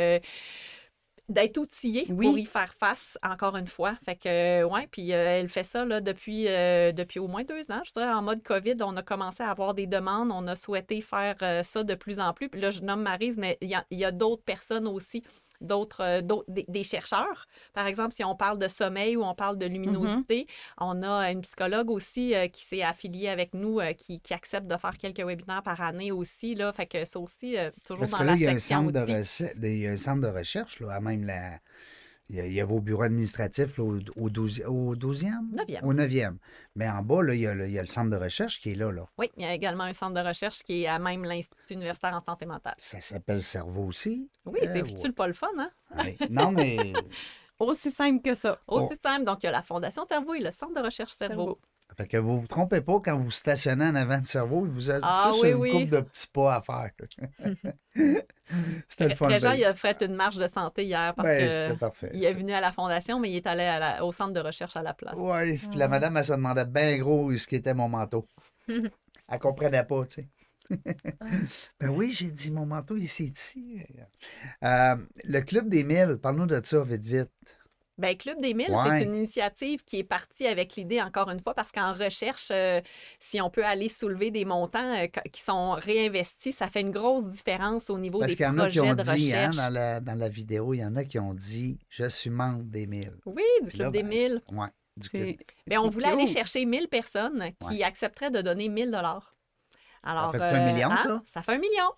D'être 1.28 1.58
outillé 1.58 2.06
Oui. 2.10 2.26
pour 2.26 2.38
y 2.38 2.44
faire 2.44 2.72
face, 2.72 3.18
encore 3.22 3.56
une 3.56 3.66
fois. 3.66 3.96
Fait 4.04 4.14
que, 4.16 4.28
euh, 4.62 4.68
ouais, 4.68 4.86
puis 4.90 5.12
euh, 5.12 5.40
elle 5.40 5.48
fait 5.48 5.64
ça 5.64 5.84
là, 5.84 6.00
depuis, 6.00 6.46
euh, 6.48 6.92
depuis 6.92 7.18
au 7.18 7.26
moins 7.26 7.42
deux 7.42 7.70
ans. 7.72 7.82
Je 7.84 7.92
dirais, 7.92 8.08
en 8.12 8.22
mode 8.22 8.42
COVID, 8.42 8.76
on 8.82 8.96
a 8.96 9.02
commencé 9.02 9.42
à 9.42 9.50
avoir 9.50 9.74
des 9.74 9.86
demandes. 9.86 10.30
On 10.32 10.46
a 10.46 10.54
souhaité 10.54 11.00
faire 11.00 11.34
euh, 11.42 11.62
ça 11.62 11.82
de 11.82 11.94
plus 11.94 12.20
en 12.20 12.32
plus. 12.32 12.48
Puis 12.48 12.60
là, 12.60 12.70
je 12.70 12.80
nomme 12.80 13.02
Marise, 13.02 13.36
mais 13.38 13.58
il 13.60 13.68
y 13.68 13.74
a, 13.74 13.84
il 13.90 13.98
y 13.98 14.04
a 14.04 14.12
d'autres 14.12 14.44
personnes 14.44 14.86
aussi, 14.86 15.22
d'autres, 15.60 16.02
euh, 16.02 16.42
des, 16.48 16.64
des 16.68 16.82
chercheurs. 16.82 17.46
Par 17.72 17.86
exemple, 17.86 18.14
si 18.14 18.24
on 18.24 18.34
parle 18.36 18.58
de 18.58 18.68
sommeil 18.68 19.16
ou 19.16 19.24
on 19.24 19.34
parle 19.34 19.58
de 19.58 19.66
luminosité, 19.66 20.46
on 20.78 21.02
a 21.02 21.30
une 21.30 21.40
psychologue 21.42 21.90
aussi 21.90 22.34
euh, 22.34 22.48
qui 22.48 22.64
s'est 22.64 22.82
affiliée 22.82 23.28
avec 23.28 23.54
nous, 23.54 23.80
euh, 23.80 23.92
qui, 23.92 24.20
qui 24.20 24.34
accepte 24.34 24.66
de 24.66 24.76
faire 24.76 24.96
quelques 24.98 25.24
webinaires 25.24 25.62
par 25.62 25.80
année 25.80 26.12
aussi. 26.12 26.54
Là. 26.54 26.72
Fait 26.72 26.86
que 26.86 27.04
ça 27.04 27.18
aussi, 27.18 27.56
euh, 27.56 27.70
toujours 27.86 28.00
Parce 28.00 28.10
dans 28.12 28.18
que 28.18 28.24
la 28.24 28.30
là, 28.32 28.36
il 28.36 28.42
y 28.42 28.46
a 28.46 28.50
un 28.50 28.58
section 28.58 28.80
centre 28.80 28.92
de 28.92 29.00
recherche, 29.00 29.54
il 29.62 29.76
y 29.78 29.86
a 29.86 29.90
un 29.90 29.96
centre 29.96 30.20
de 30.20 30.38
recherche, 30.38 30.80
là, 30.80 30.92
à 30.92 31.00
même 31.00 31.24
la. 31.24 31.58
Il 32.28 32.36
y, 32.36 32.40
a, 32.40 32.46
il 32.46 32.52
y 32.52 32.60
a 32.60 32.64
vos 32.64 32.80
bureaux 32.80 33.02
administratifs 33.04 33.78
là, 33.78 33.84
au, 33.84 33.98
au, 34.16 34.30
12, 34.30 34.64
au 34.66 34.96
12e? 34.96 35.48
Neuvième. 35.52 35.84
Au 35.84 35.94
9e. 35.94 36.36
Mais 36.74 36.88
en 36.88 37.00
bas, 37.02 37.22
là, 37.22 37.34
il, 37.34 37.40
y 37.40 37.46
a 37.46 37.54
le, 37.54 37.66
il 37.68 37.72
y 37.72 37.78
a 37.78 37.82
le 37.82 37.86
centre 37.88 38.10
de 38.10 38.16
recherche 38.16 38.60
qui 38.60 38.72
est 38.72 38.74
là. 38.74 38.90
là. 38.90 39.06
Oui, 39.16 39.30
il 39.36 39.44
y 39.44 39.46
a 39.46 39.54
également 39.54 39.84
un 39.84 39.92
centre 39.92 40.14
de 40.20 40.26
recherche 40.26 40.64
qui 40.64 40.82
est 40.82 40.86
à 40.88 40.98
même 40.98 41.22
l'Institut 41.24 41.74
universitaire 41.74 42.14
en 42.14 42.20
santé 42.20 42.44
mentale. 42.44 42.74
Ça 42.78 43.00
s'appelle 43.00 43.42
cerveau 43.44 43.84
aussi. 43.84 44.28
Oui, 44.44 44.58
Euh, 44.62 44.72
c'est 44.74 44.82
puis-tu 44.82 45.06
le 45.06 45.12
pas 45.12 45.28
le 45.28 45.34
fun, 45.34 45.46
hein? 45.56 45.70
ouais. 45.98 46.16
Non, 46.28 46.50
mais. 46.50 46.92
Aussi 47.58 47.90
simple 47.90 48.20
que 48.22 48.34
ça. 48.34 48.58
Au 48.66 48.80
Oh. 48.82 48.88
système, 48.88 49.22
donc 49.24 49.38
il 49.42 49.46
y 49.46 49.48
a 49.48 49.52
la 49.52 49.62
Fondation 49.62 50.04
Cerveau 50.04 50.34
et 50.34 50.40
le 50.40 50.50
Centre 50.50 50.74
de 50.74 50.80
recherche 50.80 51.12
Cerveau. 51.12 51.34
Cerveau. 51.36 51.60
Fait 51.96 52.06
que 52.06 52.16
vous 52.18 52.40
vous 52.40 52.46
trompez 52.46 52.82
pas 52.82 53.00
quand 53.02 53.18
vous 53.18 53.30
stationnez 53.30 53.86
en 53.86 53.94
avant 53.94 54.18
du 54.18 54.26
cerveau, 54.26 54.66
il 54.66 54.70
vous 54.72 54.90
a 54.90 54.98
Ah 55.02 55.30
plus 55.32 55.42
oui, 55.42 55.48
une 55.50 55.54
oui. 55.56 55.70
couple 55.70 55.90
de 55.92 56.00
petits 56.02 56.26
pas 56.28 56.56
à 56.56 56.62
faire. 56.62 56.90
C'était 58.88 59.08
le 59.08 59.14
fun. 59.14 59.28
Régent, 59.28 59.52
il 59.52 59.64
a 59.64 59.74
fait 59.74 60.02
une 60.02 60.14
marche 60.14 60.36
de 60.36 60.46
santé 60.46 60.84
hier 60.84 61.14
parce 61.14 61.26
Ben, 61.26 61.46
que 61.46 61.50
c'était 61.50 61.76
parfait. 61.76 62.10
il 62.12 62.24
est 62.24 62.32
venu 62.32 62.52
à 62.52 62.60
la 62.60 62.70
Fondation, 62.72 63.18
mais 63.18 63.30
il 63.30 63.36
est 63.36 63.46
allé 63.46 63.62
à 63.64 63.78
la- 63.78 64.04
au 64.04 64.12
centre 64.12 64.32
de 64.32 64.40
recherche 64.40 64.76
à 64.76 64.82
la 64.82 64.94
place. 64.94 65.14
Oui, 65.16 65.56
puis 65.70 65.78
la 65.78 65.88
madame, 65.88 66.16
elle 66.16 66.24
se 66.24 66.32
demandait 66.32 66.66
bien 66.66 66.98
gros 66.98 67.32
ce 67.32 67.46
qui 67.46 67.56
était 67.56 67.74
mon 67.74 67.88
manteau. 67.88 68.28
elle 68.68 69.38
comprenait 69.38 69.84
pas, 69.84 70.04
tu 70.06 70.22
sais. 70.22 70.28
ben 71.80 71.88
oui, 71.90 72.12
j'ai 72.12 72.30
dit, 72.30 72.50
mon 72.50 72.66
manteau, 72.66 72.96
il 72.96 73.08
c'est 73.08 73.24
ici. 73.24 73.80
Euh, 74.64 74.96
le 75.24 75.40
Club 75.40 75.68
des 75.68 75.84
Mille, 75.84 76.18
parle-nous 76.20 76.46
de 76.46 76.60
ça 76.64 76.82
vite, 76.82 77.04
vite. 77.04 77.30
Ben, 77.98 78.14
Club 78.16 78.40
des 78.42 78.52
Mille, 78.52 78.70
Ouais. 78.70 78.98
c'est 78.98 79.04
une 79.04 79.16
initiative 79.16 79.82
qui 79.82 79.98
est 80.00 80.04
partie 80.04 80.46
avec 80.46 80.76
l'idée, 80.76 81.00
encore 81.00 81.30
une 81.30 81.40
fois, 81.40 81.54
parce 81.54 81.72
qu'en 81.72 81.92
recherche, 81.94 82.48
euh, 82.50 82.80
si 83.18 83.40
on 83.40 83.48
peut 83.48 83.64
aller 83.64 83.88
soulever 83.88 84.30
des 84.30 84.44
montants 84.44 84.94
euh, 84.94 85.06
qu- 85.06 85.30
qui 85.30 85.40
sont 85.40 85.72
réinvestis, 85.72 86.52
ça 86.52 86.68
fait 86.68 86.82
une 86.82 86.90
grosse 86.90 87.24
différence 87.26 87.88
au 87.88 87.98
niveau 87.98 88.18
Parce 88.18 88.32
des 88.32 88.36
qu'il 88.36 88.44
y 88.44 88.48
en 88.48 88.58
a 88.58 88.68
qui 88.68 88.78
projets 88.78 88.92
ont 88.92 88.94
de 88.94 89.02
dit, 89.02 89.08
hein, 89.34 89.48
recherche. 89.48 89.56
dans, 89.56 89.72
la, 89.72 90.00
dans 90.00 90.14
la 90.18 90.28
vidéo, 90.28 90.74
il 90.74 90.78
y 90.80 90.84
en 90.84 90.94
a 90.96 91.04
qui 91.04 91.18
ont 91.18 91.32
dit, 91.34 91.78
je 91.88 92.04
suis 92.08 92.28
membre 92.30 92.64
des 92.64 92.86
Mille. 92.86 93.16
Oui, 93.24 93.42
du 93.62 93.70
Puis 93.70 93.78
là, 93.78 93.84
Club 93.84 93.92
des 93.94 94.02
ben, 94.02 94.08
Mille. 94.08 94.42
Ouais, 94.52 94.68
du 94.98 95.08
club. 95.08 95.36
Ben, 95.66 95.78
on 95.78 95.88
voulait 95.88 96.08
aller 96.08 96.26
chercher 96.26 96.64
1000 96.66 96.88
personnes 96.88 97.50
qui 97.60 97.78
Ouais. 97.78 97.82
accepteraient 97.82 98.30
de 98.30 98.42
donner 98.42 98.68
1000 98.68 98.90
dollars. 98.90 99.34
Alors, 100.02 100.32
fait-tu 100.32 100.44
un 100.44 100.72
million, 100.72 100.90
ça? 100.98 101.22
Ça 101.24 101.42
fait 101.42 101.52
un 101.54 101.58
million. 101.58 101.90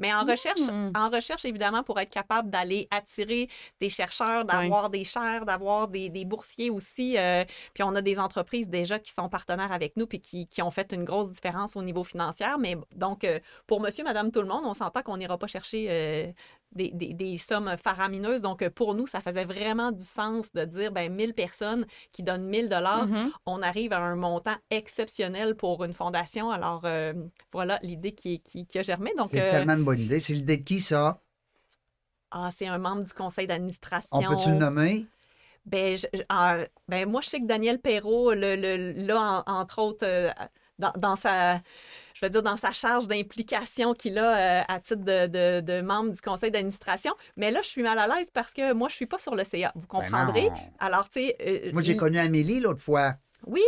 Mais 0.00 0.12
en 0.12 0.24
recherche, 0.24 0.60
Mm. 0.60 0.92
en 0.96 1.08
recherche, 1.10 1.44
évidemment, 1.44 1.82
pour 1.84 2.00
être 2.00 2.10
capable 2.10 2.50
d'aller 2.50 2.88
attirer 2.90 3.48
des 3.80 3.88
chercheurs, 3.88 4.44
d'avoir 4.44 4.90
des 4.90 5.04
chaires, 5.04 5.44
d'avoir 5.44 5.86
des, 5.86 6.08
des 6.08 6.24
boursiers 6.24 6.70
aussi. 6.70 7.16
euh, 7.16 7.44
puis 7.74 7.82
on 7.84 7.94
a 7.94 8.02
des 8.02 8.18
entreprises 8.18 8.68
déjà 8.68 8.98
qui 8.98 9.12
sont 9.12 9.28
partenaires 9.28 9.70
avec 9.72 9.96
nous 9.96 10.06
puis 10.06 10.20
qui, 10.20 10.48
qui 10.48 10.62
ont 10.62 10.70
fait 10.70 10.92
une 10.92 11.04
grosse 11.04 11.28
différence 11.30 11.76
au 11.76 11.82
niveau 11.82 12.02
financier. 12.02 12.46
Mais 12.58 12.76
donc, 12.96 13.22
euh, 13.24 13.38
pour 13.68 13.80
monsieur, 13.80 14.02
madame, 14.02 14.30
tout 14.32 14.40
le 14.40 14.48
monde, 14.48 14.62
on 14.64 14.74
s'entend 14.74 15.02
qu'on 15.02 15.16
n'ira 15.18 15.38
pas 15.38 15.46
chercher 15.46 15.86
euh, 15.90 16.32
des, 16.72 16.90
des- 16.92 17.14
des 17.14 17.38
sommes 17.38 17.74
faramineuses. 17.82 18.42
Donc, 18.42 18.62
euh, 18.62 18.70
pour 18.70 18.94
nous, 18.94 19.06
ça 19.06 19.20
faisait 19.20 19.44
vraiment 19.44 19.92
du 19.92 20.04
sens 20.04 20.52
de 20.52 20.64
dire, 20.64 20.92
ben 20.92 21.12
1000 21.12 21.34
personnes 21.34 21.86
qui 22.12 22.22
donnent 22.22 22.44
1000 22.46 22.68
dollars, 22.68 23.06
Mhm. 23.06 23.32
on 23.46 23.62
arrive 23.62 23.92
à 23.92 23.98
un 23.98 24.16
montant 24.16 24.56
exceptionnel 24.70 25.56
pour 25.56 25.84
une 25.84 25.94
fondation. 25.94 26.50
Alors, 26.50 26.82
euh, 26.84 27.12
voilà 27.52 27.78
l'idée 27.82 28.12
qui, 28.12 28.40
qui, 28.40 28.66
qui 28.66 28.78
a 28.78 28.82
germé. 28.82 29.12
C'est 29.26 29.38
euh, 29.40 29.50
tellement 29.50 29.74
une 29.74 29.84
bonne 29.84 30.00
idée. 30.00 30.20
C'est 30.20 30.34
l'idée 30.34 30.56
de 30.58 30.64
qui, 30.64 30.80
ça? 30.80 31.20
ah, 32.30 32.48
c'est 32.50 32.66
un 32.66 32.78
membre 32.78 33.04
du 33.04 33.12
conseil 33.12 33.46
d'administration. 33.46 34.08
On 34.12 34.22
peut-tu 34.22 34.50
le 34.50 34.56
nommer? 34.58 35.06
Ben, 35.66 35.96
je- 35.96 36.06
ah, 36.28 36.58
ben, 36.88 37.08
moi, 37.08 37.20
je 37.20 37.28
sais 37.28 37.40
que 37.40 37.46
Daniel 37.46 37.80
Perrault, 37.80 38.32
le, 38.34 38.56
le- 38.56 38.92
là, 38.92 39.44
en- 39.46 39.52
entre 39.60 39.78
autres, 39.80 40.32
dans, 40.78 40.92
dans 40.96 41.16
sa, 41.16 41.60
je 42.20 42.26
veux 42.26 42.30
dire, 42.30 42.42
dans 42.42 42.56
sa 42.58 42.72
charge 42.72 43.08
d'implication 43.08 43.94
qu'il 43.94 44.18
a 44.18 44.60
euh, 44.60 44.62
à 44.68 44.78
titre 44.80 45.02
de, 45.04 45.26
de- 45.26 45.60
de 45.60 45.80
membre 45.80 46.10
du 46.12 46.20
conseil 46.20 46.50
d'administration. 46.50 47.12
Mais 47.36 47.50
là, 47.50 47.60
je 47.62 47.68
suis 47.68 47.82
mal 47.82 47.98
à 47.98 48.06
l'aise 48.06 48.28
parce 48.30 48.52
que 48.52 48.72
moi, 48.74 48.88
je 48.88 48.94
suis 48.94 49.06
pas 49.06 49.18
sur 49.18 49.34
le 49.34 49.42
CA. 49.44 49.72
Vous 49.74 49.80
Ben 49.82 49.86
comprendrez? 49.86 50.48
Alors, 50.78 51.08
tu 51.08 51.20
sais. 51.20 51.36
euh, 51.40 51.70
Moi, 51.72 51.82
j'ai 51.82 51.96
connu 51.96 52.18
Amélie 52.18 52.60
l'autre 52.60 52.82
fois. 52.82 53.14
Oui, 53.46 53.62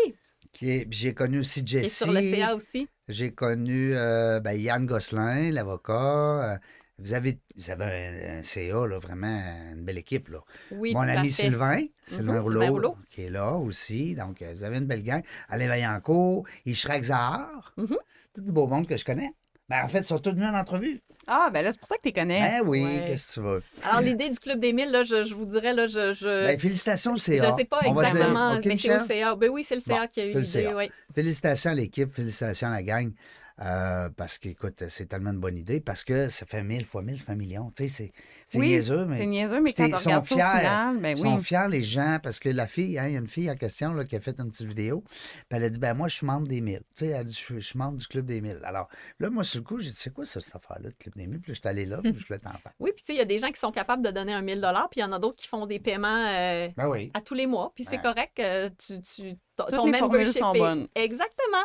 qui 0.53 0.71
est- 0.71 0.85
puis 0.85 0.99
J'ai 0.99 1.15
connu 1.15 1.39
aussi 1.39 1.61
il 1.61 1.65
est 1.77 1.81
Jessie. 1.83 2.05
sur 2.05 2.13
le 2.13 2.21
CA 2.21 2.55
aussi. 2.55 2.87
J'ai 3.09 3.33
connu 3.33 3.95
euh, 3.95 4.39
ben, 4.41 4.53
Yann 4.53 4.85
Gosselin, 4.85 5.51
l'avocat. 5.51 6.59
Vous 6.99 7.15
avez, 7.15 7.41
vous 7.57 7.71
avez 7.71 7.85
un, 7.85 8.39
un 8.41 8.43
CA, 8.43 8.87
là, 8.87 8.99
vraiment 8.99 9.43
une 9.73 9.83
belle 9.83 9.99
équipe. 9.99 10.29
Là. 10.29 10.39
Oui, 10.71 10.93
Mon 10.93 11.01
tout 11.03 11.09
à 11.09 11.13
ami 11.13 11.31
fait. 11.31 11.45
Sylvain, 11.45 11.79
Sylvain, 12.05 12.33
Mhm, 12.35 12.39
Rouleau, 12.41 12.61
Sylvain 12.61 12.73
Rouleau. 12.73 12.97
qui 13.11 13.23
est 13.23 13.31
là 13.31 13.53
aussi. 13.55 14.15
Donc, 14.15 14.43
vous 14.43 14.63
avez 14.63 14.77
une 14.77 14.87
belle 14.87 15.03
gang. 15.03 15.23
Alain 15.49 15.69
Vaillancourt, 15.69 16.45
Ishrak 16.67 17.03
Zahar. 17.05 17.73
Mhm. 17.79 17.97
Tout 18.35 18.43
du 18.43 18.53
beau 18.53 18.67
monde 18.67 18.87
que 18.87 18.97
je 18.97 19.05
connais. 19.05 19.33
Ben, 19.69 19.85
en 19.85 19.89
fait, 19.89 20.01
ils 20.01 20.05
sont 20.05 20.19
tous 20.19 20.31
venus 20.33 20.47
en 20.49 20.55
entrevue. 20.55 21.01
Ah, 21.27 21.49
ben 21.53 21.63
là, 21.65 21.71
c'est 21.71 21.79
pour 21.79 21.87
ça 21.87 21.97
que 21.97 22.03
tu 22.03 22.09
les 22.09 22.13
connais. 22.13 22.41
Ben 22.41 22.63
oui, 22.67 22.83
Ouais. 22.83 23.03
qu'est-ce 23.07 23.29
que 23.29 23.33
tu 23.35 23.41
veux? 23.47 23.63
Alors, 23.85 24.01
l'idée 24.01 24.29
du 24.29 24.39
Club 24.39 24.59
des 24.59 24.73
1000, 24.73 24.91
là, 24.91 25.03
je, 25.05 25.23
je 25.23 25.35
vous 25.35 25.47
dirais, 25.47 25.73
là, 25.73 25.87
je. 25.87 26.13
je... 26.13 26.47
Ben, 26.47 26.59
félicitations, 26.59 27.13
le 27.13 27.19
CA. 27.19 27.51
je 27.51 27.57
sais 27.57 27.65
pas 27.65 27.79
On 27.85 27.93
va 27.93 28.03
dire- 28.03 28.11
exactement, 28.17 28.55
mais 28.57 28.61
c'est 28.63 28.69
au 28.69 28.73
Michel? 28.73 29.01
CA. 29.07 29.37
Ben 29.37 29.51
oui, 29.51 29.63
c'est 29.65 29.77
le 29.77 29.81
CA 29.81 30.01
Bon, 30.01 30.07
qui 30.09 30.21
a 30.21 30.27
eu 30.27 30.33
le 30.35 30.41
l'idée, 30.41 30.71
oui. 30.75 30.91
Félicitations 31.15 31.71
à 31.71 31.75
l'équipe, 31.75 32.13
félicitations 32.13 32.69
à 32.69 32.73
la 32.73 32.83
gang. 32.83 33.13
Euh, 33.61 34.09
parce 34.17 34.39
qu'écoute, 34.39 34.83
c'est 34.89 35.07
tellement 35.07 35.31
une 35.31 35.39
bonne 35.41 35.57
idée. 35.57 35.81
Parce 35.81 36.05
que 36.05 36.29
ça 36.29 36.47
fait 36.47 36.63
1000 36.63 36.85
fois 36.87 37.03
1000, 37.03 37.19
ça 37.19 37.25
fait 37.27 37.33
un 37.33 37.37
million. 37.37 37.71
Tu 37.77 37.85
sais, 37.85 37.89
c'est, 37.89 38.13
c'est 38.47 38.59
oui, 38.59 38.69
niaiseux, 38.69 39.05
mais 39.07 39.19
c'est 39.19 39.27
niaiseux, 39.27 39.61
mais 39.61 39.73
quand 39.73 39.85
ils 39.87 39.95
on 39.95 39.97
regarde 39.97 40.25
sont 40.27 40.35
au 40.35 40.37
fiers. 40.39 40.59
final, 40.61 40.99
ben 40.99 41.09
Ils 41.11 41.15
oui. 41.23 41.31
sont 41.31 41.39
fiers, 41.39 41.69
les 41.69 41.83
gens, 41.83 42.19
parce 42.23 42.39
que 42.41 42.49
la 42.49 42.67
fille, 42.67 42.99
hein, 42.99 43.07
il 43.09 43.13
y 43.13 43.17
a 43.17 43.21
une 43.21 43.27
fille 43.29 43.51
en 43.51 43.57
question 43.57 43.93
là, 43.93 44.05
qui 44.05 44.17
a 44.17 44.21
fait 44.21 44.39
une 44.41 44.51
petite 44.51 44.67
vidéo. 44.67 45.03
Puis 45.07 45.45
elle 45.51 45.65
a 45.65 45.71
dit 45.71 45.79
ben 45.79 45.95
Moi, 45.95 46.09
je 46.09 46.17
suis 46.17 46.27
membre 46.27 46.49
des 46.49 46.61
1000. 46.61 46.79
Tu 46.79 46.85
sais, 46.95 47.07
elle 47.09 47.17
a 47.17 47.25
dit 47.25 47.33
Je 47.49 47.59
suis- 47.61 47.79
membre 47.79 47.99
du 47.99 48.07
Club 48.07 48.27
des 48.27 48.41
1000. 48.41 48.61
Alors 48.65 48.89
là, 49.21 49.31
moi, 49.31 49.45
sur 49.45 49.61
le 49.61 49.65
coup, 49.65 49.79
j'ai 49.79 49.91
dit 49.91 49.97
C'est 49.97 50.13
quoi 50.13 50.25
ça, 50.27 50.41
cette 50.41 50.57
affaire-là, 50.57 50.89
le 50.89 50.93
Club 50.99 51.15
des 51.17 51.27
1000 51.27 51.41
Puis 51.41 51.55
je 51.55 51.61
suis 51.61 51.69
allé 51.69 51.85
là, 51.87 51.99
puis 52.03 52.15
je 52.19 52.27
voulais 52.27 52.39
t'entendre. 52.39 52.59
Oui, 52.81 52.91
puis 52.95 53.03
tu 53.03 53.07
sais, 53.09 53.15
il 53.15 53.19
y 53.19 53.23
a 53.23 53.25
des 53.27 53.39
gens 53.39 53.51
qui 53.51 53.61
sont 53.61 53.71
capables 53.73 54.03
de 54.05 54.11
donner 54.11 54.33
un 54.33 54.43
1000 54.43 54.61
puis 54.91 55.01
il 55.01 55.03
y 55.03 55.05
en 55.05 55.13
a 55.13 55.19
d'autres 55.19 55.37
qui 55.37 55.47
font 55.49 55.67
des 55.67 55.79
paiements 55.79 56.27
euh, 56.29 56.69
Ben 56.77 56.89
oui. 56.89 57.11
à 57.15 57.21
tous 57.21 57.35
les 57.35 57.47
mois. 57.47 57.73
Puis 57.75 57.85
c'est 57.85 57.99
correct, 57.99 58.39
euh, 58.39 58.69
tu, 58.79 59.01
tu, 59.01 59.35
ton, 59.57 59.65
Toutes 59.67 59.75
ton 59.77 59.87
les 59.91 60.01
membership 60.01 60.39
sont 60.39 60.55
est- 60.55 60.59
bonnes. 60.59 60.87
Exactement. 60.95 61.65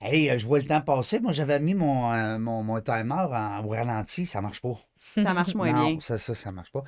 Hey, 0.00 0.30
euh, 0.30 0.38
je 0.38 0.46
vois 0.46 0.60
le 0.60 0.64
temps 0.64 0.80
passer. 0.80 1.18
Moi, 1.18 1.32
j'avais 1.32 1.58
mis 1.58 1.74
mon, 1.74 2.12
euh, 2.12 2.38
mon, 2.38 2.62
mon 2.62 2.80
timer 2.80 3.26
en, 3.32 3.64
au 3.64 3.70
ralenti. 3.70 4.26
Ça 4.26 4.40
marche 4.40 4.62
pas. 4.62 4.76
Ça 5.14 5.34
marche 5.34 5.54
moins 5.54 5.72
non, 5.72 5.90
bien. 5.90 6.00
ça, 6.00 6.18
ça, 6.18 6.34
ça 6.34 6.52
marche 6.52 6.70
pas. 6.70 6.84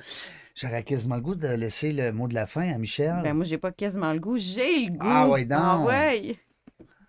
J'aurais 0.55 0.83
quasiment 0.83 1.15
le 1.15 1.21
goût 1.21 1.35
de 1.35 1.47
laisser 1.47 1.91
le 1.91 2.11
mot 2.11 2.27
de 2.27 2.33
la 2.33 2.47
fin 2.47 2.71
à 2.71 2.77
Michel. 2.77 3.19
Ben 3.23 3.33
moi, 3.33 3.43
j'ai 3.43 3.57
pas 3.57 3.71
quasiment 3.71 4.13
le 4.13 4.19
goût. 4.19 4.37
J'ai 4.37 4.85
le 4.85 4.91
goût. 4.91 5.07
Ah 5.09 5.27
ouais, 5.27 5.43
donc. 5.45 5.59
Ah 5.61 5.79
ouais. 5.81 6.37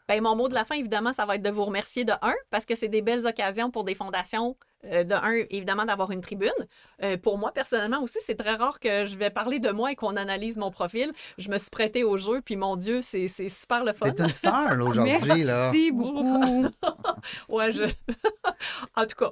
Ben, 0.08 0.20
mon 0.20 0.34
mot 0.34 0.48
de 0.48 0.54
la 0.54 0.64
fin, 0.64 0.74
évidemment, 0.74 1.12
ça 1.12 1.24
va 1.24 1.36
être 1.36 1.42
de 1.42 1.50
vous 1.50 1.64
remercier 1.64 2.04
de 2.04 2.12
un, 2.22 2.34
parce 2.50 2.64
que 2.64 2.74
c'est 2.74 2.88
des 2.88 3.02
belles 3.02 3.24
occasions 3.26 3.70
pour 3.70 3.84
des 3.84 3.94
fondations. 3.94 4.56
Euh, 4.86 5.04
de 5.04 5.14
un, 5.14 5.44
évidemment, 5.50 5.84
d'avoir 5.84 6.10
une 6.10 6.20
tribune. 6.20 6.50
Euh, 7.02 7.16
pour 7.16 7.38
moi, 7.38 7.52
personnellement 7.52 8.00
aussi, 8.02 8.18
c'est 8.20 8.34
très 8.34 8.54
rare 8.54 8.80
que 8.80 9.04
je 9.04 9.16
vais 9.16 9.30
parler 9.30 9.58
de 9.58 9.70
moi 9.70 9.92
et 9.92 9.94
qu'on 9.96 10.16
analyse 10.16 10.56
mon 10.56 10.70
profil. 10.70 11.12
Je 11.38 11.48
me 11.50 11.58
suis 11.58 11.70
prêtée 11.70 12.04
au 12.04 12.16
jeu, 12.18 12.40
puis 12.44 12.56
mon 12.56 12.76
Dieu, 12.76 13.00
c'est 13.02 13.28
c'est 13.28 13.48
super 13.48 13.84
le 13.84 13.92
fun. 13.92 14.10
T'es 14.10 14.22
une 14.24 14.30
star, 14.30 14.76
là, 14.76 14.84
aujourd'hui, 14.84 15.44
là. 15.44 15.70
Merci 15.72 15.90
beaucoup. 15.92 16.66
Ouais, 17.48 17.70
je. 17.70 17.84
en 18.96 19.06
tout 19.06 19.16
cas, 19.16 19.30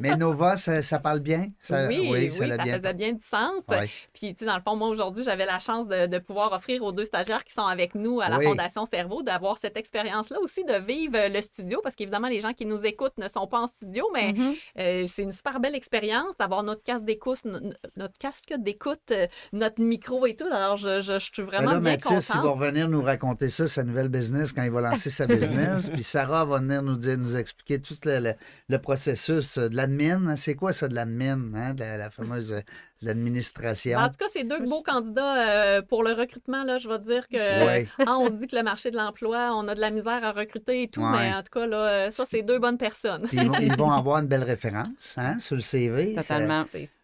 Mais 0.00 0.16
Nova, 0.16 0.56
ça, 0.56 0.82
ça 0.82 0.98
parle 0.98 1.20
bien? 1.20 1.44
Ça, 1.58 1.86
oui, 1.88 2.08
oui, 2.10 2.30
ça 2.30 2.38
ça, 2.38 2.46
l'a 2.46 2.56
bien. 2.58 2.76
faisait 2.78 2.92
bien 2.94 3.12
du 3.12 3.22
sens. 3.22 3.62
Ouais. 3.68 3.88
Puis, 4.12 4.34
tu 4.34 4.40
sais, 4.40 4.44
dans 4.44 4.56
le 4.56 4.62
fond, 4.62 4.76
moi, 4.76 4.88
aujourd'hui, 4.88 5.24
j'avais 5.24 5.46
la 5.46 5.58
chance 5.58 5.88
de, 5.88 6.06
de 6.06 6.18
pouvoir 6.18 6.52
offrir 6.52 6.82
aux 6.82 6.92
deux 6.92 7.04
stagiaires 7.04 7.44
qui 7.44 7.52
sont 7.54 7.64
avec 7.66 7.94
nous 7.94 8.20
à 8.20 8.28
la 8.28 8.36
Oui. 8.38 8.44
Fondation 8.44 8.84
Cerveau 8.86 9.22
d'avoir 9.22 9.56
cette 9.58 9.76
expérience-là 9.76 10.38
aussi, 10.40 10.64
de 10.64 10.74
vivre 10.74 11.16
le 11.28 11.40
studio, 11.40 11.80
parce 11.82 11.94
qu'évidemment, 11.94 12.28
les 12.28 12.40
gens 12.40 12.52
qui 12.52 12.66
nous 12.66 12.84
écoutent 12.84 13.16
ne 13.18 13.28
sont 13.28 13.46
pas 13.46 13.60
en 13.60 13.66
studio, 13.66 14.06
mais 14.12 14.32
Mhm. 14.32 14.54
Euh, 14.82 15.04
c'est 15.06 15.22
une 15.22 15.32
super 15.32 15.60
belle 15.60 15.74
expérience 15.74 16.36
d'avoir 16.38 16.62
notre 16.62 16.82
casque 16.82 17.04
d'écoute, 17.04 17.44
no- 17.44 17.58
notre 17.96 18.18
casque 18.18 18.54
d'écoute, 18.58 19.00
euh, 19.10 19.26
notre 19.52 19.80
micro 19.80 20.26
et 20.26 20.34
tout. 20.36 20.46
Alors, 20.52 20.76
je, 20.76 21.00
je- 21.00 21.14
je 21.18 21.30
suis 21.32 21.32
Ben 21.42 21.44
vraiment 21.44 21.72
là, 21.72 21.80
bien 21.80 21.92
Mathis, 21.92 22.28
il 22.30 22.36
va 22.36 22.42
contente. 22.42 22.58
revenir 22.60 22.88
nous 22.88 23.02
raconter 23.02 23.48
ça, 23.48 23.66
sa 23.68 23.84
nouvelle 23.84 24.08
business, 24.08 24.52
quand 24.52 24.62
il 24.62 24.70
va 24.70 24.80
lancer 24.80 25.10
sa 25.10 25.26
business. 25.26 25.90
Puis 25.90 26.02
Sarah 26.02 26.44
va 26.44 26.58
venir 26.58 26.82
nous 26.82 26.96
dire, 26.96 27.16
nous 27.18 27.36
expliquer 27.36 27.80
tout 27.80 27.94
le, 28.04 28.18
le- 28.20 28.34
le 28.68 28.78
processus 28.80 29.58
euh, 29.58 29.68
de 29.68 29.76
l'admin. 29.76 30.26
hein. 30.28 30.36
C'est 30.36 30.54
quoi 30.54 30.72
ça 30.72 30.88
de 30.88 30.94
l'admin, 30.94 31.38
hein, 31.54 31.74
de 31.74 31.80
la, 31.80 31.96
la 31.96 32.10
fameuse 32.10 32.56
l'administration? 33.00 33.98
En 33.98 34.06
tout 34.08 34.16
cas, 34.18 34.26
c'est 34.28 34.44
deux 34.44 34.60
beaux 34.60 34.82
candidats 34.82 35.48
euh, 35.76 35.82
pour 35.82 36.02
le 36.02 36.12
recrutement. 36.12 36.64
Là, 36.64 36.78
je 36.78 36.88
vais 36.88 36.98
te 36.98 37.04
dire 37.04 37.28
que 37.28 37.36
Ouais. 37.66 37.88
ah, 38.06 38.16
on 38.18 38.30
dit 38.30 38.46
que 38.46 38.56
le 38.56 38.62
marché 38.62 38.90
de 38.90 38.96
l'emploi, 38.96 39.52
on 39.54 39.68
a 39.68 39.74
de 39.74 39.80
la 39.80 39.90
misère 39.90 40.24
à 40.24 40.32
recruter 40.32 40.82
et 40.84 40.88
tout, 40.88 41.02
Ouais. 41.02 41.10
mais 41.12 41.34
en 41.34 41.42
tout 41.42 41.50
cas, 41.58 41.66
là, 41.66 42.10
ça, 42.10 42.24
c'est 42.28 42.42
deux 42.42 42.58
bonnes 42.58 42.78
personnes. 42.78 43.22
Ils, 43.32 43.48
vont, 43.48 43.54
ils 43.60 43.76
vont 43.76 43.90
avoir 43.90 44.18
une 44.18 44.26
belle 44.28 44.42
référence 44.44 44.71
hein, 44.74 44.92
sur 45.40 45.56
le 45.56 45.62
CV. 45.62 46.14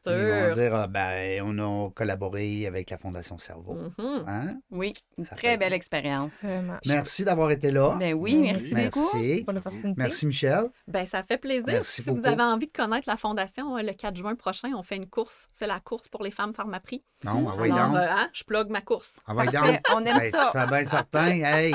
Ils 0.06 0.12
vont 0.12 0.52
dire, 0.52 0.74
ah, 0.74 0.86
ben, 0.86 1.42
on 1.44 1.58
a 1.58 1.90
collaboré 1.90 2.66
avec 2.66 2.88
la 2.90 2.96
Fondation 2.98 3.36
Cerveau. 3.38 3.74
Mhm. 3.98 4.24
Hein? 4.26 4.56
Oui, 4.70 4.92
une 5.18 5.24
Ça 5.24 5.34
très 5.36 5.48
fait- 5.48 5.56
belle 5.58 5.72
expérience. 5.74 6.32
Vraiment. 6.42 6.78
Merci 6.86 7.24
d'avoir 7.24 7.50
été 7.50 7.70
là. 7.70 7.96
Ben 7.98 8.14
oui, 8.14 8.36
merci, 8.36 8.74
beaucoup. 8.74 9.10
Merci. 9.18 9.42
Pour 9.44 9.52
l'opportunité. 9.52 9.94
Merci, 9.96 10.26
Michel. 10.26 10.70
Ben, 10.86 11.04
ça 11.04 11.22
fait 11.22 11.36
plaisir. 11.36 11.64
Merci 11.66 12.02
si 12.02 12.08
vous 12.08 12.16
beaucoup. 12.16 12.28
avez 12.28 12.42
envie 12.42 12.66
de 12.68 12.72
connaître 12.72 13.08
la 13.08 13.16
Fondation, 13.18 13.76
euh, 13.76 13.82
le 13.82 13.92
4 13.92 14.16
juin 14.16 14.34
prochain, 14.34 14.70
on 14.74 14.82
fait 14.82 14.96
une 14.96 15.08
course. 15.08 15.48
C'est 15.52 15.66
la 15.66 15.80
course 15.80 16.08
pour 16.08 16.22
les 16.22 16.30
femmes 16.30 16.54
Pharmaprix. 16.54 17.02
Non, 17.24 17.48
envoyez 17.48 17.72
Alors, 17.72 17.88
donc. 17.88 17.96
euh, 17.96 18.06
hein, 18.08 18.28
je 18.32 18.44
plug 18.44 18.68
ma 18.70 18.80
course. 18.80 19.18
Envoyez 19.26 19.50
Parfait, 19.50 19.72
donc. 19.72 19.80
on 19.96 20.04
aime 20.04 20.18
Ben, 20.18 20.30
ça. 20.30 20.50
Tu 20.52 20.58
fais 20.58 20.66
bien 20.66 20.84
certain. 20.86 21.28
Hey, 21.58 21.74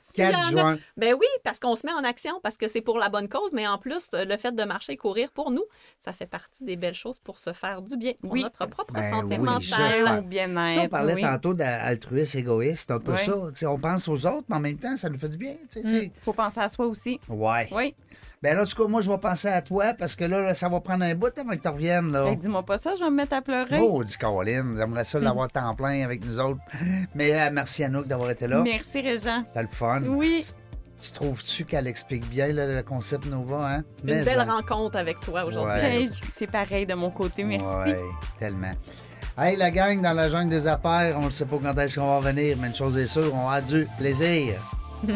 S'il 0.00 0.24
y 0.24 0.26
en 0.26 0.30
4 0.30 0.38
a- 0.46 0.50
juin. 0.50 0.78
Ben 0.96 1.14
oui, 1.14 1.26
parce 1.44 1.58
qu'on 1.60 1.76
se 1.76 1.84
met 1.86 1.92
en 1.92 2.02
action, 2.04 2.40
parce 2.42 2.56
que 2.56 2.66
c'est 2.68 2.80
pour 2.80 2.98
la 2.98 3.08
bonne 3.08 3.28
cause, 3.28 3.52
mais 3.52 3.66
en 3.68 3.78
plus, 3.78 4.08
le 4.12 4.36
fait 4.38 4.54
de 4.54 4.64
marcher 4.64 4.92
et 4.94 4.96
courir 4.96 5.30
pour 5.30 5.50
nous, 5.50 5.64
ça 6.00 6.12
fait 6.12 6.26
partie 6.26 6.64
des 6.64 6.76
belles 6.76 6.94
choses 6.94 7.18
pour 7.18 7.38
se 7.38 7.52
faire 7.58 7.82
du 7.82 7.96
bien, 7.96 8.12
pour 8.20 8.32
Oui. 8.32 8.42
notre 8.42 8.66
propre 8.66 8.92
Ben 8.92 9.02
santé 9.02 9.36
oui, 9.38 9.44
mentale. 9.44 10.24
bien-être. 10.24 10.80
on 10.84 10.88
parlait 10.88 11.14
oui. 11.14 11.22
tantôt 11.22 11.54
d'altruisme 11.54 12.38
égoïste, 12.38 12.90
un 12.90 12.98
peu 13.00 13.12
Oui. 13.12 13.52
ça. 13.54 13.68
On 13.70 13.78
pense 13.78 14.08
aux 14.08 14.26
autres, 14.26 14.44
mais 14.48 14.56
en 14.56 14.60
même 14.60 14.76
temps, 14.78 14.96
ça 14.96 15.08
nous 15.08 15.18
fait 15.18 15.28
du 15.28 15.36
bien. 15.36 15.54
tu 15.70 15.82
sais, 15.82 15.88
c'est- 15.88 16.12
faut 16.20 16.32
penser 16.32 16.60
à 16.60 16.68
soi 16.68 16.86
aussi. 16.86 17.20
Ouais. 17.28 17.68
Oui. 17.72 17.94
Ben 18.42 18.56
là, 18.56 18.62
en 18.62 18.66
tout 18.66 18.80
cas, 18.82 18.88
moi, 18.88 19.00
je 19.00 19.10
vais 19.10 19.18
penser 19.18 19.48
à 19.48 19.60
toi 19.62 19.94
parce 19.98 20.14
que 20.14 20.24
là, 20.24 20.40
là, 20.40 20.54
ça 20.54 20.68
va 20.68 20.80
prendre 20.80 21.04
un 21.04 21.14
bout 21.14 21.36
avant 21.38 21.50
que 21.50 21.60
tu 21.62 21.68
reviennes. 21.68 22.12
Là. 22.12 22.30
Que 22.30 22.40
dis-moi 22.40 22.62
pas 22.62 22.78
ça, 22.78 22.92
je 22.98 23.02
vais 23.04 23.10
me 23.10 23.16
mettre 23.16 23.34
à 23.34 23.42
pleurer. 23.42 23.78
Oh, 23.80 24.02
dit 24.04 24.16
Caroline, 24.16 24.74
j'aimerais 24.76 25.04
ça 25.04 25.18
l'avoir 25.18 25.50
temps 25.50 25.74
plein 25.74 26.04
avec 26.04 26.24
nous 26.24 26.38
autres. 26.38 26.60
Mais 27.14 27.32
euh, 27.40 27.50
merci 27.52 27.82
Anouk 27.84 28.06
d'avoir 28.06 28.30
été 28.30 28.46
là. 28.46 28.62
Merci, 28.62 29.00
Régent. 29.00 29.42
C'était 29.46 29.62
le 29.62 29.68
fun. 29.68 30.02
Oui. 30.06 30.46
Tu 31.00 31.12
trouves-tu 31.12 31.64
qu'elle 31.64 31.86
explique 31.86 32.28
bien 32.28 32.48
là, 32.48 32.66
le 32.66 32.82
concept 32.82 33.26
Nova, 33.26 33.74
hein? 33.76 33.84
Une 34.02 34.16
Mais, 34.16 34.24
belle 34.24 34.42
rencontre 34.42 34.96
avec 34.96 35.20
toi 35.20 35.44
aujourd'hui. 35.44 35.80
Ouais. 35.80 36.02
Hey, 36.02 36.10
C'est 36.36 36.50
pareil 36.50 36.86
de 36.86 36.94
mon 36.94 37.10
côté, 37.10 37.44
merci. 37.44 37.64
Ouais, 37.64 37.96
tellement. 38.38 38.72
Hey, 39.36 39.56
la 39.56 39.70
gang, 39.70 40.02
dans 40.02 40.12
la 40.12 40.28
jungle 40.28 40.50
des 40.50 40.66
affaires, 40.66 41.16
on 41.18 41.26
ne 41.26 41.30
sait 41.30 41.46
pas 41.46 41.58
quand 41.62 41.78
est-ce 41.78 42.00
qu'on 42.00 42.06
va 42.06 42.16
revenir, 42.18 42.56
mais 42.58 42.66
une 42.68 42.74
chose 42.74 42.98
est 42.98 43.06
sûre, 43.06 43.32
on 43.32 43.48
a 43.48 43.60
du 43.60 43.86
plaisir. 43.96 44.54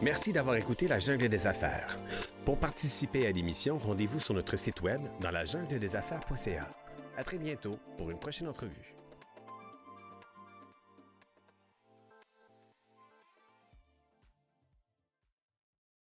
Merci 0.00 0.32
d'avoir 0.32 0.54
écouté 0.54 0.86
La 0.86 1.00
Jungle 1.00 1.28
des 1.28 1.48
Affaires. 1.48 1.96
Pour 2.44 2.56
participer 2.56 3.26
à 3.26 3.32
l'émission, 3.32 3.78
rendez-vous 3.78 4.20
sur 4.20 4.32
notre 4.32 4.56
site 4.56 4.80
web 4.80 5.00
dans 5.20 5.32
la 5.32 5.44
jungle 5.44 5.80
des 5.80 5.96
affaires.ca. 5.96 6.68
À 7.16 7.24
très 7.24 7.38
bientôt 7.38 7.80
pour 7.96 8.08
une 8.08 8.18
prochaine 8.18 8.46
entrevue. 8.46 8.94